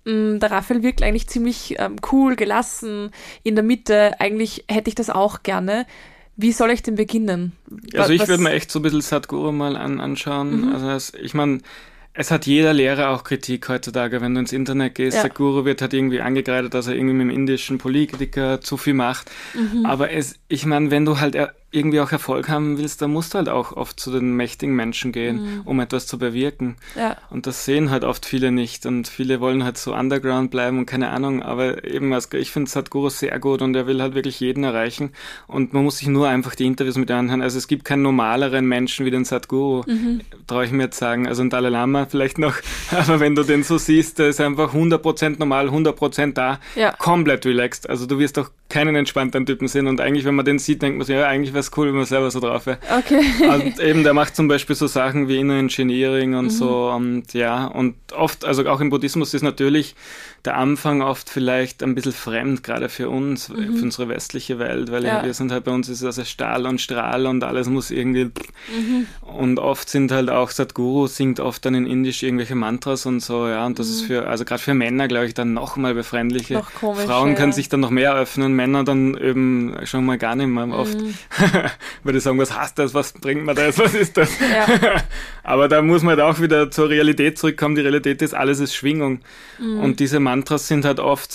mm, 0.05 0.39
der 0.39 0.51
Raphael 0.51 0.83
wirkt 0.83 1.03
eigentlich 1.03 1.27
ziemlich 1.27 1.75
ähm, 1.79 1.97
cool, 2.11 2.35
gelassen, 2.35 3.11
in 3.43 3.55
der 3.55 3.63
Mitte. 3.63 4.19
Eigentlich 4.19 4.65
hätte 4.67 4.89
ich 4.89 4.95
das 4.95 5.09
auch 5.09 5.43
gerne. 5.43 5.85
Wie 6.37 6.51
soll 6.51 6.71
ich 6.71 6.83
denn 6.83 6.95
beginnen? 6.95 7.53
Also 7.95 8.11
ich 8.11 8.27
würde 8.27 8.43
mir 8.43 8.51
echt 8.51 8.69
so 8.69 8.79
ein 8.79 8.81
bisschen 8.81 9.01
Sadhguru 9.01 9.51
mal 9.51 9.77
an, 9.77 10.01
anschauen. 10.01 10.67
Mhm. 10.67 10.75
Also 10.75 11.17
ich 11.17 11.33
meine, 11.33 11.59
es 12.17 12.31
hat 12.31 12.45
jeder 12.45 12.73
Lehrer 12.73 13.09
auch 13.09 13.23
Kritik 13.25 13.67
heutzutage, 13.67 14.21
wenn 14.21 14.33
du 14.33 14.39
ins 14.39 14.53
Internet 14.53 14.95
gehst. 14.95 15.17
Ja. 15.17 15.23
Der 15.23 15.31
Guru 15.31 15.65
wird 15.65 15.81
halt 15.81 15.93
irgendwie 15.93 16.21
angekreidet, 16.21 16.73
dass 16.73 16.87
er 16.87 16.95
irgendwie 16.95 17.13
mit 17.13 17.27
dem 17.27 17.29
indischen 17.29 17.77
Politiker 17.77 18.61
zu 18.61 18.77
viel 18.77 18.93
macht. 18.93 19.29
Mhm. 19.53 19.85
Aber 19.85 20.11
es, 20.11 20.35
ich 20.47 20.65
meine, 20.65 20.91
wenn 20.91 21.03
du 21.03 21.19
halt 21.19 21.35
irgendwie 21.75 21.99
auch 21.99 22.11
Erfolg 22.11 22.49
haben 22.49 22.77
willst, 22.77 23.01
dann 23.01 23.11
musst 23.11 23.33
du 23.33 23.37
halt 23.37 23.49
auch 23.49 23.73
oft 23.73 23.99
zu 23.99 24.11
den 24.11 24.35
mächtigen 24.35 24.75
Menschen 24.75 25.11
gehen, 25.11 25.41
mhm. 25.41 25.61
um 25.65 25.79
etwas 25.79 26.07
zu 26.07 26.17
bewirken. 26.17 26.77
Ja. 26.95 27.17
Und 27.29 27.47
das 27.47 27.65
sehen 27.65 27.91
halt 27.91 28.03
oft 28.03 28.25
viele 28.25 28.51
nicht. 28.51 28.85
Und 28.85 29.07
viele 29.07 29.41
wollen 29.41 29.63
halt 29.63 29.77
so 29.77 29.93
underground 29.93 30.51
bleiben 30.51 30.79
und 30.79 30.85
keine 30.85 31.09
Ahnung. 31.09 31.43
Aber 31.43 31.83
eben, 31.83 32.13
also 32.13 32.35
ich 32.37 32.51
finde 32.51 32.69
Sadhguru 32.69 33.09
sehr 33.09 33.37
gut 33.39 33.61
und 33.61 33.75
er 33.75 33.87
will 33.87 34.01
halt 34.01 34.15
wirklich 34.15 34.39
jeden 34.39 34.63
erreichen. 34.63 35.11
Und 35.47 35.73
man 35.73 35.83
muss 35.83 35.97
sich 35.97 36.07
nur 36.07 36.27
einfach 36.27 36.55
die 36.55 36.65
Interviews 36.65 36.97
mit 36.97 37.11
anhören. 37.11 37.41
Also 37.41 37.57
es 37.57 37.67
gibt 37.67 37.85
keinen 37.85 38.03
normaleren 38.03 38.65
Menschen 38.65 39.05
wie 39.05 39.11
den 39.11 39.25
Sadhguru, 39.25 39.83
mhm. 39.85 40.21
traue 40.47 40.65
ich 40.65 40.71
mir 40.71 40.83
jetzt 40.83 40.97
sagen. 40.97 41.27
Also 41.27 41.43
ein 41.43 41.49
Dalai 41.49 41.69
Lama 41.69 42.05
vielleicht 42.05 42.37
noch. 42.37 42.55
Aber 42.91 43.19
wenn 43.19 43.35
du 43.35 43.43
den 43.43 43.63
so 43.63 43.77
siehst, 43.77 44.19
der 44.19 44.29
ist 44.29 44.39
einfach 44.39 44.73
100% 44.73 45.39
normal, 45.39 45.69
100% 45.69 46.33
da, 46.33 46.59
ja. 46.75 46.93
komplett 46.93 47.45
relaxed. 47.45 47.89
Also 47.89 48.05
du 48.05 48.17
wirst 48.19 48.37
doch 48.37 48.49
keinen 48.69 48.95
entspannten 48.95 49.45
Typen 49.45 49.67
sehen. 49.67 49.87
Und 49.87 50.01
eigentlich, 50.01 50.25
wenn 50.25 50.35
man 50.35 50.45
den 50.45 50.59
sieht, 50.59 50.81
denkt 50.81 50.97
man 50.97 51.05
sich, 51.05 51.15
ja, 51.15 51.27
eigentlich 51.27 51.53
wäre 51.53 51.64
es 51.65 51.77
cool, 51.77 51.87
wenn 51.87 51.95
man 51.95 52.05
selber 52.05 52.31
so 52.31 52.39
drauf 52.39 52.65
wäre. 52.65 52.77
Okay. 52.97 53.21
Und 53.47 53.79
eben, 53.79 54.03
der 54.03 54.13
macht 54.13 54.35
zum 54.35 54.47
Beispiel 54.47 54.75
so 54.75 54.87
Sachen 54.87 55.27
wie 55.27 55.37
Inner 55.37 55.57
Engineering 55.59 56.35
und 56.35 56.45
mhm. 56.45 56.49
so. 56.49 56.89
Und 56.89 57.33
ja, 57.33 57.65
und 57.65 57.95
oft, 58.13 58.45
also 58.45 58.65
auch 58.67 58.81
im 58.81 58.89
Buddhismus 58.89 59.33
ist 59.33 59.41
natürlich 59.41 59.95
der 60.45 60.57
Anfang 60.57 61.01
oft 61.01 61.29
vielleicht 61.29 61.81
ein 61.81 61.95
bisschen 61.95 62.13
fremd, 62.13 62.63
gerade 62.63 62.89
für 62.89 63.09
uns, 63.09 63.49
mhm. 63.49 63.77
für 63.77 63.83
unsere 63.83 64.09
westliche 64.09 64.59
Welt, 64.59 64.91
weil 64.91 65.03
ja. 65.03 65.23
wir 65.23 65.33
sind 65.33 65.51
halt 65.51 65.63
bei 65.63 65.71
uns 65.71 65.89
ist 65.89 66.03
also 66.03 66.23
Stahl 66.23 66.65
und 66.67 66.79
Strahl 66.79 67.25
und 67.25 67.43
alles 67.43 67.67
muss 67.67 67.89
irgendwie. 67.89 68.25
Mhm. 68.25 69.07
Und 69.21 69.59
oft 69.59 69.89
sind 69.89 70.11
halt 70.11 70.29
auch 70.29 70.51
Sadhguru 70.51 71.07
singt 71.07 71.39
oft 71.39 71.65
dann 71.65 71.73
in 71.73 71.87
Indisch 71.87 72.21
irgendwelche 72.21 72.55
Mantras 72.55 73.05
und 73.05 73.21
so, 73.21 73.47
ja. 73.47 73.65
Und 73.65 73.79
das 73.79 73.87
mhm. 73.87 73.93
ist 73.93 74.01
für, 74.03 74.27
also 74.27 74.45
gerade 74.45 74.61
für 74.61 74.73
Männer, 74.73 75.07
glaube 75.07 75.25
ich, 75.25 75.33
dann 75.33 75.53
nochmal 75.53 75.95
befremdlicher. 75.95 76.55
Noch 76.55 76.73
komisch, 76.73 77.05
Frauen 77.05 77.29
ja. 77.29 77.35
können 77.35 77.51
sich 77.51 77.69
dann 77.69 77.79
noch 77.79 77.89
mehr 77.89 78.13
öffnen, 78.13 78.53
Männer 78.53 78.83
dann 78.83 79.17
eben 79.17 79.75
schon 79.85 80.05
mal 80.05 80.17
gar 80.17 80.35
nicht 80.35 80.47
mehr 80.47 80.67
oft. 80.69 80.97
Würde 82.03 82.19
sagen, 82.19 82.37
was 82.37 82.55
hast 82.55 82.79
das, 82.79 82.93
was 82.93 83.13
bringt 83.13 83.45
man 83.45 83.55
das, 83.55 83.77
was 83.77 83.93
ist 83.93 84.17
das? 84.17 84.29
Ja. 84.39 84.67
Aber 85.43 85.67
da 85.67 85.81
muss 85.81 86.01
man 86.01 86.17
halt 86.17 86.21
auch 86.21 86.41
wieder 86.41 86.71
zur 86.71 86.89
Realität 86.89 87.37
zurückkommen. 87.37 87.75
Die 87.75 87.81
Realität 87.81 88.21
ist, 88.21 88.33
alles 88.33 88.59
ist 88.59 88.75
Schwingung. 88.75 89.19
Mhm. 89.59 89.79
Und 89.79 89.99
diese 89.99 90.19
Mantras 90.19 90.67
sind 90.67 90.85
halt 90.85 90.99
oft 90.99 91.31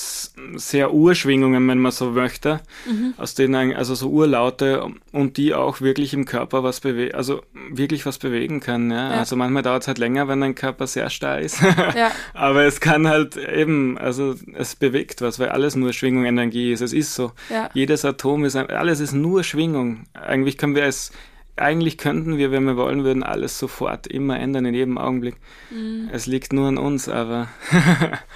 sehr 0.57 0.93
Urschwingungen, 0.93 1.69
wenn 1.69 1.79
man 1.79 1.93
so 1.93 2.11
möchte, 2.11 2.61
mhm. 2.87 3.15
aus 3.17 3.35
denen 3.35 3.75
also 3.75 3.95
so 3.95 4.09
Urlaute 4.11 4.87
und 5.13 5.37
die 5.37 5.55
auch 5.55 5.81
wirklich 5.81 6.13
im 6.15 6.25
Körper 6.25 6.63
was 6.63 6.81
bewegen, 6.81 7.15
also 7.15 7.43
wirklich 7.71 8.07
was 8.07 8.19
bewegen 8.19 8.61
kann. 8.61 8.91
Ja? 8.91 9.11
ja. 9.11 9.19
Also 9.19 9.37
manchmal 9.37 9.63
dauert 9.63 9.83
es 9.83 9.89
halt 9.89 9.99
länger, 9.99 10.29
wenn 10.29 10.41
dein 10.41 10.55
Körper 10.55 10.87
sehr 10.87 11.11
starr 11.11 11.41
ist. 11.41 11.61
ja. 11.61 12.11
Aber 12.35 12.65
es 12.65 12.81
kann 12.81 13.09
halt 13.09 13.37
eben, 13.37 13.99
also 13.99 14.35
es 14.55 14.77
bewegt 14.77 15.23
was, 15.23 15.39
weil 15.39 15.51
alles 15.51 15.77
nur 15.77 15.93
Schwingung, 15.93 16.25
Energie 16.25 16.73
ist. 16.73 16.81
Es 16.81 16.93
ist 16.93 17.15
so. 17.15 17.33
Ja. 17.49 17.71
Jedes 17.75 18.05
Atom 18.05 18.45
ist, 18.45 18.57
alles 18.57 19.01
ist 19.01 19.13
nur 19.13 19.45
Schwingung. 19.45 20.00
Eigentlich 20.15 20.59
können 20.59 20.75
wir 20.75 20.85
es 20.85 21.13
eigentlich 21.61 21.99
könnten 21.99 22.39
wir, 22.39 22.51
wenn 22.51 22.65
wir 22.65 22.77
wollen 22.77 23.05
würden, 23.05 23.23
alles 23.23 23.59
sofort 23.59 24.07
immer 24.07 24.39
ändern, 24.39 24.65
in 24.65 24.75
jedem 24.75 24.99
Augenblick. 24.99 25.37
Mhm. 25.71 26.09
Es 26.13 26.27
liegt 26.27 26.53
nur 26.53 26.69
an 26.69 26.79
uns, 26.79 27.09
aber 27.09 27.49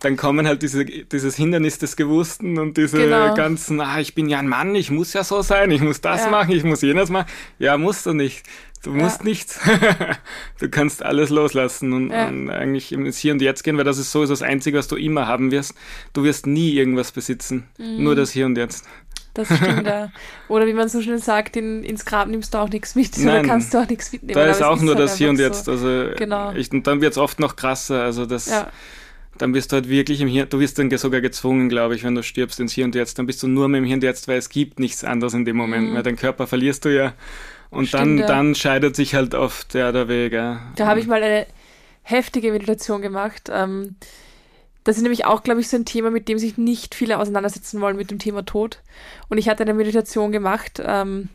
dann 0.00 0.16
kommen 0.16 0.46
halt 0.46 0.62
diese, 0.62 0.84
dieses 0.84 1.36
Hindernis 1.36 1.78
des 1.78 1.96
Gewussten 1.96 2.58
und 2.58 2.76
diese 2.78 2.96
genau. 2.96 3.34
ganzen, 3.34 3.80
ah, 3.80 4.00
ich 4.00 4.14
bin 4.14 4.28
ja 4.28 4.38
ein 4.38 4.48
Mann, 4.48 4.74
ich 4.74 4.90
muss 4.90 5.12
ja 5.12 5.22
so 5.24 5.42
sein, 5.42 5.70
ich 5.70 5.82
muss 5.82 6.00
das 6.00 6.24
ja. 6.24 6.30
machen, 6.30 6.52
ich 6.52 6.64
muss 6.64 6.80
jenes 6.80 7.10
machen. 7.10 7.30
Ja, 7.58 7.76
musst 7.76 8.06
du 8.06 8.14
nicht. 8.14 8.44
Du 8.82 8.92
musst 8.92 9.20
ja. 9.20 9.24
nichts. 9.24 9.60
du 10.58 10.70
kannst 10.70 11.02
alles 11.02 11.28
loslassen 11.28 11.92
und, 11.92 12.10
ja. 12.10 12.28
und, 12.28 12.48
eigentlich 12.48 12.92
ins 12.92 13.18
Hier 13.18 13.34
und 13.34 13.42
Jetzt 13.42 13.62
gehen, 13.62 13.76
weil 13.76 13.84
das 13.84 13.98
ist 13.98 14.10
so 14.10 14.24
das 14.24 14.40
Einzige, 14.40 14.78
was 14.78 14.88
du 14.88 14.96
immer 14.96 15.26
haben 15.26 15.50
wirst. 15.50 15.74
Du 16.14 16.24
wirst 16.24 16.46
nie 16.46 16.72
irgendwas 16.72 17.12
besitzen. 17.12 17.68
Mhm. 17.76 18.02
Nur 18.02 18.14
das 18.14 18.30
Hier 18.30 18.46
und 18.46 18.56
Jetzt. 18.56 18.86
Das 19.34 19.46
stimmt, 19.46 19.86
ja. 19.86 20.10
Oder 20.48 20.66
wie 20.66 20.72
man 20.72 20.88
so 20.88 21.00
schön 21.00 21.18
sagt, 21.18 21.56
in, 21.56 21.84
ins 21.84 22.04
Grab 22.04 22.28
nimmst 22.28 22.54
du 22.54 22.58
auch 22.58 22.68
nichts 22.68 22.94
mit, 22.94 23.16
Nein, 23.18 23.40
oder 23.40 23.48
kannst 23.48 23.72
du 23.72 23.78
auch 23.78 23.88
nichts 23.88 24.12
mitnehmen. 24.12 24.34
Da 24.34 24.44
ist 24.46 24.62
auch 24.62 24.80
nur 24.80 24.94
halt 24.94 25.04
das 25.04 25.16
Hier 25.16 25.30
und 25.30 25.38
Jetzt. 25.38 25.68
Also 25.68 26.10
genau. 26.16 26.52
Ich, 26.52 26.70
und 26.72 26.86
dann 26.86 27.00
wird 27.00 27.12
es 27.12 27.18
oft 27.18 27.38
noch 27.38 27.56
krasser. 27.56 28.02
Also 28.02 28.26
das, 28.26 28.50
ja. 28.50 28.68
dann 29.38 29.52
bist 29.52 29.70
du 29.70 29.76
halt 29.76 29.88
wirklich 29.88 30.20
im 30.20 30.28
Hier, 30.28 30.46
du 30.46 30.58
wirst 30.58 30.78
dann 30.78 30.90
sogar 30.96 31.20
gezwungen, 31.20 31.68
glaube 31.68 31.94
ich, 31.94 32.02
wenn 32.02 32.14
du 32.14 32.22
stirbst 32.22 32.58
ins 32.60 32.72
Hier 32.72 32.84
und 32.84 32.94
Jetzt, 32.94 33.18
dann 33.18 33.26
bist 33.26 33.42
du 33.42 33.48
nur 33.48 33.68
mit 33.68 33.78
dem 33.78 33.84
Hier 33.84 33.96
und 33.96 34.02
Jetzt, 34.02 34.26
weil 34.26 34.38
es 34.38 34.48
gibt 34.48 34.80
nichts 34.80 35.04
anderes 35.04 35.34
in 35.34 35.44
dem 35.44 35.56
Moment. 35.56 35.90
Mhm. 35.90 35.94
Weil 35.94 36.02
dein 36.02 36.16
Körper 36.16 36.46
verlierst 36.46 36.84
du 36.84 36.94
ja. 36.94 37.12
Und 37.70 37.86
Stimmt, 37.86 38.02
dann, 38.02 38.18
ja. 38.18 38.26
dann 38.26 38.54
scheidet 38.56 38.96
sich 38.96 39.14
halt 39.14 39.34
oft 39.34 39.74
der, 39.74 39.92
der 39.92 40.08
Weg. 40.08 40.32
Ja. 40.32 40.60
Da 40.74 40.86
habe 40.86 40.98
ich 40.98 41.06
mal 41.06 41.22
eine 41.22 41.46
heftige 42.02 42.50
Meditation 42.50 43.00
gemacht. 43.00 43.48
Ähm, 43.52 43.94
das 44.90 44.96
ist 44.96 45.04
nämlich 45.04 45.24
auch, 45.24 45.44
glaube 45.44 45.60
ich, 45.60 45.68
so 45.68 45.76
ein 45.76 45.84
Thema, 45.84 46.10
mit 46.10 46.26
dem 46.26 46.36
sich 46.36 46.58
nicht 46.58 46.96
viele 46.96 47.20
auseinandersetzen 47.20 47.80
wollen, 47.80 47.96
mit 47.96 48.10
dem 48.10 48.18
Thema 48.18 48.44
Tod. 48.44 48.82
Und 49.28 49.38
ich 49.38 49.48
hatte 49.48 49.62
eine 49.62 49.72
Meditation 49.72 50.32
gemacht, 50.32 50.82
ähm, 50.84 51.28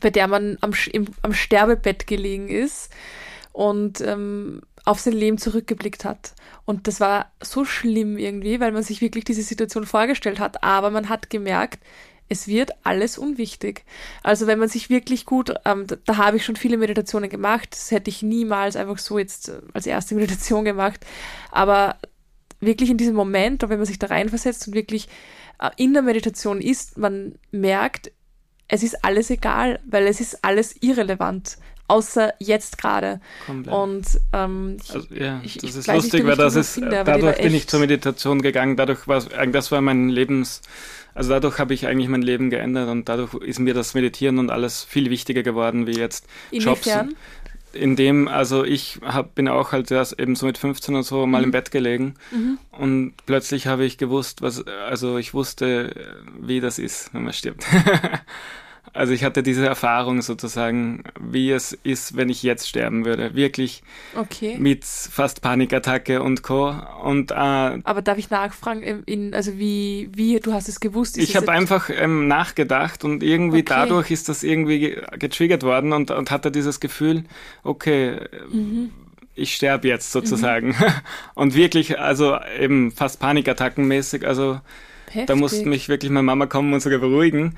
bei 0.00 0.08
der 0.08 0.26
man 0.26 0.56
am, 0.62 0.72
im, 0.92 1.04
am 1.20 1.34
Sterbebett 1.34 2.06
gelegen 2.06 2.48
ist 2.48 2.90
und 3.52 4.00
ähm, 4.00 4.62
auf 4.86 5.00
sein 5.00 5.12
Leben 5.12 5.36
zurückgeblickt 5.36 6.06
hat. 6.06 6.32
Und 6.64 6.86
das 6.86 6.98
war 6.98 7.30
so 7.42 7.66
schlimm 7.66 8.16
irgendwie, 8.16 8.58
weil 8.58 8.72
man 8.72 8.82
sich 8.82 9.02
wirklich 9.02 9.24
diese 9.24 9.42
Situation 9.42 9.84
vorgestellt 9.84 10.40
hat. 10.40 10.64
Aber 10.64 10.90
man 10.90 11.10
hat 11.10 11.28
gemerkt, 11.28 11.80
es 12.30 12.48
wird 12.48 12.70
alles 12.84 13.18
unwichtig. 13.18 13.84
Also 14.22 14.46
wenn 14.46 14.58
man 14.58 14.70
sich 14.70 14.88
wirklich 14.88 15.26
gut, 15.26 15.52
ähm, 15.66 15.86
da, 15.86 15.96
da 16.06 16.16
habe 16.16 16.38
ich 16.38 16.44
schon 16.46 16.56
viele 16.56 16.78
Meditationen 16.78 17.28
gemacht, 17.28 17.68
das 17.72 17.90
hätte 17.90 18.08
ich 18.08 18.22
niemals 18.22 18.76
einfach 18.76 18.96
so 18.96 19.18
jetzt 19.18 19.50
äh, 19.50 19.60
als 19.74 19.86
erste 19.86 20.14
Meditation 20.14 20.64
gemacht, 20.64 21.04
aber 21.50 21.96
wirklich 22.60 22.90
in 22.90 22.96
diesem 22.96 23.14
Moment, 23.14 23.62
wenn 23.62 23.78
man 23.78 23.86
sich 23.86 23.98
da 23.98 24.08
reinversetzt 24.08 24.68
und 24.68 24.74
wirklich 24.74 25.08
äh, 25.60 25.70
in 25.76 25.92
der 25.92 26.02
Meditation 26.02 26.60
ist, 26.60 26.98
man 26.98 27.34
merkt, 27.50 28.12
es 28.68 28.82
ist 28.82 29.04
alles 29.04 29.30
egal, 29.30 29.80
weil 29.88 30.06
es 30.06 30.20
ist 30.20 30.44
alles 30.44 30.76
irrelevant 30.80 31.58
außer 31.88 32.34
jetzt 32.38 32.78
gerade. 32.78 33.20
Und 33.48 34.06
ähm, 34.32 34.76
ich, 34.82 34.94
also, 34.94 35.14
ja, 35.14 35.40
ich, 35.42 35.56
das 35.56 35.74
ist 35.74 35.88
lustig, 35.88 36.26
weil 36.26 36.36
das 36.36 36.54
ist, 36.54 36.74
finde, 36.74 37.02
dadurch 37.04 37.38
bin 37.38 37.54
ich 37.54 37.66
zur 37.66 37.80
Meditation 37.80 38.42
gegangen, 38.42 38.76
dadurch 38.76 39.08
war 39.08 39.22
das 39.22 39.72
war 39.72 39.80
mein 39.80 40.10
Lebens, 40.10 40.60
also 41.14 41.30
dadurch 41.30 41.58
habe 41.58 41.74
ich 41.74 41.86
eigentlich 41.86 42.08
mein 42.08 42.22
Leben 42.22 42.50
geändert 42.50 42.90
und 42.90 43.08
dadurch 43.08 43.34
ist 43.34 43.58
mir 43.58 43.74
das 43.74 43.94
Meditieren 43.94 44.38
und 44.38 44.50
alles 44.50 44.84
viel 44.84 45.10
wichtiger 45.10 45.42
geworden 45.42 45.86
wie 45.86 45.98
jetzt 45.98 46.26
Inwiefern? 46.50 47.08
Jobs. 47.08 47.18
In 47.72 47.96
dem, 47.96 48.28
also 48.28 48.64
ich 48.64 48.98
hab, 49.02 49.34
bin 49.34 49.48
auch 49.48 49.72
halt 49.72 49.90
erst 49.90 50.18
eben 50.18 50.36
so 50.36 50.46
mit 50.46 50.58
15 50.58 50.94
und 50.94 51.02
so 51.02 51.26
mal 51.26 51.38
mhm. 51.38 51.44
im 51.44 51.50
Bett 51.50 51.70
gelegen 51.70 52.14
mhm. 52.30 52.58
und 52.72 53.14
plötzlich 53.26 53.66
habe 53.66 53.84
ich 53.84 53.98
gewusst, 53.98 54.42
was, 54.42 54.66
also 54.66 55.18
ich 55.18 55.34
wusste, 55.34 55.94
wie 56.40 56.60
das 56.60 56.78
ist, 56.78 57.12
wenn 57.12 57.24
man 57.24 57.32
stirbt. 57.32 57.64
Also 58.92 59.12
ich 59.12 59.24
hatte 59.24 59.42
diese 59.42 59.66
Erfahrung 59.66 60.22
sozusagen, 60.22 61.04
wie 61.20 61.50
es 61.50 61.72
ist, 61.72 62.16
wenn 62.16 62.28
ich 62.28 62.42
jetzt 62.42 62.68
sterben 62.68 63.04
würde. 63.04 63.34
Wirklich 63.34 63.82
okay. 64.16 64.56
mit 64.58 64.84
fast 64.84 65.42
Panikattacke 65.42 66.22
und 66.22 66.42
Co. 66.42 66.74
Und, 67.02 67.30
äh, 67.30 67.34
Aber 67.34 68.02
darf 68.02 68.18
ich 68.18 68.30
nachfragen, 68.30 68.82
in, 69.06 69.34
also 69.34 69.58
wie, 69.58 70.10
wie 70.14 70.40
du 70.40 70.52
hast 70.52 70.68
es 70.68 70.80
gewusst? 70.80 71.18
ich 71.18 71.36
habe 71.36 71.50
einfach 71.50 71.90
ähm, 71.90 72.28
nachgedacht 72.28 73.04
und 73.04 73.22
irgendwie 73.22 73.58
okay. 73.58 73.66
dadurch 73.68 74.10
ist 74.10 74.28
das 74.28 74.42
irgendwie 74.42 74.96
getriggert 75.18 75.62
worden 75.62 75.92
und, 75.92 76.10
und 76.10 76.30
hatte 76.30 76.50
dieses 76.50 76.80
Gefühl, 76.80 77.24
okay, 77.62 78.18
mhm. 78.50 78.90
ich 79.34 79.54
sterbe 79.54 79.88
jetzt 79.88 80.12
sozusagen. 80.12 80.68
Mhm. 80.68 80.74
Und 81.34 81.54
wirklich, 81.54 81.98
also 81.98 82.36
eben 82.58 82.90
fast 82.90 83.20
Panikattackenmäßig, 83.20 84.26
also 84.26 84.60
Heftig. 85.06 85.26
da 85.26 85.36
musste 85.36 85.68
mich 85.68 85.88
wirklich 85.88 86.10
meine 86.10 86.24
Mama 86.24 86.46
kommen 86.46 86.72
und 86.72 86.80
sogar 86.80 86.98
beruhigen. 86.98 87.54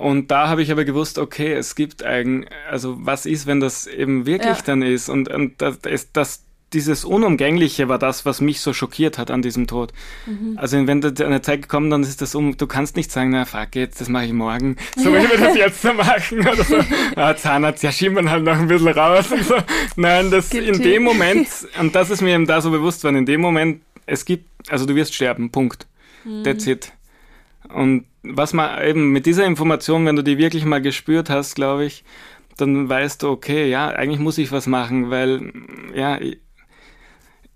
Und 0.00 0.30
da 0.30 0.48
habe 0.48 0.62
ich 0.62 0.72
aber 0.72 0.86
gewusst, 0.86 1.18
okay, 1.18 1.52
es 1.52 1.74
gibt 1.74 2.02
eigentlich, 2.02 2.50
also 2.70 2.96
was 3.00 3.26
ist, 3.26 3.46
wenn 3.46 3.60
das 3.60 3.86
eben 3.86 4.24
wirklich 4.24 4.56
ja. 4.56 4.62
dann 4.64 4.80
ist? 4.80 5.10
Und, 5.10 5.28
und 5.28 5.60
das, 5.60 5.78
das, 6.12 6.42
dieses 6.72 7.04
Unumgängliche 7.04 7.88
war 7.90 7.98
das, 7.98 8.24
was 8.24 8.40
mich 8.40 8.62
so 8.62 8.72
schockiert 8.72 9.18
hat 9.18 9.30
an 9.30 9.42
diesem 9.42 9.66
Tod. 9.66 9.92
Mhm. 10.24 10.56
Also 10.56 10.86
wenn 10.86 11.02
da 11.02 11.10
eine 11.26 11.42
Zeit 11.42 11.68
kommt, 11.68 11.92
dann 11.92 12.02
ist 12.02 12.22
das 12.22 12.34
um, 12.34 12.56
du 12.56 12.66
kannst 12.66 12.96
nicht 12.96 13.12
sagen, 13.12 13.28
na 13.28 13.44
fuck 13.44 13.74
jetzt, 13.74 14.00
das 14.00 14.08
mache 14.08 14.24
ich 14.24 14.32
morgen, 14.32 14.76
so 14.96 15.10
ja. 15.10 15.22
wie 15.22 15.30
wir 15.30 15.38
das 15.38 15.56
jetzt 15.56 15.82
so 15.82 15.92
machen 15.92 16.40
oder 16.48 16.64
so. 16.64 16.78
ah, 17.16 17.36
Zahnarzt, 17.36 17.82
ja 17.82 17.92
schiebt 17.92 18.14
man 18.14 18.30
halt 18.30 18.44
noch 18.44 18.58
ein 18.58 18.68
bisschen 18.68 18.88
raus 18.88 19.30
und 19.30 19.44
so. 19.44 19.56
Nein, 19.96 20.30
das 20.30 20.48
Guilty. 20.48 20.70
in 20.70 20.82
dem 20.82 21.02
Moment, 21.04 21.48
und 21.78 21.94
das 21.94 22.08
ist 22.08 22.22
mir 22.22 22.34
eben 22.34 22.46
da 22.46 22.62
so 22.62 22.70
bewusst 22.70 23.04
worden, 23.04 23.16
in 23.16 23.26
dem 23.26 23.42
Moment, 23.42 23.82
es 24.06 24.24
gibt, 24.24 24.46
also 24.70 24.86
du 24.86 24.94
wirst 24.94 25.14
sterben, 25.14 25.50
Punkt. 25.50 25.86
Mhm. 26.24 26.44
That's 26.44 26.66
it. 26.66 26.90
Und 27.74 28.04
was 28.22 28.52
man 28.52 28.82
eben 28.84 29.12
mit 29.12 29.26
dieser 29.26 29.46
Information, 29.46 30.06
wenn 30.06 30.16
du 30.16 30.22
die 30.22 30.38
wirklich 30.38 30.64
mal 30.64 30.82
gespürt 30.82 31.30
hast, 31.30 31.54
glaube 31.54 31.84
ich, 31.84 32.04
dann 32.56 32.88
weißt 32.88 33.22
du, 33.22 33.30
okay, 33.30 33.70
ja, 33.70 33.88
eigentlich 33.88 34.20
muss 34.20 34.38
ich 34.38 34.52
was 34.52 34.66
machen, 34.66 35.10
weil, 35.10 35.52
ja, 35.94 36.18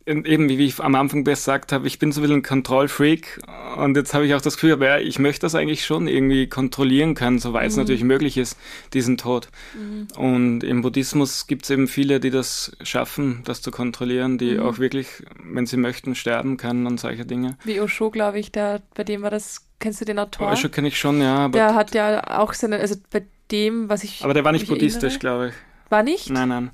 eben 0.07 0.49
wie 0.49 0.67
ich 0.67 0.81
am 0.81 0.95
Anfang 0.95 1.25
gesagt 1.25 1.73
habe, 1.73 1.87
ich 1.87 1.99
bin 1.99 2.13
so 2.13 2.23
ein 2.23 2.43
Kontrollfreak 2.43 3.41
und 3.77 3.97
jetzt 3.97 4.13
habe 4.13 4.27
ich 4.27 4.35
auch 4.35 4.41
das 4.41 4.55
Gefühl, 4.55 4.73
aber 4.75 4.87
ja, 4.87 4.99
ich 4.99 5.19
möchte 5.19 5.41
das 5.41 5.55
eigentlich 5.55 5.85
schon 5.85 6.09
irgendwie 6.09 6.47
kontrollieren 6.47 7.15
können, 7.15 7.39
soweit 7.39 7.69
es 7.69 7.77
mhm. 7.77 7.83
natürlich 7.83 8.05
möglich 8.05 8.37
ist, 8.37 8.59
diesen 8.93 9.17
Tod. 9.17 9.49
Mhm. 9.75 10.09
Und 10.17 10.65
im 10.65 10.83
Buddhismus 10.83 11.47
gibt 11.47 11.65
es 11.65 11.71
eben 11.71 11.89
viele, 11.89 12.21
die 12.21 12.31
das 12.31 12.77
schaffen, 12.83 13.43
das 13.45 13.63
zu 13.63 13.71
kontrollieren, 13.71 14.37
die 14.37 14.55
mhm. 14.55 14.61
auch 14.61 14.79
wirklich, 14.79 15.09
wenn 15.43 15.67
sie 15.67 15.79
möchten, 15.79 16.15
sterben 16.15 16.57
können 16.59 16.87
und 16.87 17.01
solche 17.01 17.25
Dinge. 17.25 17.57
Wie 17.65 17.81
Osho, 17.81 18.11
glaube 18.11 18.39
ich, 18.39 18.53
der, 18.53 18.83
bei 18.95 19.05
dem 19.05 19.23
war 19.23 19.31
das, 19.31 19.67
kennst 19.81 20.03
du 20.03 20.05
den 20.05 20.19
Autor? 20.19 20.53
Osho 20.53 20.69
kenne 20.69 20.89
ich 20.89 20.99
schon, 20.99 21.21
ja. 21.23 21.49
der 21.49 21.75
hat 21.75 21.95
ja 21.95 22.39
auch 22.39 22.53
seine, 22.53 22.79
also 22.79 22.97
bei 23.11 23.25
dem, 23.51 23.89
was 23.89 24.05
ich. 24.05 24.23
Aber 24.23 24.35
der 24.35 24.45
war 24.45 24.53
nicht 24.53 24.69
buddhistisch, 24.69 25.19
glaube 25.19 25.49
ich. 25.49 25.55
War 25.91 26.03
nicht? 26.03 26.31
Nein, 26.31 26.49
nein. 26.49 26.71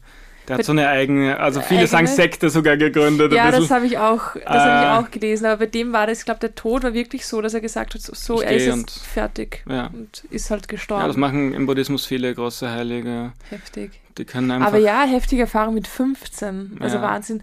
Der 0.51 0.59
hat 0.59 0.65
so 0.65 0.73
eine 0.73 0.89
eigene, 0.89 1.39
also 1.39 1.61
viele 1.61 1.81
eigene? 1.81 1.89
sagen 1.89 2.07
Sekte 2.07 2.51
sogar 2.51 2.77
gegründet. 2.77 3.33
Ja, 3.33 3.51
das 3.51 3.71
habe 3.71 3.87
ich 3.87 3.99
auch, 3.99 4.35
das 4.35 4.43
äh, 4.45 4.49
habe 4.49 5.03
ich 5.03 5.07
auch 5.07 5.11
gelesen. 5.11 5.47
Aber 5.47 5.59
bei 5.59 5.67
dem 5.67 5.93
war 5.93 6.07
das, 6.07 6.21
ich 6.21 6.25
glaube, 6.25 6.41
der 6.41 6.55
Tod 6.55 6.83
war 6.83 6.93
wirklich 6.93 7.27
so, 7.27 7.41
dass 7.41 7.55
er 7.55 7.61
gesagt 7.61 7.95
hat, 7.95 8.03
so, 8.03 8.41
er 8.41 8.53
ist 8.53 8.73
und, 8.73 8.91
fertig 8.91 9.63
ja. 9.69 9.87
und 9.87 10.25
ist 10.31 10.51
halt 10.51 10.69
gestorben. 10.69 11.03
Ja, 11.03 11.09
das 11.09 11.17
machen 11.17 11.55
im 11.55 11.67
Buddhismus 11.67 12.07
viele 12.07 12.35
große 12.35 12.71
Heilige. 12.71 13.33
Heftig. 13.49 13.93
Die 14.19 14.25
können 14.25 14.51
einfach. 14.51 14.69
Aber 14.69 14.79
ja, 14.79 15.05
heftige 15.05 15.43
Erfahrung 15.43 15.75
mit 15.75 15.87
15. 15.87 16.79
Also 16.81 16.97
ja. 16.97 17.03
Wahnsinn. 17.03 17.43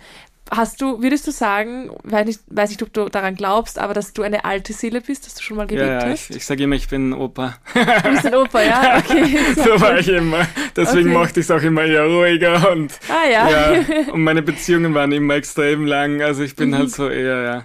Hast 0.49 0.81
du, 0.81 1.01
würdest 1.01 1.27
du 1.27 1.31
sagen, 1.31 1.89
weiß 2.03 2.25
nicht, 2.25 2.41
weiß 2.47 2.69
nicht, 2.69 2.81
ob 2.83 2.93
du 2.93 3.09
daran 3.09 3.35
glaubst, 3.35 3.79
aber 3.79 3.93
dass 3.93 4.13
du 4.13 4.23
eine 4.23 4.45
alte 4.45 4.73
Seele 4.73 5.01
bist, 5.01 5.25
dass 5.25 5.35
du 5.35 5.43
schon 5.43 5.57
mal 5.57 5.67
gelebt 5.67 5.87
ja, 5.87 6.05
ja, 6.05 6.11
hast? 6.11 6.29
Ich, 6.29 6.37
ich 6.37 6.45
sage 6.45 6.63
immer, 6.63 6.75
ich 6.75 6.87
bin 6.87 7.13
Opa. 7.13 7.57
Du 7.73 8.09
bist 8.09 8.25
ein 8.25 8.35
Opa, 8.35 8.61
ja? 8.61 8.97
Okay. 9.07 9.37
so 9.55 9.79
war 9.81 9.99
ich 9.99 10.07
immer. 10.07 10.47
Deswegen 10.75 11.09
okay. 11.09 11.17
mochte 11.17 11.39
ich 11.39 11.45
es 11.45 11.51
auch 11.51 11.61
immer 11.61 11.83
eher 11.83 12.05
ruhiger 12.05 12.71
und, 12.71 12.93
ah, 13.09 13.29
ja. 13.29 13.49
ja. 13.49 13.85
Und 14.11 14.23
meine 14.23 14.41
Beziehungen 14.41 14.93
waren 14.93 15.11
immer 15.11 15.35
extrem 15.35 15.85
lang. 15.85 16.21
Also 16.21 16.43
ich 16.43 16.55
bin 16.55 16.69
mhm. 16.69 16.77
halt 16.77 16.91
so 16.91 17.09
eher, 17.09 17.41
ja, 17.41 17.63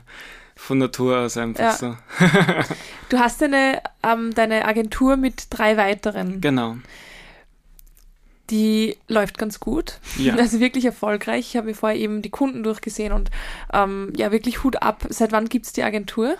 von 0.56 0.78
Natur 0.78 1.18
aus 1.18 1.36
einfach 1.36 1.62
ja. 1.62 1.72
so. 1.72 1.96
du 3.08 3.18
hast 3.18 3.42
eine, 3.42 3.82
ähm, 4.02 4.34
deine 4.34 4.64
Agentur 4.64 5.16
mit 5.16 5.46
drei 5.50 5.76
weiteren. 5.76 6.40
Genau 6.40 6.76
die 8.52 8.96
läuft 9.08 9.38
ganz 9.38 9.58
gut. 9.58 9.98
Ja. 10.18 10.36
Also 10.42 10.58
wirklich 10.60 10.84
erfolgreich. 10.84 11.46
Ich 11.48 11.56
habe 11.56 11.68
mir 11.68 11.74
vorher 11.74 11.98
eben 11.98 12.20
die 12.20 12.30
Kunden 12.30 12.62
durchgesehen 12.62 13.12
und 13.12 13.30
ähm, 13.72 14.12
ja, 14.16 14.32
wirklich 14.32 14.64
Hut 14.64 14.82
ab. 14.82 15.06
Seit 15.08 15.30
wann 15.30 15.48
gibt 15.48 15.66
es 15.66 15.72
die 15.72 15.84
Agentur? 15.84 16.34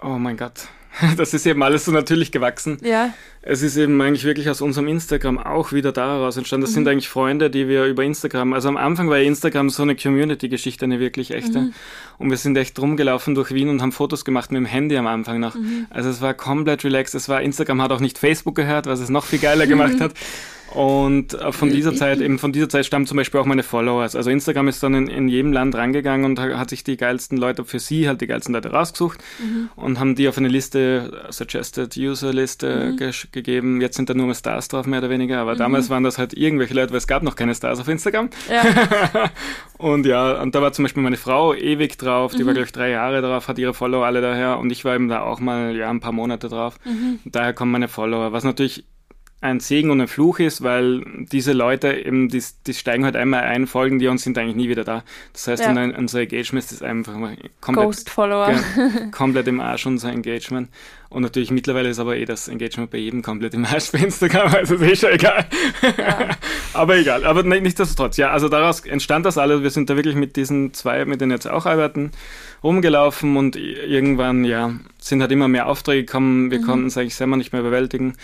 Oh 0.00 0.16
mein 0.18 0.36
Gott. 0.36 0.68
Das 1.16 1.34
ist 1.34 1.46
eben 1.46 1.62
alles 1.62 1.84
so 1.84 1.92
natürlich 1.92 2.32
gewachsen. 2.32 2.78
Ja. 2.82 3.12
Es 3.42 3.62
ist 3.62 3.76
eben 3.76 4.00
eigentlich 4.00 4.24
wirklich 4.24 4.48
aus 4.48 4.60
unserem 4.60 4.88
Instagram 4.88 5.38
auch 5.38 5.72
wieder 5.72 5.92
daraus 5.92 6.36
entstanden. 6.36 6.62
Das 6.62 6.70
mhm. 6.70 6.74
sind 6.74 6.88
eigentlich 6.88 7.08
Freunde, 7.08 7.50
die 7.50 7.68
wir 7.68 7.84
über 7.84 8.02
Instagram, 8.04 8.52
also 8.52 8.68
am 8.68 8.76
Anfang 8.76 9.08
war 9.08 9.18
Instagram 9.18 9.70
so 9.70 9.82
eine 9.82 9.96
Community-Geschichte, 9.96 10.84
eine 10.84 10.98
wirklich 10.98 11.32
echte. 11.32 11.60
Mhm. 11.60 11.74
Und 12.18 12.30
wir 12.30 12.36
sind 12.36 12.56
echt 12.56 12.78
rumgelaufen 12.78 13.34
durch 13.34 13.52
Wien 13.52 13.68
und 13.68 13.82
haben 13.82 13.92
Fotos 13.92 14.24
gemacht 14.24 14.50
mit 14.50 14.60
dem 14.60 14.66
Handy 14.66 14.96
am 14.96 15.06
Anfang 15.06 15.40
noch. 15.40 15.54
Mhm. 15.54 15.86
Also 15.90 16.08
es 16.10 16.20
war 16.20 16.34
komplett 16.34 16.84
relaxed. 16.84 17.14
Es 17.14 17.28
war, 17.28 17.42
Instagram 17.42 17.82
hat 17.82 17.92
auch 17.92 18.00
nicht 18.00 18.18
Facebook 18.18 18.54
gehört, 18.54 18.86
was 18.86 19.00
es 19.00 19.08
noch 19.08 19.24
viel 19.24 19.38
geiler 19.38 19.66
gemacht 19.66 20.00
hat. 20.00 20.14
Und 20.74 21.34
äh, 21.34 21.50
von 21.52 21.70
dieser 21.70 21.94
Zeit, 21.94 22.20
eben 22.20 22.38
von 22.38 22.52
dieser 22.52 22.68
Zeit 22.68 22.84
stammen 22.84 23.06
zum 23.06 23.16
Beispiel 23.16 23.40
auch 23.40 23.46
meine 23.46 23.62
Followers. 23.62 24.14
Also 24.14 24.30
Instagram 24.30 24.68
ist 24.68 24.82
dann 24.82 24.94
in, 24.94 25.06
in 25.08 25.28
jedem 25.28 25.52
Land 25.52 25.74
rangegangen 25.74 26.24
und 26.26 26.38
hat 26.38 26.70
sich 26.70 26.84
die 26.84 26.96
geilsten 26.96 27.38
Leute 27.38 27.64
für 27.64 27.78
sie 27.78 28.06
halt 28.06 28.20
die 28.20 28.26
geilsten 28.26 28.54
Leute 28.54 28.70
rausgesucht 28.70 29.18
mhm. 29.38 29.70
und 29.76 29.98
haben 29.98 30.14
die 30.14 30.28
auf 30.28 30.36
eine 30.36 30.48
Liste, 30.48 31.26
Suggested 31.30 31.96
User 31.96 32.32
Liste 32.32 32.92
mhm. 32.92 32.96
ge 32.96 33.12
gegeben. 33.32 33.80
Jetzt 33.80 33.96
sind 33.96 34.10
da 34.10 34.14
nur 34.14 34.26
mehr 34.26 34.34
Stars 34.34 34.68
drauf, 34.68 34.86
mehr 34.86 34.98
oder 34.98 35.10
weniger, 35.10 35.38
aber 35.38 35.54
mhm. 35.54 35.58
damals 35.58 35.88
waren 35.88 36.04
das 36.04 36.18
halt 36.18 36.34
irgendwelche 36.34 36.74
Leute, 36.74 36.90
weil 36.90 36.98
es 36.98 37.06
gab 37.06 37.22
noch 37.22 37.34
keine 37.34 37.54
Stars 37.54 37.80
auf 37.80 37.88
Instagram. 37.88 38.28
Ja. 38.50 39.30
und 39.78 40.04
ja, 40.04 40.40
und 40.42 40.54
da 40.54 40.60
war 40.60 40.72
zum 40.72 40.84
Beispiel 40.84 41.02
meine 41.02 41.16
Frau 41.16 41.54
ewig 41.54 41.96
drauf, 41.96 42.32
die 42.32 42.44
war 42.44 42.52
mhm. 42.52 42.56
glaube 42.56 42.66
ich 42.66 42.72
drei 42.72 42.90
Jahre 42.90 43.22
drauf, 43.22 43.48
hat 43.48 43.58
ihre 43.58 43.72
Follower 43.72 44.04
alle 44.04 44.20
daher 44.20 44.58
und 44.58 44.70
ich 44.70 44.84
war 44.84 44.94
eben 44.94 45.08
da 45.08 45.22
auch 45.22 45.40
mal 45.40 45.74
ja 45.74 45.88
ein 45.88 46.00
paar 46.00 46.12
Monate 46.12 46.48
drauf. 46.48 46.76
Mhm. 46.84 47.20
Daher 47.24 47.54
kommen 47.54 47.72
meine 47.72 47.88
Follower, 47.88 48.32
was 48.32 48.44
natürlich 48.44 48.84
ein 49.40 49.60
Segen 49.60 49.90
und 49.90 50.00
ein 50.00 50.08
Fluch 50.08 50.40
ist, 50.40 50.62
weil 50.62 51.04
diese 51.30 51.52
Leute 51.52 51.92
eben, 51.92 52.28
die, 52.28 52.42
die 52.66 52.74
steigen 52.74 53.04
halt 53.04 53.14
einmal 53.14 53.44
ein, 53.44 53.68
folgen 53.68 54.00
die 54.00 54.08
und 54.08 54.18
sind 54.18 54.36
eigentlich 54.36 54.56
nie 54.56 54.68
wieder 54.68 54.82
da. 54.82 55.04
Das 55.32 55.46
heißt, 55.46 55.62
ja. 55.62 55.70
unser 55.96 56.20
Engagement 56.20 56.64
ist 56.72 56.82
einfach 56.82 57.14
komplett, 57.60 57.86
Ghost-Follower. 57.86 58.52
komplett 59.12 59.46
im 59.46 59.60
Arsch, 59.60 59.86
unser 59.86 60.10
Engagement. 60.10 60.68
Und 61.08 61.22
natürlich 61.22 61.52
mittlerweile 61.52 61.88
ist 61.88 62.00
aber 62.00 62.16
eh 62.16 62.24
das 62.24 62.48
Engagement 62.48 62.90
bei 62.90 62.98
jedem 62.98 63.22
komplett 63.22 63.54
im 63.54 63.64
Arsch 63.64 63.90
bei 63.92 63.98
Instagram, 63.98 64.52
also 64.52 64.74
ist 64.74 64.82
eh 64.82 64.96
schon 64.96 65.10
egal. 65.10 65.46
Ja. 65.96 66.30
aber 66.72 66.96
egal, 66.96 67.24
aber 67.24 67.44
nichtsdestotrotz, 67.44 68.16
ja, 68.16 68.30
also 68.30 68.48
daraus 68.48 68.80
entstand 68.80 69.24
das 69.24 69.38
alles. 69.38 69.62
Wir 69.62 69.70
sind 69.70 69.88
da 69.88 69.94
wirklich 69.94 70.16
mit 70.16 70.34
diesen 70.34 70.74
zwei, 70.74 71.04
mit 71.04 71.20
denen 71.20 71.30
jetzt 71.30 71.48
auch 71.48 71.64
arbeiten, 71.64 72.10
rumgelaufen 72.64 73.36
und 73.36 73.54
irgendwann, 73.54 74.44
ja, 74.44 74.74
sind 75.00 75.20
halt 75.20 75.30
immer 75.30 75.46
mehr 75.46 75.68
Aufträge 75.68 76.04
gekommen. 76.04 76.50
Wir 76.50 76.58
mhm. 76.58 76.64
konnten 76.64 76.86
es 76.86 76.98
eigentlich 76.98 77.14
selber 77.14 77.36
nicht 77.36 77.52
mehr 77.52 77.62
bewältigen 77.62 78.14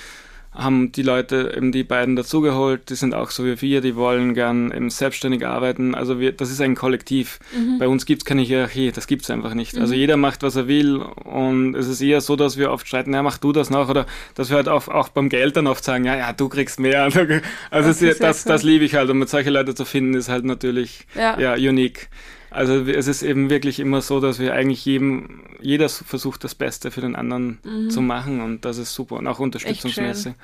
haben 0.55 0.93
die 0.93 1.03
Leute 1.03 1.53
eben 1.57 1.73
die 1.73 1.83
beiden 1.83 2.15
dazugeholt, 2.15 2.89
die 2.89 2.95
sind 2.95 3.15
auch 3.15 3.31
so 3.31 3.45
wie 3.45 3.61
wir, 3.61 3.81
die 3.81 3.97
wollen 3.97 4.35
gern 4.35 4.71
eben 4.71 4.89
selbstständig 4.89 5.45
arbeiten. 5.47 5.95
Also 5.95 6.21
wir, 6.21 6.33
das 6.33 6.51
ist 6.51 6.61
ein 6.61 6.77
Kollektiv. 6.77 7.41
Mhm. 7.57 7.79
Bei 7.79 7.89
uns 7.89 8.07
gibt 8.07 8.23
es 8.23 8.25
keine 8.25 8.43
Hierarchie, 8.43 8.93
das 8.93 9.07
gibt 9.07 9.23
es 9.23 9.31
einfach 9.31 9.55
nicht. 9.55 9.75
Also 9.75 9.79
mhm. 9.79 9.85
Also 9.85 9.95
jeder 9.95 10.17
macht, 10.17 10.43
was 10.43 10.57
er 10.57 10.67
will 10.67 10.97
und 10.97 11.75
es 11.75 11.89
ist 11.89 12.01
eher 12.01 12.21
so, 12.21 12.37
dass 12.37 12.57
wir 12.57 12.71
oft 12.71 12.87
streiten, 12.87 13.13
ja, 13.13 13.23
mach 13.23 13.39
du 13.39 13.53
das 13.53 13.69
noch 13.69 13.89
oder 13.89 14.07
dass 14.35 14.49
wir 14.49 14.57
halt 14.57 14.69
auch, 14.69 14.89
auch 14.89 15.09
beim 15.09 15.29
Geld 15.29 15.57
dann 15.57 15.67
oft 15.67 15.85
sagen, 15.85 16.05
ja, 16.05 16.17
ja, 16.17 16.33
du 16.33 16.49
kriegst 16.49 16.81
mehr. 16.81 17.09
Also 17.71 17.89
das, 17.89 17.99
das, 17.99 18.19
das, 18.19 18.45
das 18.45 18.63
liebe 18.63 18.85
ich 18.85 18.95
halt 18.95 19.11
und 19.11 19.19
mit 19.19 19.29
solche 19.29 19.51
Leute 19.51 19.75
zu 19.75 19.85
finden 19.85 20.15
ist 20.15 20.29
halt 20.29 20.45
natürlich 20.45 21.07
ja, 21.15 21.39
ja 21.39 21.55
unique. 21.55 22.09
Also 22.55 22.89
es 22.89 23.09
ist 23.09 23.23
eben 23.23 23.51
wirklich 23.51 23.81
immer 23.81 24.01
so, 24.01 24.21
dass 24.21 24.39
wir 24.39 24.55
eigentlich 24.55 24.85
jedem, 24.85 25.41
jeder 25.61 25.89
versucht, 25.89 26.45
das 26.45 26.55
Beste 26.55 26.93
für 26.93 27.01
den 27.01 27.17
anderen 27.17 27.59
mhm. 27.65 27.91
zu 27.91 28.01
machen 28.01 28.41
und 28.41 28.65
das 28.65 28.79
ist 28.79 28.95
super 28.95 29.17
und 29.17 29.27
auch 29.27 29.41
unterstützungsmäßig. 29.41 30.35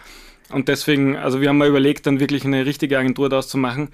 Und 0.51 0.67
deswegen, 0.67 1.17
also 1.17 1.41
wir 1.41 1.49
haben 1.49 1.59
mal 1.59 1.69
überlegt, 1.69 2.07
dann 2.07 2.19
wirklich 2.19 2.45
eine 2.45 2.67
richtige 2.67 2.99
Agentur 2.99 3.29
daraus 3.29 3.49
zu 3.49 3.59
machen. 3.59 3.91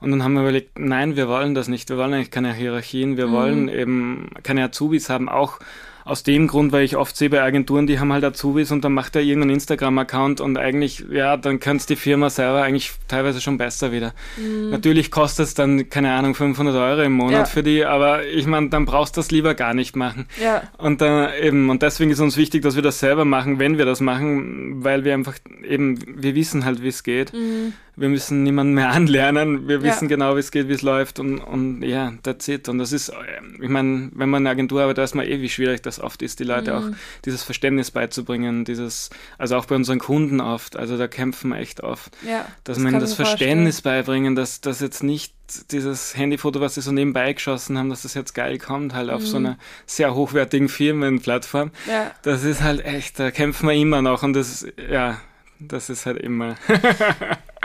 Und 0.00 0.10
dann 0.10 0.22
haben 0.22 0.34
wir 0.34 0.42
überlegt, 0.42 0.78
nein, 0.78 1.16
wir 1.16 1.28
wollen 1.28 1.54
das 1.54 1.68
nicht. 1.68 1.88
Wir 1.88 1.96
wollen 1.96 2.12
eigentlich 2.12 2.30
keine 2.30 2.52
Hierarchien. 2.52 3.16
Wir 3.16 3.28
mhm. 3.28 3.32
wollen 3.32 3.68
eben 3.68 4.28
keine 4.42 4.64
Azubis 4.64 5.08
haben. 5.08 5.30
Auch 5.30 5.58
aus 6.04 6.22
dem 6.22 6.46
Grund, 6.46 6.72
weil 6.72 6.84
ich 6.84 6.96
oft 6.96 7.16
sehe 7.16 7.30
bei 7.30 7.42
Agenturen, 7.42 7.86
die 7.86 7.98
haben 7.98 8.12
halt 8.12 8.24
Azubis 8.24 8.70
und 8.70 8.84
dann 8.84 8.92
macht 8.92 9.16
er 9.16 9.22
irgendeinen 9.22 9.54
Instagram-Account 9.54 10.40
und 10.40 10.58
eigentlich, 10.58 11.04
ja, 11.10 11.36
dann 11.36 11.60
könnte 11.60 11.86
die 11.86 11.96
Firma 11.96 12.28
selber 12.28 12.62
eigentlich 12.62 12.92
teilweise 13.08 13.40
schon 13.40 13.56
besser 13.56 13.90
wieder. 13.90 14.12
Mhm. 14.36 14.70
Natürlich 14.70 15.10
kostet 15.10 15.46
es 15.46 15.54
dann, 15.54 15.88
keine 15.88 16.12
Ahnung, 16.12 16.34
500 16.34 16.74
Euro 16.76 17.02
im 17.02 17.12
Monat 17.12 17.32
ja. 17.32 17.44
für 17.46 17.62
die, 17.62 17.84
aber 17.84 18.26
ich 18.26 18.46
meine, 18.46 18.68
dann 18.68 18.84
brauchst 18.84 19.16
du 19.16 19.20
das 19.20 19.30
lieber 19.30 19.54
gar 19.54 19.72
nicht 19.72 19.96
machen. 19.96 20.26
Ja. 20.42 20.62
Und 20.76 21.00
dann 21.00 21.30
eben, 21.40 21.70
und 21.70 21.82
deswegen 21.82 22.10
ist 22.10 22.20
uns 22.20 22.36
wichtig, 22.36 22.62
dass 22.62 22.76
wir 22.76 22.82
das 22.82 23.00
selber 23.00 23.24
machen, 23.24 23.58
wenn 23.58 23.78
wir 23.78 23.86
das 23.86 24.00
machen, 24.00 24.84
weil 24.84 25.04
wir 25.04 25.14
einfach 25.14 25.36
eben, 25.66 25.98
wir 26.22 26.34
wissen 26.34 26.64
halt, 26.64 26.82
wie 26.82 26.88
es 26.88 27.02
geht. 27.02 27.32
Mhm 27.32 27.72
wir 27.96 28.08
müssen 28.08 28.42
niemanden 28.42 28.74
mehr 28.74 28.90
anlernen, 28.92 29.68
wir 29.68 29.82
wissen 29.82 30.04
ja. 30.04 30.16
genau, 30.16 30.36
wie 30.36 30.40
es 30.40 30.50
geht, 30.50 30.68
wie 30.68 30.72
es 30.72 30.82
läuft 30.82 31.20
und, 31.20 31.38
und 31.38 31.82
ja, 31.82 32.12
that's 32.22 32.48
it. 32.48 32.68
Und 32.68 32.78
das 32.78 32.92
ist, 32.92 33.12
ich 33.60 33.68
meine, 33.68 34.10
wenn 34.14 34.28
man 34.28 34.42
eine 34.42 34.50
Agentur 34.50 34.82
arbeitet, 34.82 35.02
weiß 35.02 35.14
man 35.14 35.26
eh, 35.26 35.40
wie 35.40 35.48
schwierig 35.48 35.82
das 35.82 35.93
oft 36.00 36.22
ist, 36.22 36.40
die 36.40 36.44
Leute 36.44 36.72
mhm. 36.72 36.78
auch 36.78 36.96
dieses 37.24 37.42
Verständnis 37.42 37.90
beizubringen, 37.90 38.64
dieses, 38.64 39.10
also 39.38 39.56
auch 39.56 39.66
bei 39.66 39.74
unseren 39.74 39.98
Kunden 39.98 40.40
oft, 40.40 40.76
also 40.76 40.96
da 40.96 41.08
kämpfen 41.08 41.50
wir 41.50 41.58
echt 41.58 41.82
oft, 41.82 42.16
ja, 42.26 42.46
dass 42.64 42.76
das 42.76 42.78
man 42.78 42.98
das 43.00 43.14
Verständnis 43.14 43.76
vorstellen. 43.76 44.04
beibringen, 44.04 44.36
dass 44.36 44.60
das 44.60 44.80
jetzt 44.80 45.02
nicht 45.02 45.34
dieses 45.70 46.16
Handyfoto, 46.16 46.60
was 46.60 46.74
sie 46.74 46.80
so 46.80 46.92
nebenbei 46.92 47.32
geschossen 47.32 47.78
haben, 47.78 47.90
dass 47.90 48.02
das 48.02 48.14
jetzt 48.14 48.34
geil 48.34 48.58
kommt, 48.58 48.94
halt 48.94 49.10
auf 49.10 49.22
mhm. 49.22 49.26
so 49.26 49.36
einer 49.36 49.58
sehr 49.86 50.14
hochwertigen 50.14 50.68
Firmenplattform. 50.68 51.70
Ja. 51.86 52.10
Das 52.22 52.44
ist 52.44 52.62
halt 52.62 52.84
echt, 52.84 53.18
da 53.18 53.30
kämpfen 53.30 53.68
wir 53.68 53.74
immer 53.74 54.02
noch 54.02 54.22
und 54.22 54.32
das, 54.32 54.66
ja, 54.90 55.20
das 55.58 55.90
ist 55.90 56.06
halt 56.06 56.18
immer. 56.18 56.56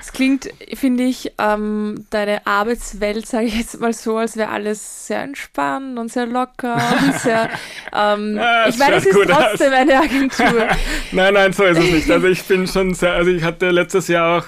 Es 0.01 0.13
klingt, 0.13 0.49
finde 0.75 1.03
ich, 1.03 1.33
ähm, 1.37 2.05
deine 2.09 2.47
Arbeitswelt, 2.47 3.27
sage 3.27 3.47
ich 3.47 3.57
jetzt 3.57 3.79
mal 3.81 3.91
so, 3.91 4.17
als 4.17 4.37
wäre 4.37 4.49
alles 4.49 5.07
sehr 5.07 5.21
entspannt 5.21 5.99
und 5.99 6.11
sehr 6.11 6.25
locker 6.25 6.75
und 7.01 7.13
sehr. 7.15 7.49
Ähm, 7.91 8.35
ja, 8.37 8.67
ich 8.67 8.77
meine, 8.77 8.97
es 8.97 9.05
ist 9.05 9.15
trotzdem 9.15 9.73
aus. 9.73 9.79
eine 9.79 9.99
Agentur. 9.99 10.67
nein, 11.11 11.33
nein, 11.33 11.53
so 11.53 11.63
ist 11.63 11.79
es 11.79 11.91
nicht. 11.91 12.11
Also 12.11 12.27
ich 12.27 12.43
bin 12.43 12.67
schon 12.67 12.93
sehr, 12.93 13.13
also 13.13 13.31
ich 13.31 13.43
hatte 13.43 13.71
letztes 13.71 14.07
Jahr 14.07 14.37
auch, 14.37 14.45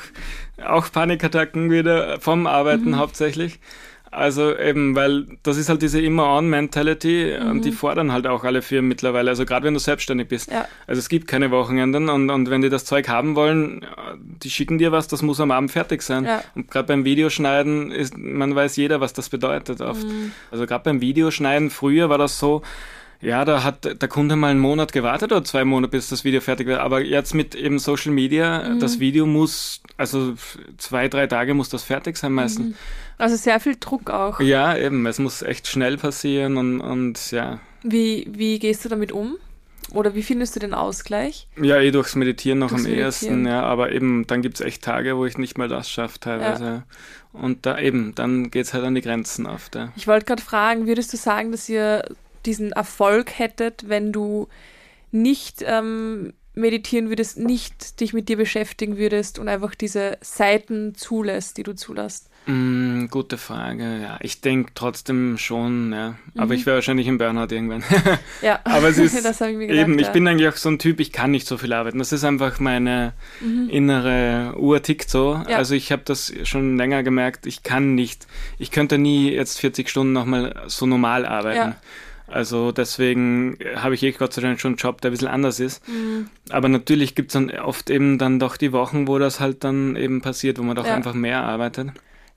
auch 0.64 0.92
Panikattacken 0.92 1.72
wieder 1.72 2.22
vom 2.22 2.46
Arbeiten 2.46 2.92
mhm. 2.92 2.98
hauptsächlich. 2.98 3.60
Also 4.12 4.58
eben, 4.58 4.94
weil 4.94 5.26
das 5.42 5.56
ist 5.56 5.70
halt 5.70 5.82
diese 5.82 6.02
Immer-on-Mentality 6.02 7.38
mhm. 7.40 7.50
und 7.50 7.66
die 7.66 7.72
fordern 7.72 8.12
halt 8.12 8.28
auch 8.28 8.44
alle 8.44 8.62
Firmen 8.62 8.90
mittlerweile. 8.90 9.30
Also 9.30 9.46
gerade 9.46 9.66
wenn 9.66 9.74
du 9.74 9.80
selbstständig 9.80 10.28
bist. 10.28 10.52
Ja. 10.52 10.68
Also 10.86 11.00
es 11.00 11.08
gibt 11.08 11.28
keine 11.28 11.50
Wochenenden 11.50 12.10
und, 12.10 12.30
und 12.30 12.50
wenn 12.50 12.62
die 12.62 12.68
das 12.68 12.84
Zeug 12.84 13.08
haben 13.08 13.36
wollen, 13.36 13.86
die 14.44 14.50
schicken 14.50 14.78
dir 14.78 14.92
was, 14.92 15.08
das 15.08 15.22
muss 15.22 15.40
am 15.40 15.52
Abend 15.52 15.72
fertig 15.72 16.02
sein. 16.02 16.26
Ja. 16.26 16.44
Und 16.56 16.70
gerade 16.70 16.88
beim 16.88 17.06
Videoschneiden 17.06 17.90
ist, 17.92 18.18
man 18.18 18.54
weiß 18.54 18.76
jeder, 18.76 19.00
was 19.00 19.14
das 19.14 19.30
bedeutet 19.30 19.80
oft. 19.80 20.04
Mhm. 20.04 20.34
Also 20.52 20.66
gerade 20.66 20.84
beim 20.84 21.00
Videoschneiden, 21.00 21.70
früher 21.70 22.10
war 22.10 22.18
das 22.18 22.38
so, 22.38 22.64
ja, 23.22 23.46
da 23.46 23.64
hat 23.64 24.02
der 24.02 24.10
Kunde 24.10 24.36
mal 24.36 24.50
einen 24.50 24.60
Monat 24.60 24.92
gewartet 24.92 25.32
oder 25.32 25.44
zwei 25.44 25.64
Monate, 25.64 25.92
bis 25.92 26.10
das 26.10 26.24
Video 26.24 26.42
fertig 26.42 26.68
wird. 26.68 26.80
Aber 26.80 27.02
jetzt 27.02 27.36
mit 27.36 27.54
eben 27.54 27.78
Social 27.78 28.12
Media, 28.12 28.68
mhm. 28.68 28.80
das 28.80 29.00
Video 29.00 29.26
muss, 29.26 29.82
also 29.98 30.34
zwei, 30.78 31.08
drei 31.08 31.28
Tage 31.28 31.54
muss 31.54 31.70
das 31.70 31.84
fertig 31.84 32.18
sein 32.18 32.34
meistens. 32.34 32.70
Mhm. 32.70 32.76
Also 33.18 33.36
sehr 33.36 33.60
viel 33.60 33.76
Druck 33.80 34.10
auch. 34.10 34.40
Ja, 34.40 34.76
eben. 34.76 35.06
Es 35.06 35.20
muss 35.20 35.44
echt 35.44 35.68
schnell 35.68 35.98
passieren 35.98 36.58
und, 36.58 36.82
und 36.82 37.32
ja. 37.32 37.60
Wie, 37.84 38.28
wie 38.32 38.58
gehst 38.58 38.84
du 38.86 38.90
damit 38.90 39.12
um? 39.12 39.38
Oder 39.94 40.16
wie 40.16 40.24
findest 40.24 40.56
du 40.56 40.60
den 40.60 40.74
Ausgleich? 40.74 41.48
Ja, 41.62 41.80
eh 41.80 41.92
durchs 41.92 42.16
Meditieren 42.16 42.60
noch 42.60 42.70
durchs 42.70 42.86
am 42.86 42.92
Meditieren. 42.92 43.46
ersten, 43.46 43.46
ja. 43.46 43.64
Aber 43.64 43.92
eben, 43.92 44.26
dann 44.26 44.42
gibt 44.42 44.56
es 44.56 44.66
echt 44.66 44.84
Tage, 44.84 45.18
wo 45.18 45.26
ich 45.26 45.38
nicht 45.38 45.58
mal 45.58 45.68
das 45.68 45.90
schaffe 45.90 46.20
teilweise. 46.20 46.66
Ja. 46.66 46.84
Und 47.34 47.66
da 47.66 47.78
eben, 47.78 48.16
dann 48.16 48.52
geht 48.52 48.66
es 48.66 48.74
halt 48.74 48.84
an 48.84 48.96
die 48.96 49.02
Grenzen 49.02 49.46
oft. 49.46 49.76
Ja. 49.76 49.92
Ich 49.96 50.08
wollte 50.08 50.26
gerade 50.26 50.42
fragen, 50.42 50.88
würdest 50.88 51.14
du 51.14 51.18
sagen, 51.18 51.52
dass 51.52 51.68
ihr 51.70 52.04
diesen 52.46 52.72
Erfolg 52.72 53.38
hättet, 53.38 53.90
wenn 53.90 54.12
du 54.12 54.48
nicht 55.12 55.64
ähm, 55.66 56.34
meditieren 56.54 57.10
würdest, 57.10 57.38
nicht 57.38 58.00
dich 58.00 58.14
mit 58.14 58.28
dir 58.30 58.38
beschäftigen 58.38 58.98
würdest 58.98 59.40
und 59.40 59.48
einfach 59.48 59.76
diese 59.76 60.18
Seiten 60.22 60.96
zulässt, 60.96 61.58
die 61.58 61.64
du 61.64 61.76
zulässt? 61.76 62.30
Mm, 62.48 63.06
gute 63.06 63.38
Frage, 63.38 64.02
ja. 64.02 64.18
Ich 64.22 64.42
denke 64.42 64.72
trotzdem 64.74 65.38
schon, 65.38 65.94
ja. 65.94 66.16
Aber 66.36 66.48
mhm. 66.48 66.52
ich 66.54 66.66
wäre 66.66 66.78
wahrscheinlich 66.78 67.08
im 67.08 67.20
Burnout 67.20 67.54
irgendwann. 67.54 67.84
ja, 68.42 68.60
aber 68.64 68.90
es 68.90 68.98
ist 68.98 69.24
das 69.24 69.40
ich 69.42 69.56
mir 69.56 69.68
gedacht, 69.68 69.88
eben, 69.88 70.00
ich 70.00 70.08
ja. 70.08 70.12
bin 70.12 70.28
eigentlich 70.28 70.50
auch 70.50 70.58
so 70.58 70.70
ein 70.70 70.80
Typ, 70.80 71.00
ich 71.00 71.12
kann 71.12 71.32
nicht 71.32 71.48
so 71.48 71.58
viel 71.58 71.72
arbeiten. 71.72 72.00
Das 72.00 72.12
ist 72.12 72.24
einfach 72.24 72.60
meine 72.60 73.14
mhm. 73.42 73.70
innere 73.70 74.56
Uhr 74.58 74.82
tickt 74.82 75.10
so. 75.10 75.42
Ja. 75.48 75.58
Also 75.58 75.76
ich 75.76 75.92
habe 75.92 76.02
das 76.04 76.34
schon 76.44 76.78
länger 76.78 77.04
gemerkt, 77.04 77.46
ich 77.46 77.62
kann 77.62 77.94
nicht, 77.94 78.26
ich 78.58 78.72
könnte 78.72 78.98
nie 78.98 79.32
jetzt 79.32 79.60
40 79.60 79.88
Stunden 79.88 80.12
nochmal 80.12 80.64
so 80.68 80.88
normal 80.88 81.26
arbeiten. 81.28 81.58
Ja. 81.58 81.76
Also 82.32 82.72
deswegen 82.72 83.58
habe 83.76 83.96
ich 83.96 84.04
eh 84.04 84.12
Gott 84.12 84.34
sei 84.34 84.42
Dank 84.42 84.60
schon 84.60 84.72
einen 84.72 84.78
Job, 84.78 85.02
der 85.02 85.10
ein 85.10 85.14
bisschen 85.14 85.28
anders 85.28 85.60
ist. 85.60 85.88
Mhm. 85.88 86.30
Aber 86.50 86.70
natürlich 86.70 87.16
gibt 87.16 87.32
es 87.32 87.34
dann 87.34 87.50
oft 87.52 87.90
eben 87.90 88.18
dann 88.18 88.40
doch 88.40 88.58
die 88.58 88.72
Wochen, 88.72 89.08
wo 89.08 89.20
das 89.20 89.40
halt 89.40 89.64
dann 89.64 89.96
eben 89.96 90.22
passiert, 90.22 90.58
wo 90.58 90.64
man 90.64 90.76
doch 90.76 90.86
ja. 90.86 90.96
einfach 90.96 91.14
mehr 91.14 91.44
arbeitet. 91.44 91.90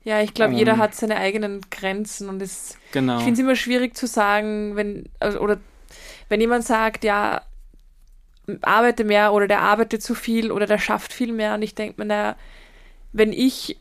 Ja, 0.03 0.21
ich 0.21 0.33
glaube, 0.33 0.53
um, 0.53 0.59
jeder 0.59 0.77
hat 0.77 0.93
seine 0.93 1.17
eigenen 1.17 1.61
Grenzen 1.71 2.29
und 2.29 2.41
es, 2.41 2.77
genau. 2.91 3.17
ich 3.17 3.23
finde 3.23 3.33
es 3.33 3.39
immer 3.39 3.55
schwierig 3.55 3.97
zu 3.97 4.05
sagen, 4.05 4.75
wenn, 4.75 5.09
also, 5.19 5.39
oder 5.39 5.57
wenn 6.29 6.39
jemand 6.39 6.63
sagt, 6.63 7.03
ja, 7.03 7.41
arbeite 8.61 9.03
mehr 9.03 9.33
oder 9.33 9.47
der 9.47 9.61
arbeitet 9.61 10.03
zu 10.03 10.13
viel 10.13 10.51
oder 10.51 10.67
der 10.67 10.77
schafft 10.77 11.11
viel 11.11 11.33
mehr 11.33 11.55
und 11.55 11.63
ich 11.63 11.73
denke 11.73 11.99
mir, 11.99 12.05
naja, 12.05 12.35
wenn 13.13 13.33
ich 13.33 13.79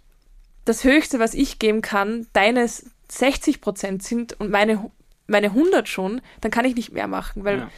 das 0.65 0.85
Höchste, 0.85 1.19
was 1.19 1.35
ich 1.35 1.59
geben 1.59 1.83
kann, 1.83 2.27
deines 2.33 2.87
60 3.09 3.61
Prozent 3.61 4.03
sind 4.03 4.33
und 4.41 4.51
meine 4.51 4.91
meine 5.27 5.49
100 5.49 5.89
schon, 5.89 6.21
dann 6.41 6.51
kann 6.51 6.65
ich 6.65 6.75
nicht 6.75 6.93
mehr 6.93 7.09
machen, 7.09 7.45
weil 7.45 7.59
ja. 7.59 7.71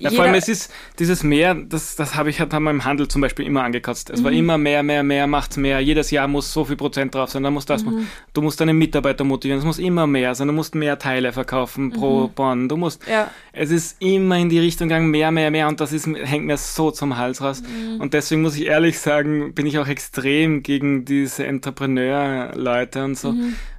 Ja, 0.00 0.10
vor 0.10 0.24
allem 0.24 0.34
es 0.34 0.48
ist 0.48 0.72
dieses 0.98 1.24
Mehr, 1.24 1.54
das, 1.54 1.96
das 1.96 2.14
habe 2.14 2.30
ich 2.30 2.38
halt 2.38 2.54
haben 2.54 2.64
wir 2.64 2.70
im 2.70 2.84
Handel 2.84 3.08
zum 3.08 3.20
Beispiel 3.20 3.46
immer 3.46 3.64
angekotzt. 3.64 4.10
Es 4.10 4.20
mhm. 4.20 4.24
war 4.24 4.32
immer 4.32 4.58
mehr, 4.58 4.82
mehr, 4.82 5.02
mehr, 5.02 5.26
macht's 5.26 5.56
mehr. 5.56 5.80
Jedes 5.80 6.10
Jahr 6.10 6.28
muss 6.28 6.52
so 6.52 6.64
viel 6.64 6.76
Prozent 6.76 7.14
drauf 7.14 7.30
sein. 7.30 7.42
Dann 7.42 7.52
muss 7.52 7.66
das, 7.66 7.84
mhm. 7.84 8.06
du 8.32 8.42
musst 8.42 8.60
deine 8.60 8.74
Mitarbeiter 8.74 9.24
motivieren. 9.24 9.58
Es 9.58 9.64
muss 9.64 9.78
immer 9.78 10.06
mehr 10.06 10.34
sein. 10.34 10.46
Du 10.46 10.54
musst 10.54 10.74
mehr 10.74 10.98
Teile 10.98 11.32
verkaufen 11.32 11.86
mhm. 11.86 11.92
pro 11.92 12.28
Bonn. 12.28 12.68
Du 12.68 12.76
musst, 12.76 13.06
ja. 13.08 13.30
es 13.52 13.70
ist 13.70 14.00
immer 14.00 14.38
in 14.38 14.48
die 14.48 14.60
Richtung 14.60 14.88
gegangen, 14.88 15.10
mehr, 15.10 15.32
mehr, 15.32 15.50
mehr. 15.50 15.66
Und 15.66 15.80
das 15.80 15.92
ist, 15.92 16.06
hängt 16.06 16.46
mir 16.46 16.56
so 16.56 16.90
zum 16.92 17.16
Hals 17.16 17.42
raus. 17.42 17.62
Mhm. 17.62 18.00
Und 18.00 18.14
deswegen 18.14 18.42
muss 18.42 18.56
ich 18.56 18.66
ehrlich 18.66 19.00
sagen, 19.00 19.52
bin 19.52 19.66
ich 19.66 19.78
auch 19.78 19.88
extrem 19.88 20.62
gegen 20.62 21.04
diese 21.04 21.44
Entrepreneur-Leute 21.44 23.04
und 23.04 23.18
so. 23.18 23.34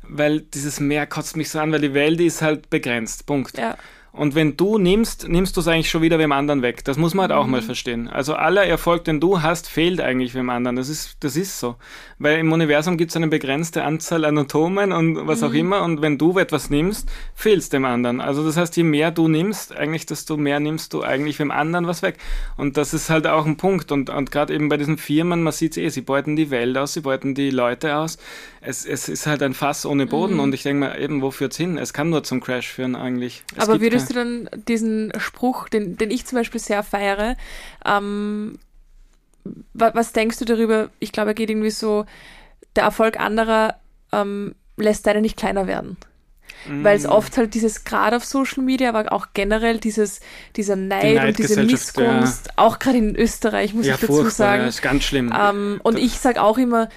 Weil 0.09 0.41
dieses 0.41 0.79
Mehr 0.79 1.05
kotzt 1.07 1.37
mich 1.37 1.49
so 1.49 1.59
an, 1.59 1.71
weil 1.71 1.81
die 1.81 1.93
Welt 1.93 2.19
ist 2.19 2.41
halt 2.41 2.69
begrenzt. 2.69 3.25
Punkt. 3.25 3.57
Ja. 3.57 3.77
Und 4.11 4.33
wenn 4.33 4.57
du 4.57 4.77
nimmst, 4.77 5.27
nimmst 5.27 5.55
du 5.55 5.61
es 5.61 5.67
eigentlich 5.67 5.89
schon 5.89 6.01
wieder 6.01 6.17
wem 6.17 6.31
anderen 6.31 6.61
weg. 6.61 6.83
Das 6.83 6.97
muss 6.97 7.13
man 7.13 7.29
halt 7.29 7.31
auch 7.31 7.45
mal 7.45 7.61
mhm. 7.61 7.65
verstehen. 7.65 8.07
Also 8.07 8.33
aller 8.33 8.65
Erfolg, 8.65 9.03
den 9.03 9.19
du 9.19 9.41
hast, 9.41 9.69
fehlt 9.69 10.01
eigentlich 10.01 10.33
wem 10.33 10.49
anderen. 10.49 10.75
Das 10.75 10.89
ist, 10.89 11.17
das 11.19 11.35
ist 11.35 11.59
so. 11.59 11.75
Weil 12.17 12.39
im 12.39 12.51
Universum 12.51 12.97
gibt 12.97 13.11
es 13.11 13.17
eine 13.17 13.27
begrenzte 13.27 13.83
Anzahl 13.83 14.25
an 14.25 14.37
Atomen 14.37 14.91
und 14.91 15.27
was 15.27 15.41
mhm. 15.41 15.47
auch 15.47 15.53
immer. 15.53 15.83
Und 15.83 16.01
wenn 16.01 16.17
du 16.17 16.37
etwas 16.39 16.69
nimmst, 16.69 17.07
fehlt 17.35 17.59
es 17.59 17.69
dem 17.69 17.85
anderen. 17.85 18.19
Also 18.19 18.43
das 18.43 18.57
heißt, 18.57 18.75
je 18.77 18.83
mehr 18.83 19.11
du 19.11 19.27
nimmst, 19.27 19.75
eigentlich, 19.75 20.07
desto 20.07 20.37
mehr 20.37 20.59
nimmst 20.59 20.93
du 20.93 21.03
eigentlich 21.03 21.37
wem 21.37 21.51
anderen 21.51 21.85
was 21.85 22.01
weg. 22.01 22.17
Und 22.57 22.77
das 22.77 22.93
ist 22.93 23.09
halt 23.09 23.27
auch 23.27 23.45
ein 23.45 23.57
Punkt. 23.57 23.91
Und, 23.91 24.09
und 24.09 24.31
gerade 24.31 24.53
eben 24.55 24.69
bei 24.69 24.77
diesen 24.77 24.97
Firmen, 24.97 25.43
man 25.43 25.53
sieht 25.53 25.73
es 25.73 25.77
eh, 25.77 25.89
sie 25.89 26.01
beuten 26.01 26.35
die 26.35 26.49
Welt 26.49 26.77
aus, 26.77 26.93
sie 26.93 27.01
beuten 27.01 27.35
die 27.35 27.51
Leute 27.51 27.95
aus. 27.95 28.17
Es, 28.61 28.85
es 28.85 29.07
ist 29.07 29.27
halt 29.27 29.43
ein 29.43 29.53
Fass 29.53 29.85
ohne 29.85 30.07
Boden. 30.07 30.35
Mhm. 30.35 30.39
Und 30.39 30.53
ich 30.53 30.63
denke 30.63 30.87
mal, 30.87 30.99
eben, 30.99 31.21
wo 31.21 31.29
führt 31.29 31.51
es 31.51 31.57
hin? 31.57 31.77
Es 31.77 31.93
kann 31.93 32.09
nur 32.09 32.23
zum 32.23 32.41
Crash 32.41 32.67
führen 32.67 32.95
eigentlich. 32.95 33.43
Es 33.55 33.69
Aber 33.69 33.79
würdest 33.79 33.98
du 34.05 34.13
dann 34.13 34.49
diesen 34.67 35.11
Spruch, 35.17 35.69
den, 35.69 35.97
den 35.97 36.11
ich 36.11 36.25
zum 36.25 36.37
Beispiel 36.37 36.59
sehr 36.59 36.83
feiere, 36.83 37.35
ähm, 37.85 38.59
was, 39.73 39.95
was 39.95 40.13
denkst 40.13 40.37
du 40.39 40.45
darüber? 40.45 40.89
Ich 40.99 41.11
glaube, 41.11 41.31
er 41.31 41.33
geht 41.33 41.49
irgendwie 41.49 41.71
so, 41.71 42.05
der 42.75 42.83
Erfolg 42.83 43.19
anderer 43.19 43.75
ähm, 44.11 44.55
lässt 44.77 45.07
deine 45.07 45.21
nicht 45.21 45.37
kleiner 45.37 45.67
werden. 45.67 45.97
Mm. 46.67 46.83
Weil 46.83 46.97
es 46.97 47.05
oft 47.05 47.37
halt 47.37 47.53
dieses, 47.53 47.83
gerade 47.83 48.17
auf 48.17 48.25
Social 48.25 48.63
Media, 48.63 48.89
aber 48.89 49.11
auch 49.13 49.27
generell 49.33 49.79
dieses, 49.79 50.19
dieser 50.55 50.75
Neid 50.75 51.23
und 51.23 51.37
diese 51.37 51.63
Missgunst, 51.63 52.47
ja. 52.47 52.53
auch 52.57 52.79
gerade 52.79 52.97
in 52.97 53.15
Österreich, 53.15 53.73
muss 53.73 53.85
ja, 53.85 53.95
ich 53.95 54.01
dazu 54.01 54.29
sagen. 54.29 54.63
Ja, 54.63 54.67
ist 54.67 54.81
ganz 54.81 55.03
schlimm. 55.03 55.33
Ähm, 55.37 55.79
und 55.83 55.97
ich 55.97 56.19
sage 56.19 56.41
auch 56.41 56.57
immer, 56.57 56.89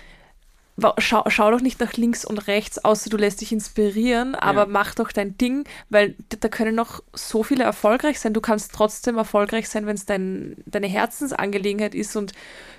schau, 0.99 1.25
schau 1.29 1.51
doch 1.51 1.61
nicht 1.61 1.81
nach 1.81 1.93
links 1.95 2.25
und 2.25 2.47
rechts, 2.47 2.83
außer 2.83 3.11
du 3.11 3.17
lässt 3.17 3.41
dich 3.41 3.53
inspirieren, 3.53 4.35
aber 4.35 4.63
ja. 4.63 4.67
mach 4.67 4.95
doch 4.95 5.13
dein 5.13 5.37
Ding, 5.37 5.65
weil 5.91 6.15
da 6.41 6.49
können 6.49 6.75
noch 6.75 7.03
so 7.13 7.43
viele 7.43 7.65
erfolgreich 7.65 8.19
sein. 8.21 8.33
Du 8.33 8.41
kannst 8.41 8.73
trotzdem 8.73 9.19
erfolgreich 9.19 9.69
sein, 9.69 9.87
wenn 9.87 9.97
es 9.97 10.07
dein, 10.07 10.57
deine 10.67 10.87
Herzensangelegenheit 10.87 11.95
ist 11.95 12.17
und 12.17 12.33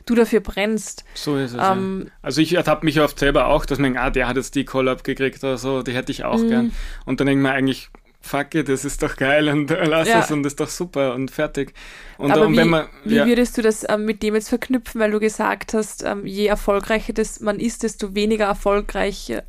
du 0.05 0.15
dafür 0.15 0.39
brennst. 0.39 1.05
So 1.13 1.37
ist 1.37 1.53
es. 1.53 1.59
Ähm, 1.61 2.05
ja. 2.05 2.11
Also 2.21 2.41
ich 2.41 2.53
ertappe 2.53 2.85
mich 2.85 2.99
oft 2.99 3.19
selber 3.19 3.47
auch, 3.47 3.65
dass 3.65 3.79
man, 3.79 3.95
ah, 3.97 4.09
der 4.09 4.27
hat 4.27 4.37
jetzt 4.37 4.55
die 4.55 4.65
Collab 4.65 5.03
gekriegt 5.03 5.43
oder 5.43 5.57
so, 5.57 5.83
die 5.83 5.93
hätte 5.93 6.11
ich 6.11 6.23
auch 6.23 6.39
mhm. 6.39 6.49
gern. 6.49 6.71
Und 7.05 7.19
dann 7.19 7.27
denkt 7.27 7.43
man 7.43 7.53
eigentlich, 7.53 7.89
fuck 8.23 8.55
it, 8.55 8.69
das 8.69 8.85
ist 8.85 9.03
doch 9.03 9.15
geil 9.15 9.49
und 9.49 9.69
lass 9.85 10.07
ja. 10.07 10.21
es 10.21 10.31
und 10.31 10.43
das 10.43 10.53
ist 10.53 10.59
doch 10.59 10.69
super 10.69 11.13
und 11.13 11.29
fertig. 11.29 11.73
Und, 12.17 12.31
Aber 12.31 12.47
und 12.47 12.57
wie, 12.57 12.63
man, 12.63 12.87
ja. 13.05 13.25
wie 13.25 13.29
würdest 13.29 13.57
du 13.57 13.61
das 13.61 13.85
ähm, 13.87 14.05
mit 14.05 14.23
dem 14.23 14.33
jetzt 14.33 14.49
verknüpfen, 14.49 14.99
weil 15.01 15.11
du 15.11 15.19
gesagt 15.19 15.73
hast, 15.73 16.03
ähm, 16.03 16.25
je 16.25 16.47
erfolgreicher 16.47 17.13
das 17.13 17.41
man 17.41 17.59
ist, 17.59 17.83
desto 17.83 18.15
weniger 18.15 18.45
erfolgreich 18.45 19.29
äh, 19.29 19.43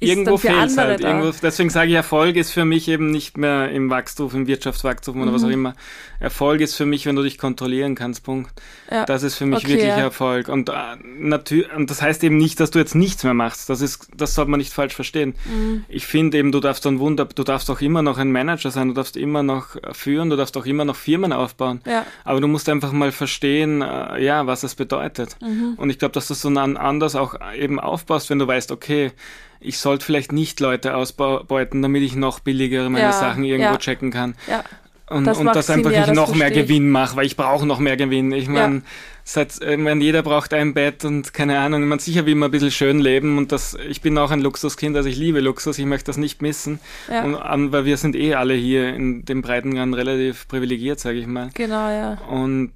irgendwo 0.00 0.36
fehlt 0.36 0.76
halt. 0.76 1.00
Irgendwo, 1.00 1.32
deswegen 1.42 1.70
sage 1.70 1.90
ich, 1.90 1.94
Erfolg 1.94 2.36
ist 2.36 2.52
für 2.52 2.64
mich 2.64 2.88
eben 2.88 3.10
nicht 3.10 3.36
mehr 3.36 3.70
im 3.70 3.90
Wachstum, 3.90 4.30
im 4.34 4.46
Wirtschaftswachstum 4.46 5.20
oder 5.20 5.30
mhm. 5.30 5.34
was 5.34 5.44
auch 5.44 5.50
immer. 5.50 5.74
Erfolg 6.18 6.60
ist 6.60 6.74
für 6.74 6.86
mich, 6.86 7.06
wenn 7.06 7.16
du 7.16 7.22
dich 7.22 7.38
kontrollieren 7.38 7.94
kannst, 7.94 8.24
Punkt. 8.24 8.50
Ja. 8.90 9.04
Das 9.04 9.22
ist 9.22 9.36
für 9.36 9.46
mich 9.46 9.60
okay, 9.64 9.68
wirklich 9.68 9.88
ja. 9.88 9.96
Erfolg. 9.98 10.48
Und, 10.48 10.68
äh, 10.68 10.72
natürlich, 11.18 11.72
und 11.72 11.90
das 11.90 12.02
heißt 12.02 12.22
eben 12.24 12.36
nicht, 12.36 12.60
dass 12.60 12.70
du 12.70 12.78
jetzt 12.78 12.94
nichts 12.94 13.24
mehr 13.24 13.34
machst. 13.34 13.70
Das 13.70 13.80
ist, 13.80 14.08
das 14.16 14.34
sollte 14.34 14.50
man 14.50 14.58
nicht 14.58 14.72
falsch 14.72 14.94
verstehen. 14.94 15.34
Mhm. 15.44 15.84
Ich 15.88 16.06
finde 16.06 16.38
eben, 16.38 16.52
du 16.52 16.60
darfst 16.60 16.84
dann 16.84 16.98
Wunder, 16.98 17.26
du 17.26 17.42
darfst 17.42 17.70
auch 17.70 17.80
immer 17.80 18.02
noch 18.02 18.18
ein 18.18 18.32
Manager 18.32 18.70
sein, 18.70 18.88
du 18.88 18.94
darfst 18.94 19.16
immer 19.16 19.42
noch 19.42 19.76
führen, 19.92 20.30
du 20.30 20.36
darfst 20.36 20.56
auch 20.56 20.66
immer 20.66 20.84
noch 20.84 20.96
Firmen 20.96 21.32
aufbauen. 21.32 21.80
Ja. 21.86 22.04
Aber 22.24 22.40
du 22.40 22.48
musst 22.48 22.68
einfach 22.68 22.92
mal 22.92 23.12
verstehen, 23.12 23.82
äh, 23.82 24.22
ja, 24.22 24.46
was 24.46 24.60
das 24.62 24.74
bedeutet. 24.74 25.36
Mhm. 25.40 25.74
Und 25.76 25.90
ich 25.90 25.98
glaube, 25.98 26.12
dass 26.12 26.28
du 26.28 26.34
so 26.34 26.48
anders 26.48 27.16
auch 27.16 27.34
eben 27.56 27.80
aufbaust, 27.80 28.30
wenn 28.30 28.38
du 28.38 28.46
weißt, 28.46 28.72
okay, 28.72 29.12
ich 29.60 29.78
sollte 29.78 30.04
vielleicht 30.04 30.32
nicht 30.32 30.58
Leute 30.60 30.96
ausbeuten, 30.96 31.82
damit 31.82 32.02
ich 32.02 32.16
noch 32.16 32.40
billigere 32.40 32.88
meine 32.90 33.06
ja, 33.06 33.12
Sachen 33.12 33.44
irgendwo 33.44 33.72
ja. 33.72 33.78
checken 33.78 34.10
kann. 34.10 34.34
Ja. 34.48 34.64
Und, 35.08 35.24
das, 35.24 35.38
und 35.38 35.46
das 35.46 35.68
einfach 35.68 35.90
ich 35.90 36.06
noch 36.14 36.34
mehr 36.34 36.50
Gewinn 36.50 36.88
mache, 36.88 37.16
weil 37.16 37.26
ich 37.26 37.36
brauche 37.36 37.66
noch 37.66 37.80
mehr 37.80 37.96
Gewinn. 37.96 38.30
Ich 38.32 38.48
meine, 38.48 38.82
seit, 39.24 39.60
äh, 39.62 39.76
ich 39.76 40.02
jeder 40.02 40.22
braucht 40.22 40.54
ein 40.54 40.74
Bett 40.74 41.04
und 41.04 41.32
keine 41.32 41.58
Ahnung, 41.58 41.86
man 41.86 41.98
sicher 41.98 42.26
will 42.26 42.34
man 42.34 42.48
ein 42.48 42.52
bisschen 42.52 42.70
schön 42.70 43.00
leben 43.00 43.38
und 43.38 43.52
das, 43.52 43.76
ich 43.88 44.00
bin 44.00 44.16
auch 44.18 44.30
ein 44.30 44.40
Luxuskind, 44.40 44.96
also 44.96 45.08
ich 45.08 45.16
liebe 45.16 45.40
Luxus, 45.40 45.78
ich 45.78 45.86
möchte 45.86 46.06
das 46.06 46.16
nicht 46.16 46.42
missen. 46.42 46.80
Ja. 47.10 47.24
Und, 47.24 47.34
um, 47.34 47.72
weil 47.72 47.84
wir 47.84 47.96
sind 47.96 48.16
eh 48.16 48.34
alle 48.34 48.54
hier 48.54 48.94
in 48.94 49.24
dem 49.24 49.42
Breitengrad 49.42 49.94
relativ 49.94 50.48
privilegiert, 50.48 51.00
sage 51.00 51.18
ich 51.18 51.26
mal. 51.26 51.50
Genau, 51.54 51.88
ja. 51.88 52.18
Und 52.28 52.72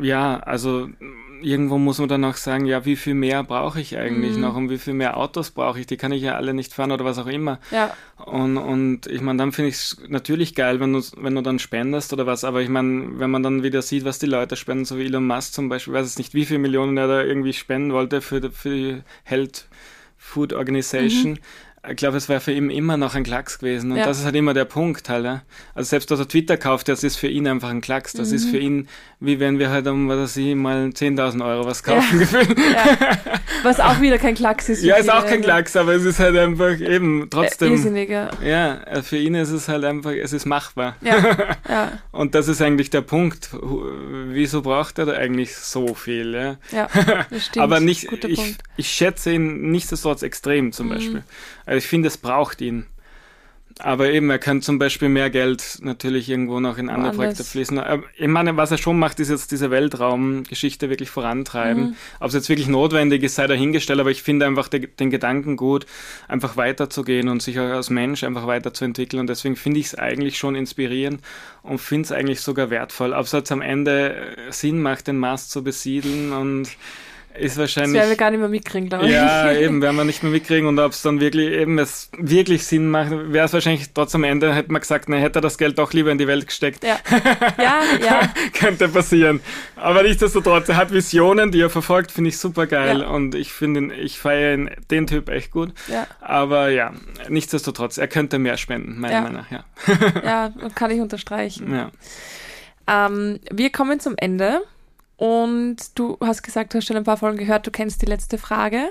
ja, 0.00 0.38
also 0.40 0.88
irgendwo 1.42 1.78
muss 1.78 1.98
man 1.98 2.08
dann 2.08 2.24
auch 2.24 2.36
sagen, 2.36 2.66
ja, 2.66 2.84
wie 2.84 2.96
viel 2.96 3.14
mehr 3.14 3.44
brauche 3.44 3.80
ich 3.80 3.96
eigentlich 3.96 4.34
mhm. 4.34 4.40
noch 4.40 4.56
und 4.56 4.70
wie 4.70 4.78
viel 4.78 4.94
mehr 4.94 5.16
Autos 5.16 5.50
brauche 5.50 5.80
ich? 5.80 5.86
Die 5.86 5.96
kann 5.96 6.12
ich 6.12 6.22
ja 6.22 6.34
alle 6.34 6.54
nicht 6.54 6.72
fahren 6.72 6.92
oder 6.92 7.04
was 7.04 7.18
auch 7.18 7.26
immer. 7.26 7.58
Ja. 7.70 7.94
Und, 8.24 8.56
und 8.56 9.06
ich 9.06 9.20
meine, 9.20 9.38
dann 9.38 9.52
finde 9.52 9.70
ich 9.70 9.76
es 9.76 9.96
natürlich 10.08 10.54
geil, 10.54 10.80
wenn 10.80 10.92
du, 10.92 11.00
wenn 11.16 11.34
du 11.34 11.40
dann 11.40 11.58
spendest 11.58 12.12
oder 12.12 12.26
was, 12.26 12.44
aber 12.44 12.62
ich 12.62 12.68
meine, 12.68 13.18
wenn 13.18 13.30
man 13.30 13.42
dann 13.42 13.62
wieder 13.62 13.82
sieht, 13.82 14.04
was 14.04 14.18
die 14.18 14.26
Leute 14.26 14.56
spenden, 14.56 14.84
so 14.84 14.98
wie 14.98 15.06
Elon 15.06 15.26
Musk 15.26 15.52
zum 15.52 15.68
Beispiel, 15.68 15.87
weiß 15.92 16.06
es 16.06 16.18
nicht, 16.18 16.34
wie 16.34 16.44
viele 16.44 16.58
Millionen 16.58 16.96
er 16.96 17.08
da 17.08 17.22
irgendwie 17.22 17.52
spenden 17.52 17.92
wollte 17.92 18.20
für, 18.20 18.50
für 18.50 18.70
die 18.70 19.02
Health 19.24 19.68
Food 20.16 20.52
Organization. 20.52 21.32
Mhm 21.32 21.38
ich 21.88 21.96
glaube, 21.96 22.16
es 22.16 22.28
wäre 22.28 22.40
für 22.40 22.52
ihn 22.52 22.70
immer 22.70 22.96
noch 22.96 23.14
ein 23.14 23.22
Klacks 23.22 23.58
gewesen. 23.58 23.92
Und 23.92 23.98
ja. 23.98 24.06
das 24.06 24.18
ist 24.18 24.24
halt 24.24 24.34
immer 24.34 24.54
der 24.54 24.64
Punkt 24.64 25.08
halt. 25.08 25.24
Ja? 25.24 25.42
Also 25.74 25.88
selbst, 25.88 26.10
dass 26.10 26.18
er 26.18 26.28
Twitter 26.28 26.56
kauft, 26.56 26.88
das 26.88 27.04
ist 27.04 27.16
für 27.16 27.28
ihn 27.28 27.46
einfach 27.46 27.70
ein 27.70 27.80
Klacks. 27.80 28.12
Das 28.12 28.30
mhm. 28.30 28.34
ist 28.34 28.50
für 28.50 28.58
ihn, 28.58 28.88
wie 29.20 29.38
wenn 29.38 29.58
wir 29.58 29.70
halt 29.70 29.86
um, 29.86 30.08
was 30.08 30.18
weiß 30.18 30.36
ich, 30.38 30.54
mal 30.54 30.86
10.000 30.86 31.44
Euro 31.44 31.66
was 31.66 31.82
kaufen. 31.82 32.26
Ja. 32.38 32.84
ja. 32.84 33.38
Was 33.62 33.80
auch 33.80 34.00
wieder 34.00 34.18
kein 34.18 34.34
Klacks 34.34 34.68
ist. 34.68 34.82
Ja, 34.82 34.96
ist 34.96 35.10
auch 35.10 35.26
kein 35.26 35.40
Klacks, 35.40 35.76
aber 35.76 35.94
es 35.94 36.04
ist 36.04 36.18
halt 36.18 36.36
einfach 36.36 36.78
eben 36.80 37.28
trotzdem. 37.30 37.72
Irrsinnig, 37.72 38.08
ja. 38.08 38.30
Ja, 38.44 39.02
für 39.02 39.16
ihn 39.16 39.34
ist 39.34 39.50
es 39.50 39.68
halt 39.68 39.84
einfach, 39.84 40.12
es 40.12 40.32
ist 40.32 40.46
machbar. 40.46 40.96
Ja. 41.00 41.16
ja. 41.68 41.92
Und 42.12 42.34
das 42.34 42.48
ist 42.48 42.62
eigentlich 42.62 42.90
der 42.90 43.00
Punkt. 43.00 43.50
Wieso 44.28 44.62
braucht 44.62 44.98
er 44.98 45.06
da 45.06 45.12
eigentlich 45.12 45.56
so 45.56 45.94
viel? 45.94 46.34
Ja, 46.34 46.56
ja 46.70 46.88
das 47.30 47.46
stimmt. 47.46 47.62
aber 47.62 47.80
nicht, 47.80 48.12
ich, 48.24 48.56
ich 48.76 48.88
schätze 48.88 49.32
ihn 49.32 49.70
nichtsdestotrotz 49.70 50.22
extrem 50.22 50.72
zum 50.72 50.86
mhm. 50.86 50.90
Beispiel. 50.90 51.22
Also 51.68 51.78
ich 51.78 51.86
finde, 51.86 52.08
es 52.08 52.16
braucht 52.16 52.62
ihn. 52.62 52.86
Aber 53.80 54.10
eben, 54.10 54.28
er 54.30 54.38
kann 54.38 54.62
zum 54.62 54.78
Beispiel 54.78 55.08
mehr 55.08 55.30
Geld 55.30 55.78
natürlich 55.82 56.28
irgendwo 56.28 56.58
noch 56.58 56.78
in 56.78 56.88
andere 56.88 57.12
Projekte 57.12 57.44
fließen. 57.44 57.80
Ich 58.16 58.26
meine, 58.26 58.56
was 58.56 58.70
er 58.72 58.78
schon 58.78 58.98
macht, 58.98 59.20
ist 59.20 59.28
jetzt 59.28 59.52
diese 59.52 59.70
Weltraumgeschichte 59.70 60.88
wirklich 60.88 61.10
vorantreiben. 61.10 61.90
Mhm. 61.90 61.94
Ob 62.18 62.28
es 62.28 62.34
jetzt 62.34 62.48
wirklich 62.48 62.66
notwendig 62.68 63.22
ist, 63.22 63.36
sei 63.36 63.46
dahingestellt, 63.46 64.00
aber 64.00 64.10
ich 64.10 64.22
finde 64.22 64.46
einfach 64.46 64.66
den, 64.66 64.88
den 64.98 65.10
Gedanken 65.10 65.56
gut, 65.56 65.86
einfach 66.26 66.56
weiterzugehen 66.56 67.28
und 67.28 67.40
sich 67.40 67.60
auch 67.60 67.70
als 67.70 67.90
Mensch 67.90 68.24
einfach 68.24 68.46
weiterzuentwickeln. 68.46 69.20
Und 69.20 69.28
deswegen 69.28 69.54
finde 69.54 69.78
ich 69.78 69.86
es 69.86 69.94
eigentlich 69.94 70.38
schon 70.38 70.56
inspirierend 70.56 71.20
und 71.62 71.78
finde 71.78 72.06
es 72.06 72.12
eigentlich 72.12 72.40
sogar 72.40 72.70
wertvoll. 72.70 73.12
Ob 73.12 73.26
es 73.26 73.32
jetzt 73.32 73.52
am 73.52 73.60
Ende 73.60 74.34
Sinn 74.50 74.80
macht, 74.80 75.06
den 75.06 75.18
Mars 75.18 75.50
zu 75.50 75.62
besiedeln 75.62 76.32
und 76.32 76.68
ist 77.38 77.56
wahrscheinlich. 77.56 77.92
Das 77.92 78.00
werden 78.00 78.10
wir 78.10 78.16
gar 78.16 78.30
nicht 78.30 78.40
mehr 78.40 78.48
mitkriegen, 78.48 78.88
glaube 78.88 79.06
ich. 79.06 79.12
Ja, 79.12 79.52
eben, 79.58 79.80
werden 79.82 79.96
wir 79.96 80.04
nicht 80.04 80.22
mehr 80.22 80.32
mitkriegen. 80.32 80.68
Und 80.68 80.78
ob 80.78 80.92
es 80.92 81.02
dann 81.02 81.20
wirklich 81.20 81.50
eben 81.52 81.78
es 81.78 82.10
wirklich 82.16 82.66
Sinn 82.66 82.90
macht, 82.90 83.10
wäre 83.10 83.46
es 83.46 83.52
wahrscheinlich 83.52 83.92
trotzdem 83.92 84.24
am 84.24 84.30
Ende, 84.30 84.54
hätte 84.54 84.72
man 84.72 84.80
gesagt, 84.80 85.08
ne, 85.08 85.18
hätte 85.18 85.38
er 85.38 85.42
das 85.42 85.58
Geld 85.58 85.78
doch 85.78 85.92
lieber 85.92 86.10
in 86.10 86.18
die 86.18 86.26
Welt 86.26 86.46
gesteckt. 86.46 86.84
Ja, 86.84 86.98
ja. 87.58 87.80
ja. 88.04 88.32
Könnte 88.52 88.88
passieren. 88.88 89.40
Aber 89.76 90.02
nichtsdestotrotz, 90.02 90.68
er 90.68 90.76
hat 90.76 90.92
Visionen, 90.92 91.52
die 91.52 91.60
er 91.60 91.70
verfolgt, 91.70 92.12
finde 92.12 92.28
ich 92.28 92.38
super 92.38 92.66
geil. 92.66 93.00
Ja. 93.00 93.08
Und 93.08 93.34
ich 93.34 93.52
finde, 93.52 93.94
ich 93.94 94.18
feiere 94.18 94.68
den 94.90 95.06
Typ 95.06 95.28
echt 95.28 95.50
gut. 95.50 95.72
Ja. 95.88 96.06
Aber 96.20 96.70
ja, 96.70 96.92
nichtsdestotrotz, 97.28 97.98
er 97.98 98.08
könnte 98.08 98.38
mehr 98.38 98.56
spenden, 98.56 99.00
meiner 99.00 99.14
ja. 99.14 99.20
Meinung 99.20 99.42
nach. 99.42 99.50
Ja. 99.50 99.64
ja, 100.24 100.52
kann 100.74 100.90
ich 100.90 101.00
unterstreichen. 101.00 101.74
Ja. 101.74 101.90
Ähm, 102.88 103.38
wir 103.50 103.70
kommen 103.70 104.00
zum 104.00 104.14
Ende. 104.16 104.62
Und 105.18 105.98
du 105.98 106.16
hast 106.20 106.42
gesagt, 106.42 106.72
du 106.72 106.78
hast 106.78 106.86
schon 106.86 106.96
ein 106.96 107.02
paar 107.02 107.16
Folgen 107.16 107.38
gehört, 107.38 107.66
du 107.66 107.72
kennst 107.72 108.00
die 108.02 108.06
letzte 108.06 108.38
Frage. 108.38 108.90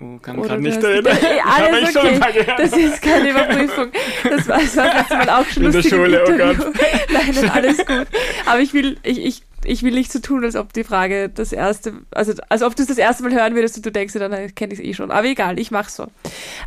Oh, 0.00 0.18
kann 0.18 0.40
gerade 0.40 0.62
nicht 0.62 0.82
erinnern. 0.82 1.16
Ey, 1.22 1.40
alles 1.44 1.96
okay. 1.96 2.46
Das 2.56 2.72
ist 2.72 3.02
keine 3.02 3.30
Überprüfung. 3.30 3.90
Das 4.22 4.48
war 4.48 4.60
das, 4.60 4.76
war 4.76 4.94
das 4.94 5.08
Mal 5.10 5.30
auch 5.30 5.44
schon 5.46 5.64
In 5.64 5.72
der 5.72 5.82
Schule, 5.82 6.24
oh 6.24 6.36
Gott. 6.36 6.72
nein, 7.12 7.34
nein, 7.34 7.50
alles 7.50 7.78
gut. 7.78 8.06
Aber 8.46 8.60
ich 8.60 8.74
will, 8.74 8.96
ich, 9.02 9.24
ich, 9.24 9.42
ich 9.64 9.82
will 9.82 9.94
nicht 9.94 10.12
so 10.12 10.20
tun, 10.20 10.44
als 10.44 10.54
ob 10.54 10.72
die 10.72 10.84
Frage 10.84 11.28
das 11.28 11.52
erste, 11.52 11.94
also 12.12 12.32
als 12.48 12.62
ob 12.62 12.76
du 12.76 12.82
es 12.82 12.88
das 12.88 12.98
erste 12.98 13.24
Mal 13.24 13.32
hören 13.32 13.56
würdest 13.56 13.76
und 13.76 13.86
du 13.86 13.90
denkst, 13.90 14.14
dann 14.14 14.54
kenne 14.54 14.72
ich 14.72 14.78
es 14.78 14.84
eh 14.84 14.94
schon. 14.94 15.10
Aber 15.10 15.26
egal, 15.26 15.58
ich 15.58 15.72
mach's 15.72 15.96
so. 15.96 16.06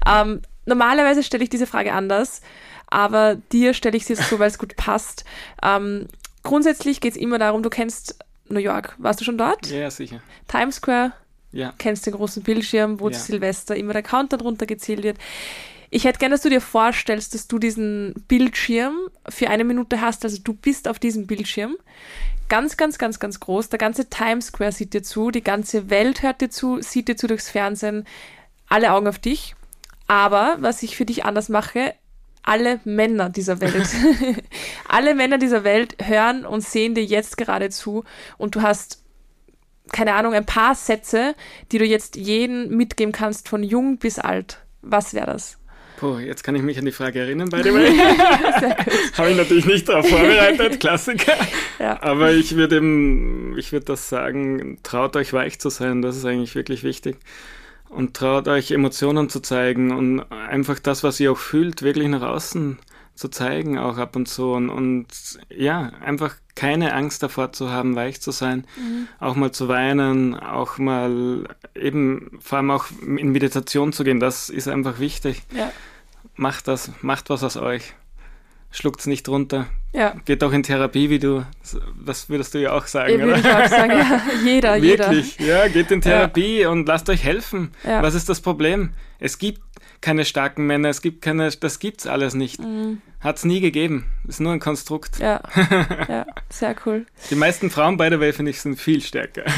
Ähm, 0.05 0.41
normalerweise 0.65 1.23
stelle 1.23 1.43
ich 1.43 1.49
diese 1.49 1.67
Frage 1.67 1.93
anders, 1.93 2.41
aber 2.87 3.35
dir 3.53 3.73
stelle 3.73 3.95
ich 3.95 4.05
sie 4.05 4.13
jetzt 4.13 4.29
so, 4.29 4.39
weil 4.39 4.49
es 4.49 4.59
gut 4.59 4.75
passt. 4.75 5.23
Ähm, 5.63 6.07
grundsätzlich 6.43 6.99
geht 6.99 7.13
es 7.13 7.17
immer 7.17 7.39
darum, 7.39 7.63
du 7.63 7.69
kennst 7.69 8.17
New 8.49 8.59
York. 8.59 8.95
Warst 8.97 9.19
du 9.21 9.25
schon 9.25 9.37
dort? 9.37 9.67
Ja, 9.67 9.89
sicher. 9.91 10.21
Times 10.47 10.75
Square, 10.77 11.13
Ja. 11.51 11.73
kennst 11.77 12.05
den 12.05 12.13
großen 12.13 12.43
Bildschirm, 12.43 12.99
wo 12.99 13.09
Ja. 13.09 13.17
zu 13.17 13.23
Silvester 13.25 13.75
immer 13.75 13.93
der 13.93 14.03
Countdown 14.03 14.41
runtergezählt 14.41 15.03
wird. 15.03 15.17
Ich 15.89 16.03
hätte 16.03 16.19
gerne, 16.19 16.33
dass 16.35 16.41
du 16.41 16.49
dir 16.49 16.59
vorstellst, 16.61 17.33
dass 17.33 17.47
du 17.47 17.59
diesen 17.59 18.13
Bildschirm 18.27 18.95
für 19.29 19.49
eine 19.49 19.63
Minute 19.63 20.01
hast. 20.01 20.25
Also 20.25 20.37
du 20.43 20.53
bist 20.53 20.87
auf 20.89 20.99
diesem 20.99 21.27
Bildschirm. 21.27 21.77
Ganz, 22.49 22.75
ganz, 22.77 22.97
ganz, 22.97 23.19
ganz 23.19 23.39
groß. 23.39 23.69
Der 23.69 23.79
ganze 23.79 24.09
Times 24.09 24.47
Square 24.47 24.71
sieht 24.73 24.93
dir 24.93 25.03
zu. 25.03 25.31
Die 25.31 25.43
ganze 25.43 25.89
Welt 25.89 26.23
hört 26.23 26.41
dir 26.41 26.49
zu, 26.49 26.81
sieht 26.81 27.07
dir 27.07 27.15
zu 27.15 27.27
durchs 27.27 27.49
Fernsehen. 27.49 28.05
Alle 28.67 28.91
Augen 28.91 29.07
auf 29.07 29.19
dich. 29.19 29.55
Aber 30.07 30.57
was 30.59 30.83
ich 30.83 30.95
für 30.97 31.05
dich 31.05 31.23
anders 31.25 31.47
mache, 31.49 31.93
alle 32.47 32.79
Männer 32.85 33.29
dieser 33.29 33.59
Welt, 33.59 33.89
alle 34.87 35.13
Männer 35.13 35.37
dieser 35.37 35.63
Welt 35.63 35.97
hören 36.01 36.45
und 36.45 36.61
sehen 36.61 36.95
dir 36.95 37.03
jetzt 37.03 37.37
gerade 37.37 37.69
zu 37.69 38.05
und 38.37 38.55
du 38.55 38.61
hast 38.61 39.03
keine 39.91 40.15
Ahnung, 40.15 40.33
ein 40.33 40.45
paar 40.45 40.75
Sätze, 40.75 41.33
die 41.71 41.77
du 41.77 41.85
jetzt 41.85 42.17
jeden 42.17 42.75
mitgeben 42.75 43.13
kannst, 43.13 43.47
von 43.47 43.63
jung 43.63 43.97
bis 43.97 44.19
alt. 44.19 44.59
Was 44.81 45.13
wäre 45.13 45.27
das? 45.27 45.57
Puh, 45.97 46.19
jetzt 46.19 46.43
kann 46.43 46.55
ich 46.55 46.61
mich 46.61 46.77
an 46.77 46.83
die 46.83 46.91
Frage 46.91 47.19
erinnern, 47.19 47.49
by 47.49 47.63
the 47.63 47.73
way. 47.73 47.97
Habe 49.17 49.31
ich 49.31 49.37
natürlich 49.37 49.65
nicht 49.65 49.87
darauf 49.87 50.07
vorbereitet, 50.07 50.81
Klassiker. 50.81 51.37
Ja. 51.79 52.01
Aber 52.01 52.33
ich 52.33 52.55
würde 52.55 52.75
eben, 52.77 53.57
ich 53.57 53.71
würde 53.71 53.85
das 53.85 54.09
sagen, 54.09 54.77
traut 54.83 55.15
euch 55.15 55.31
weich 55.31 55.59
zu 55.59 55.69
sein, 55.69 56.01
das 56.01 56.17
ist 56.17 56.25
eigentlich 56.25 56.53
wirklich 56.53 56.83
wichtig. 56.83 57.17
Und 57.89 58.15
traut 58.15 58.47
euch 58.47 58.71
Emotionen 58.71 59.29
zu 59.29 59.39
zeigen 59.39 59.91
und 59.91 60.31
einfach 60.31 60.79
das, 60.79 61.03
was 61.03 61.19
ihr 61.19 61.31
auch 61.31 61.37
fühlt, 61.37 61.81
wirklich 61.81 62.07
nach 62.07 62.21
außen 62.21 62.77
zu 63.15 63.29
zeigen, 63.29 63.77
auch 63.77 63.97
ab 63.97 64.15
und 64.15 64.27
zu. 64.27 64.51
Und, 64.51 64.69
und 64.69 65.07
ja, 65.49 65.91
einfach 66.01 66.35
keine 66.55 66.93
Angst 66.93 67.23
davor 67.23 67.51
zu 67.51 67.69
haben, 67.69 67.95
weich 67.95 68.21
zu 68.21 68.31
sein, 68.31 68.65
auch 69.19 69.35
mal 69.35 69.51
zu 69.51 69.67
weinen, 69.67 70.35
auch 70.35 70.77
mal 70.77 71.47
eben, 71.75 72.37
vor 72.39 72.57
allem 72.57 72.71
auch 72.71 72.85
in 73.01 73.31
Meditation 73.31 73.93
zu 73.93 74.03
gehen, 74.03 74.19
das 74.19 74.49
ist 74.49 74.67
einfach 74.67 74.99
wichtig. 74.99 75.43
Ja. 75.55 75.71
Macht 76.35 76.67
das, 76.67 76.91
macht 77.01 77.29
was 77.29 77.43
aus 77.43 77.57
euch. 77.57 77.93
Schluckt's 78.71 79.07
nicht 79.07 79.27
runter. 79.29 79.67
Ja. 79.93 80.13
Geht 80.25 80.43
auch 80.43 80.51
in 80.51 80.61
Therapie, 80.63 81.09
wie 81.09 81.19
du, 81.19 81.45
das 82.05 82.29
würdest 82.29 82.53
du 82.53 82.59
ja 82.61 82.73
auch 82.73 82.85
sagen, 82.85 83.19
Ja, 83.19 83.25
würde 83.25 83.39
ich 83.39 83.45
oder? 83.45 83.63
auch 83.63 83.67
sagen, 83.67 83.91
ja, 83.91 84.21
jeder, 84.45 84.81
Wirklich, 84.81 85.39
ja, 85.39 85.67
geht 85.67 85.89
in 85.91 86.01
Therapie 86.01 86.65
und 86.65 86.87
lasst 86.87 87.09
euch 87.09 87.23
helfen. 87.23 87.71
Ja. 87.85 88.03
Was 88.03 88.13
ist 88.13 88.29
das 88.29 88.41
Problem? 88.41 88.91
Es 89.19 89.39
gibt 89.39 89.61
keine 90.01 90.25
starken 90.25 90.65
Männer, 90.67 90.89
es 90.89 91.01
gibt 91.01 91.21
keine, 91.21 91.49
das 91.49 91.79
gibt's 91.79 92.07
alles 92.07 92.33
nicht. 92.33 92.59
jeder. 92.59 93.01
Hat's 93.19 93.43
nie 93.45 93.61
gegeben. 93.61 94.05
Ist 94.27 94.39
nur 94.39 94.53
ein 94.53 94.59
Konstrukt. 94.59 95.17
Ja, 95.17 95.41
ja, 96.07 96.25
sehr 96.49 96.75
cool. 96.85 97.07
Die 97.31 97.35
meisten 97.35 97.71
Frauen, 97.71 97.97
by 97.97 98.09
the 98.11 98.19
way, 98.19 98.31
finde 98.31 98.51
ich, 98.51 98.61
sind 98.61 98.79
viel 98.79 99.01
stärker. 99.01 99.43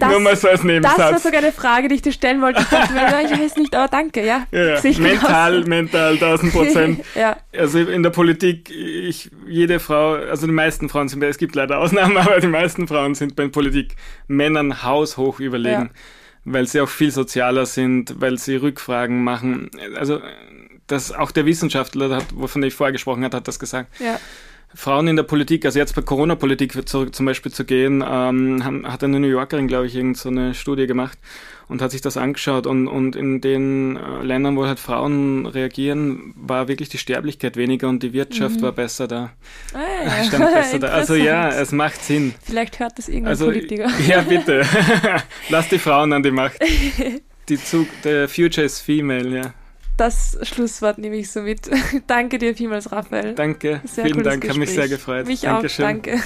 Das, 0.00 0.10
nur 0.10 0.20
mal 0.20 0.36
so 0.36 0.48
als 0.48 0.60
das 0.60 0.64
war 0.68 0.72
Nebensatz. 0.72 1.22
sogar 1.22 1.38
eine 1.40 1.52
Frage, 1.52 1.88
die 1.88 1.94
ich 1.94 2.02
dir 2.02 2.12
stellen 2.12 2.42
wollte. 2.42 2.60
Ich 2.60 2.66
dachte 2.66 2.92
mir, 2.92 3.02
ja, 3.02 3.20
ich 3.20 3.30
weiß 3.30 3.56
nicht, 3.56 3.74
aber 3.74 3.88
danke, 3.88 4.26
ja. 4.26 4.46
ja, 4.50 4.74
ja. 4.74 4.98
Mental, 4.98 5.52
genauso. 5.52 5.68
mental, 5.68 6.12
1000 6.14 6.52
Prozent. 6.52 7.04
ja, 7.14 7.36
Also 7.56 7.78
in 7.78 8.02
der 8.02 8.10
Politik, 8.10 8.70
ich, 8.70 9.30
jede 9.46 9.78
Frau, 9.80 10.14
also 10.14 10.46
die 10.46 10.52
meisten 10.52 10.88
Frauen 10.88 11.08
sind, 11.08 11.22
es 11.22 11.38
gibt 11.38 11.54
leider 11.54 11.78
Ausnahmen, 11.78 12.16
aber 12.16 12.40
die 12.40 12.46
meisten 12.48 12.88
Frauen 12.88 13.14
sind 13.14 13.36
bei 13.36 13.48
Politik 13.48 13.94
Männern 14.26 14.82
haushoch 14.82 15.40
überlegen, 15.40 15.90
weil 16.46 16.66
sie 16.66 16.80
auch 16.80 16.88
viel 16.88 17.10
sozialer 17.10 17.66
sind, 17.66 18.20
weil 18.20 18.38
sie 18.38 18.56
Rückfragen 18.56 19.22
machen. 19.22 19.70
Also 19.96 20.20
das 20.86 21.12
auch 21.12 21.32
der 21.32 21.44
Wissenschaftler, 21.44 22.16
hat, 22.16 22.26
wovon 22.34 22.62
ich 22.62 22.74
vorher 22.74 22.92
gesprochen 22.92 23.24
habe, 23.24 23.36
hat 23.36 23.48
das 23.48 23.58
gesagt. 23.58 23.90
ja, 24.00 24.18
Frauen 24.74 25.08
in 25.08 25.16
der 25.16 25.22
Politik, 25.22 25.64
also 25.64 25.78
jetzt 25.78 25.94
bei 25.94 26.02
Corona-Politik 26.02 26.88
zurück 26.88 27.14
zum 27.14 27.26
Beispiel 27.26 27.52
zu 27.52 27.64
gehen, 27.64 28.04
ähm, 28.06 28.64
haben, 28.64 28.86
hat 28.86 29.02
eine 29.02 29.20
New 29.20 29.26
Yorkerin, 29.26 29.68
glaube 29.68 29.86
ich, 29.86 29.94
irgend 29.94 30.18
so 30.18 30.28
eine 30.28 30.54
Studie 30.54 30.86
gemacht 30.86 31.18
und 31.68 31.82
hat 31.82 31.90
sich 31.90 32.00
das 32.00 32.16
angeschaut 32.16 32.66
und, 32.66 32.86
und 32.88 33.16
in 33.16 33.40
den 33.40 33.96
äh, 33.96 34.22
Ländern, 34.22 34.56
wo 34.56 34.66
halt 34.66 34.78
Frauen 34.78 35.46
reagieren, 35.46 36.32
war 36.36 36.68
wirklich 36.68 36.88
die 36.88 36.98
Sterblichkeit 36.98 37.56
weniger 37.56 37.88
und 37.88 38.02
die 38.02 38.12
Wirtschaft 38.12 38.62
war 38.62 38.72
besser 38.72 39.08
da. 39.08 39.32
ah, 39.74 39.78
ja. 40.06 40.24
Stand 40.24 40.52
besser 40.54 40.78
da. 40.78 40.88
Also 40.92 41.14
ja, 41.14 41.48
es 41.50 41.72
macht 41.72 42.02
Sinn. 42.04 42.34
Vielleicht 42.42 42.78
hört 42.78 42.96
das 42.98 43.08
irgendein 43.08 43.30
Also 43.30 43.46
Politiker. 43.46 43.88
ja, 44.06 44.20
bitte. 44.22 44.64
Lass 45.48 45.68
die 45.68 45.78
Frauen 45.78 46.12
an 46.12 46.22
die 46.22 46.30
Macht. 46.30 46.58
Die 47.48 47.62
Zug, 47.62 47.86
der 48.02 48.28
Future 48.28 48.64
is 48.66 48.80
female, 48.80 49.28
ja. 49.28 49.54
Das 49.96 50.36
Schlusswort 50.42 50.98
nehme 50.98 51.16
ich 51.16 51.30
so 51.30 51.40
mit. 51.42 51.70
danke 52.06 52.38
dir 52.38 52.54
vielmals, 52.54 52.92
Raphael. 52.92 53.34
Danke, 53.34 53.80
Sehr 53.84 54.04
vielen 54.04 54.22
Dank, 54.22 54.46
hat 54.48 54.56
mich 54.56 54.68
Gespräch. 54.68 54.74
sehr 54.74 54.88
gefreut. 54.88 55.26
Mich 55.26 55.40
Dankeschön. 55.40 55.84
auch, 55.84 55.88
danke. 55.88 56.20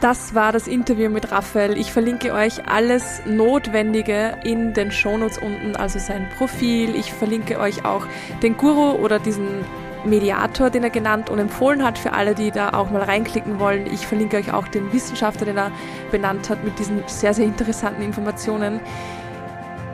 Das 0.00 0.32
war 0.32 0.52
das 0.52 0.68
Interview 0.68 1.10
mit 1.10 1.32
Raphael. 1.32 1.76
Ich 1.76 1.92
verlinke 1.92 2.32
euch 2.32 2.68
alles 2.68 3.20
Notwendige 3.26 4.38
in 4.44 4.72
den 4.72 4.92
Shownotes 4.92 5.38
unten, 5.38 5.74
also 5.74 5.98
sein 5.98 6.28
Profil. 6.38 6.94
Ich 6.94 7.12
verlinke 7.12 7.58
euch 7.58 7.84
auch 7.84 8.06
den 8.40 8.56
Guru 8.56 8.92
oder 8.92 9.18
diesen 9.18 9.64
Mediator, 10.04 10.70
den 10.70 10.84
er 10.84 10.90
genannt 10.90 11.30
und 11.30 11.40
empfohlen 11.40 11.84
hat 11.84 11.98
für 11.98 12.12
alle, 12.12 12.36
die 12.36 12.52
da 12.52 12.70
auch 12.74 12.90
mal 12.90 13.02
reinklicken 13.02 13.58
wollen. 13.58 13.86
Ich 13.86 14.06
verlinke 14.06 14.36
euch 14.36 14.52
auch 14.52 14.68
den 14.68 14.92
Wissenschaftler, 14.92 15.46
den 15.46 15.56
er 15.56 15.72
benannt 16.12 16.48
hat 16.48 16.62
mit 16.62 16.78
diesen 16.78 17.02
sehr, 17.08 17.34
sehr 17.34 17.44
interessanten 17.44 18.02
Informationen. 18.02 18.78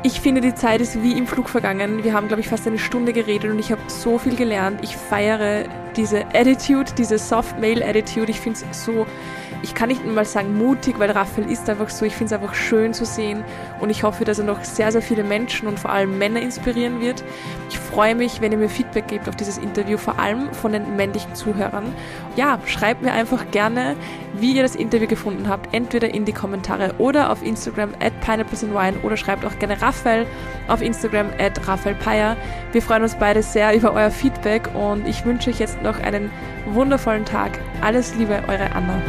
Ich 0.03 0.21
finde, 0.21 0.43
die 0.43 0.55
Zeit 0.55 0.83
ist 0.83 1.03
wie 1.03 1.17
im 1.17 1.27
Flug 1.27 1.49
vergangen. 1.49 2.05
Wir 2.05 2.13
haben, 2.13 2.29
glaube 2.29 2.43
ich, 2.43 2.49
fast 2.49 2.67
eine 2.67 2.79
Stunde 2.79 3.15
geredet 3.15 3.51
und 3.51 3.59
ich 3.59 3.73
habe 3.73 3.81
so 3.87 4.19
viel 4.19 4.37
gelernt. 4.37 4.81
Ich 4.83 4.99
feiere 4.99 5.65
diese 5.97 6.27
Attitude, 6.35 6.93
diese 6.93 7.17
Soft 7.17 7.59
Male 7.59 7.83
Attitude. 7.83 8.31
Ich 8.31 8.39
finde 8.39 8.61
es 8.71 8.85
so, 8.85 9.07
ich 9.65 9.75
kann 9.75 9.89
nicht 9.89 10.05
mal 10.05 10.27
sagen 10.27 10.59
mutig, 10.59 10.99
weil 10.99 11.11
Raphael 11.11 11.51
ist 11.51 11.71
einfach 11.71 11.89
so. 11.89 12.05
Ich 12.05 12.15
finde 12.15 12.35
es 12.35 12.41
einfach 12.41 12.55
schön 12.55 12.93
zu 12.93 13.07
sehen 13.07 13.43
und 13.81 13.89
ich 13.89 14.03
hoffe, 14.03 14.27
dass 14.27 14.39
er 14.39 14.45
noch 14.45 14.63
sehr, 14.63 14.93
sehr 14.93 15.01
viele 15.01 15.25
Menschen 15.25 15.67
und 15.67 15.81
vor 15.81 15.91
allem 15.91 16.19
Männer 16.19 16.43
inspirieren 16.43 17.01
wird. 17.01 17.25
Ich 17.71 17.79
freue 17.79 18.15
mich, 18.15 18.43
wenn 18.43 18.53
ihr 18.53 18.59
mir 18.59 18.69
Feedback 18.69 19.09
gebt 19.09 19.27
auf 19.27 19.37
dieses 19.37 19.57
Interview, 19.57 19.97
vor 19.97 20.19
allem 20.19 20.53
von 20.53 20.73
den 20.73 20.97
männlichen 20.97 21.35
Zuhörern. 21.35 21.95
Ja, 22.37 22.59
schreibt 22.67 23.01
mir 23.01 23.13
einfach 23.13 23.51
gerne, 23.53 23.97
wie 24.35 24.55
ihr 24.55 24.63
das 24.63 24.77
Interview 24.77 25.07
gefunden 25.07 25.49
habt, 25.49 25.73
entweder 25.75 26.13
in 26.13 26.27
die 26.27 26.33
Kommentare 26.33 26.95
oder 26.99 27.31
auf 27.33 27.43
Instagram 27.43 27.95
at 28.01 28.13
Pineapples 28.21 28.65
and 28.65 28.75
Wine 28.75 28.99
oder 29.03 29.17
schreibt 29.17 29.47
auch 29.47 29.59
gerne 29.59 29.81
Raphael 29.81 30.27
auf 30.69 30.83
Instagram 30.83 31.29
at 31.39 31.67
Raphael 31.67 31.95
Peyer. 31.95 32.37
Wir 32.73 32.83
freuen 32.83 33.03
uns 33.03 33.15
beide 33.15 33.43
sehr 33.43 33.75
über 33.75 33.95
euer 33.95 34.11
Feedback 34.11 34.69
und 34.75 35.09
ich 35.09 35.25
wünsche 35.25 35.49
euch 35.49 35.59
jetzt 35.59 35.81
noch 35.81 35.99
einen 36.01 36.31
wundervollen 36.67 37.25
Tag. 37.25 37.59
Alles 37.81 38.15
Liebe, 38.17 38.43
eure 38.47 38.71
Anna. 38.73 39.01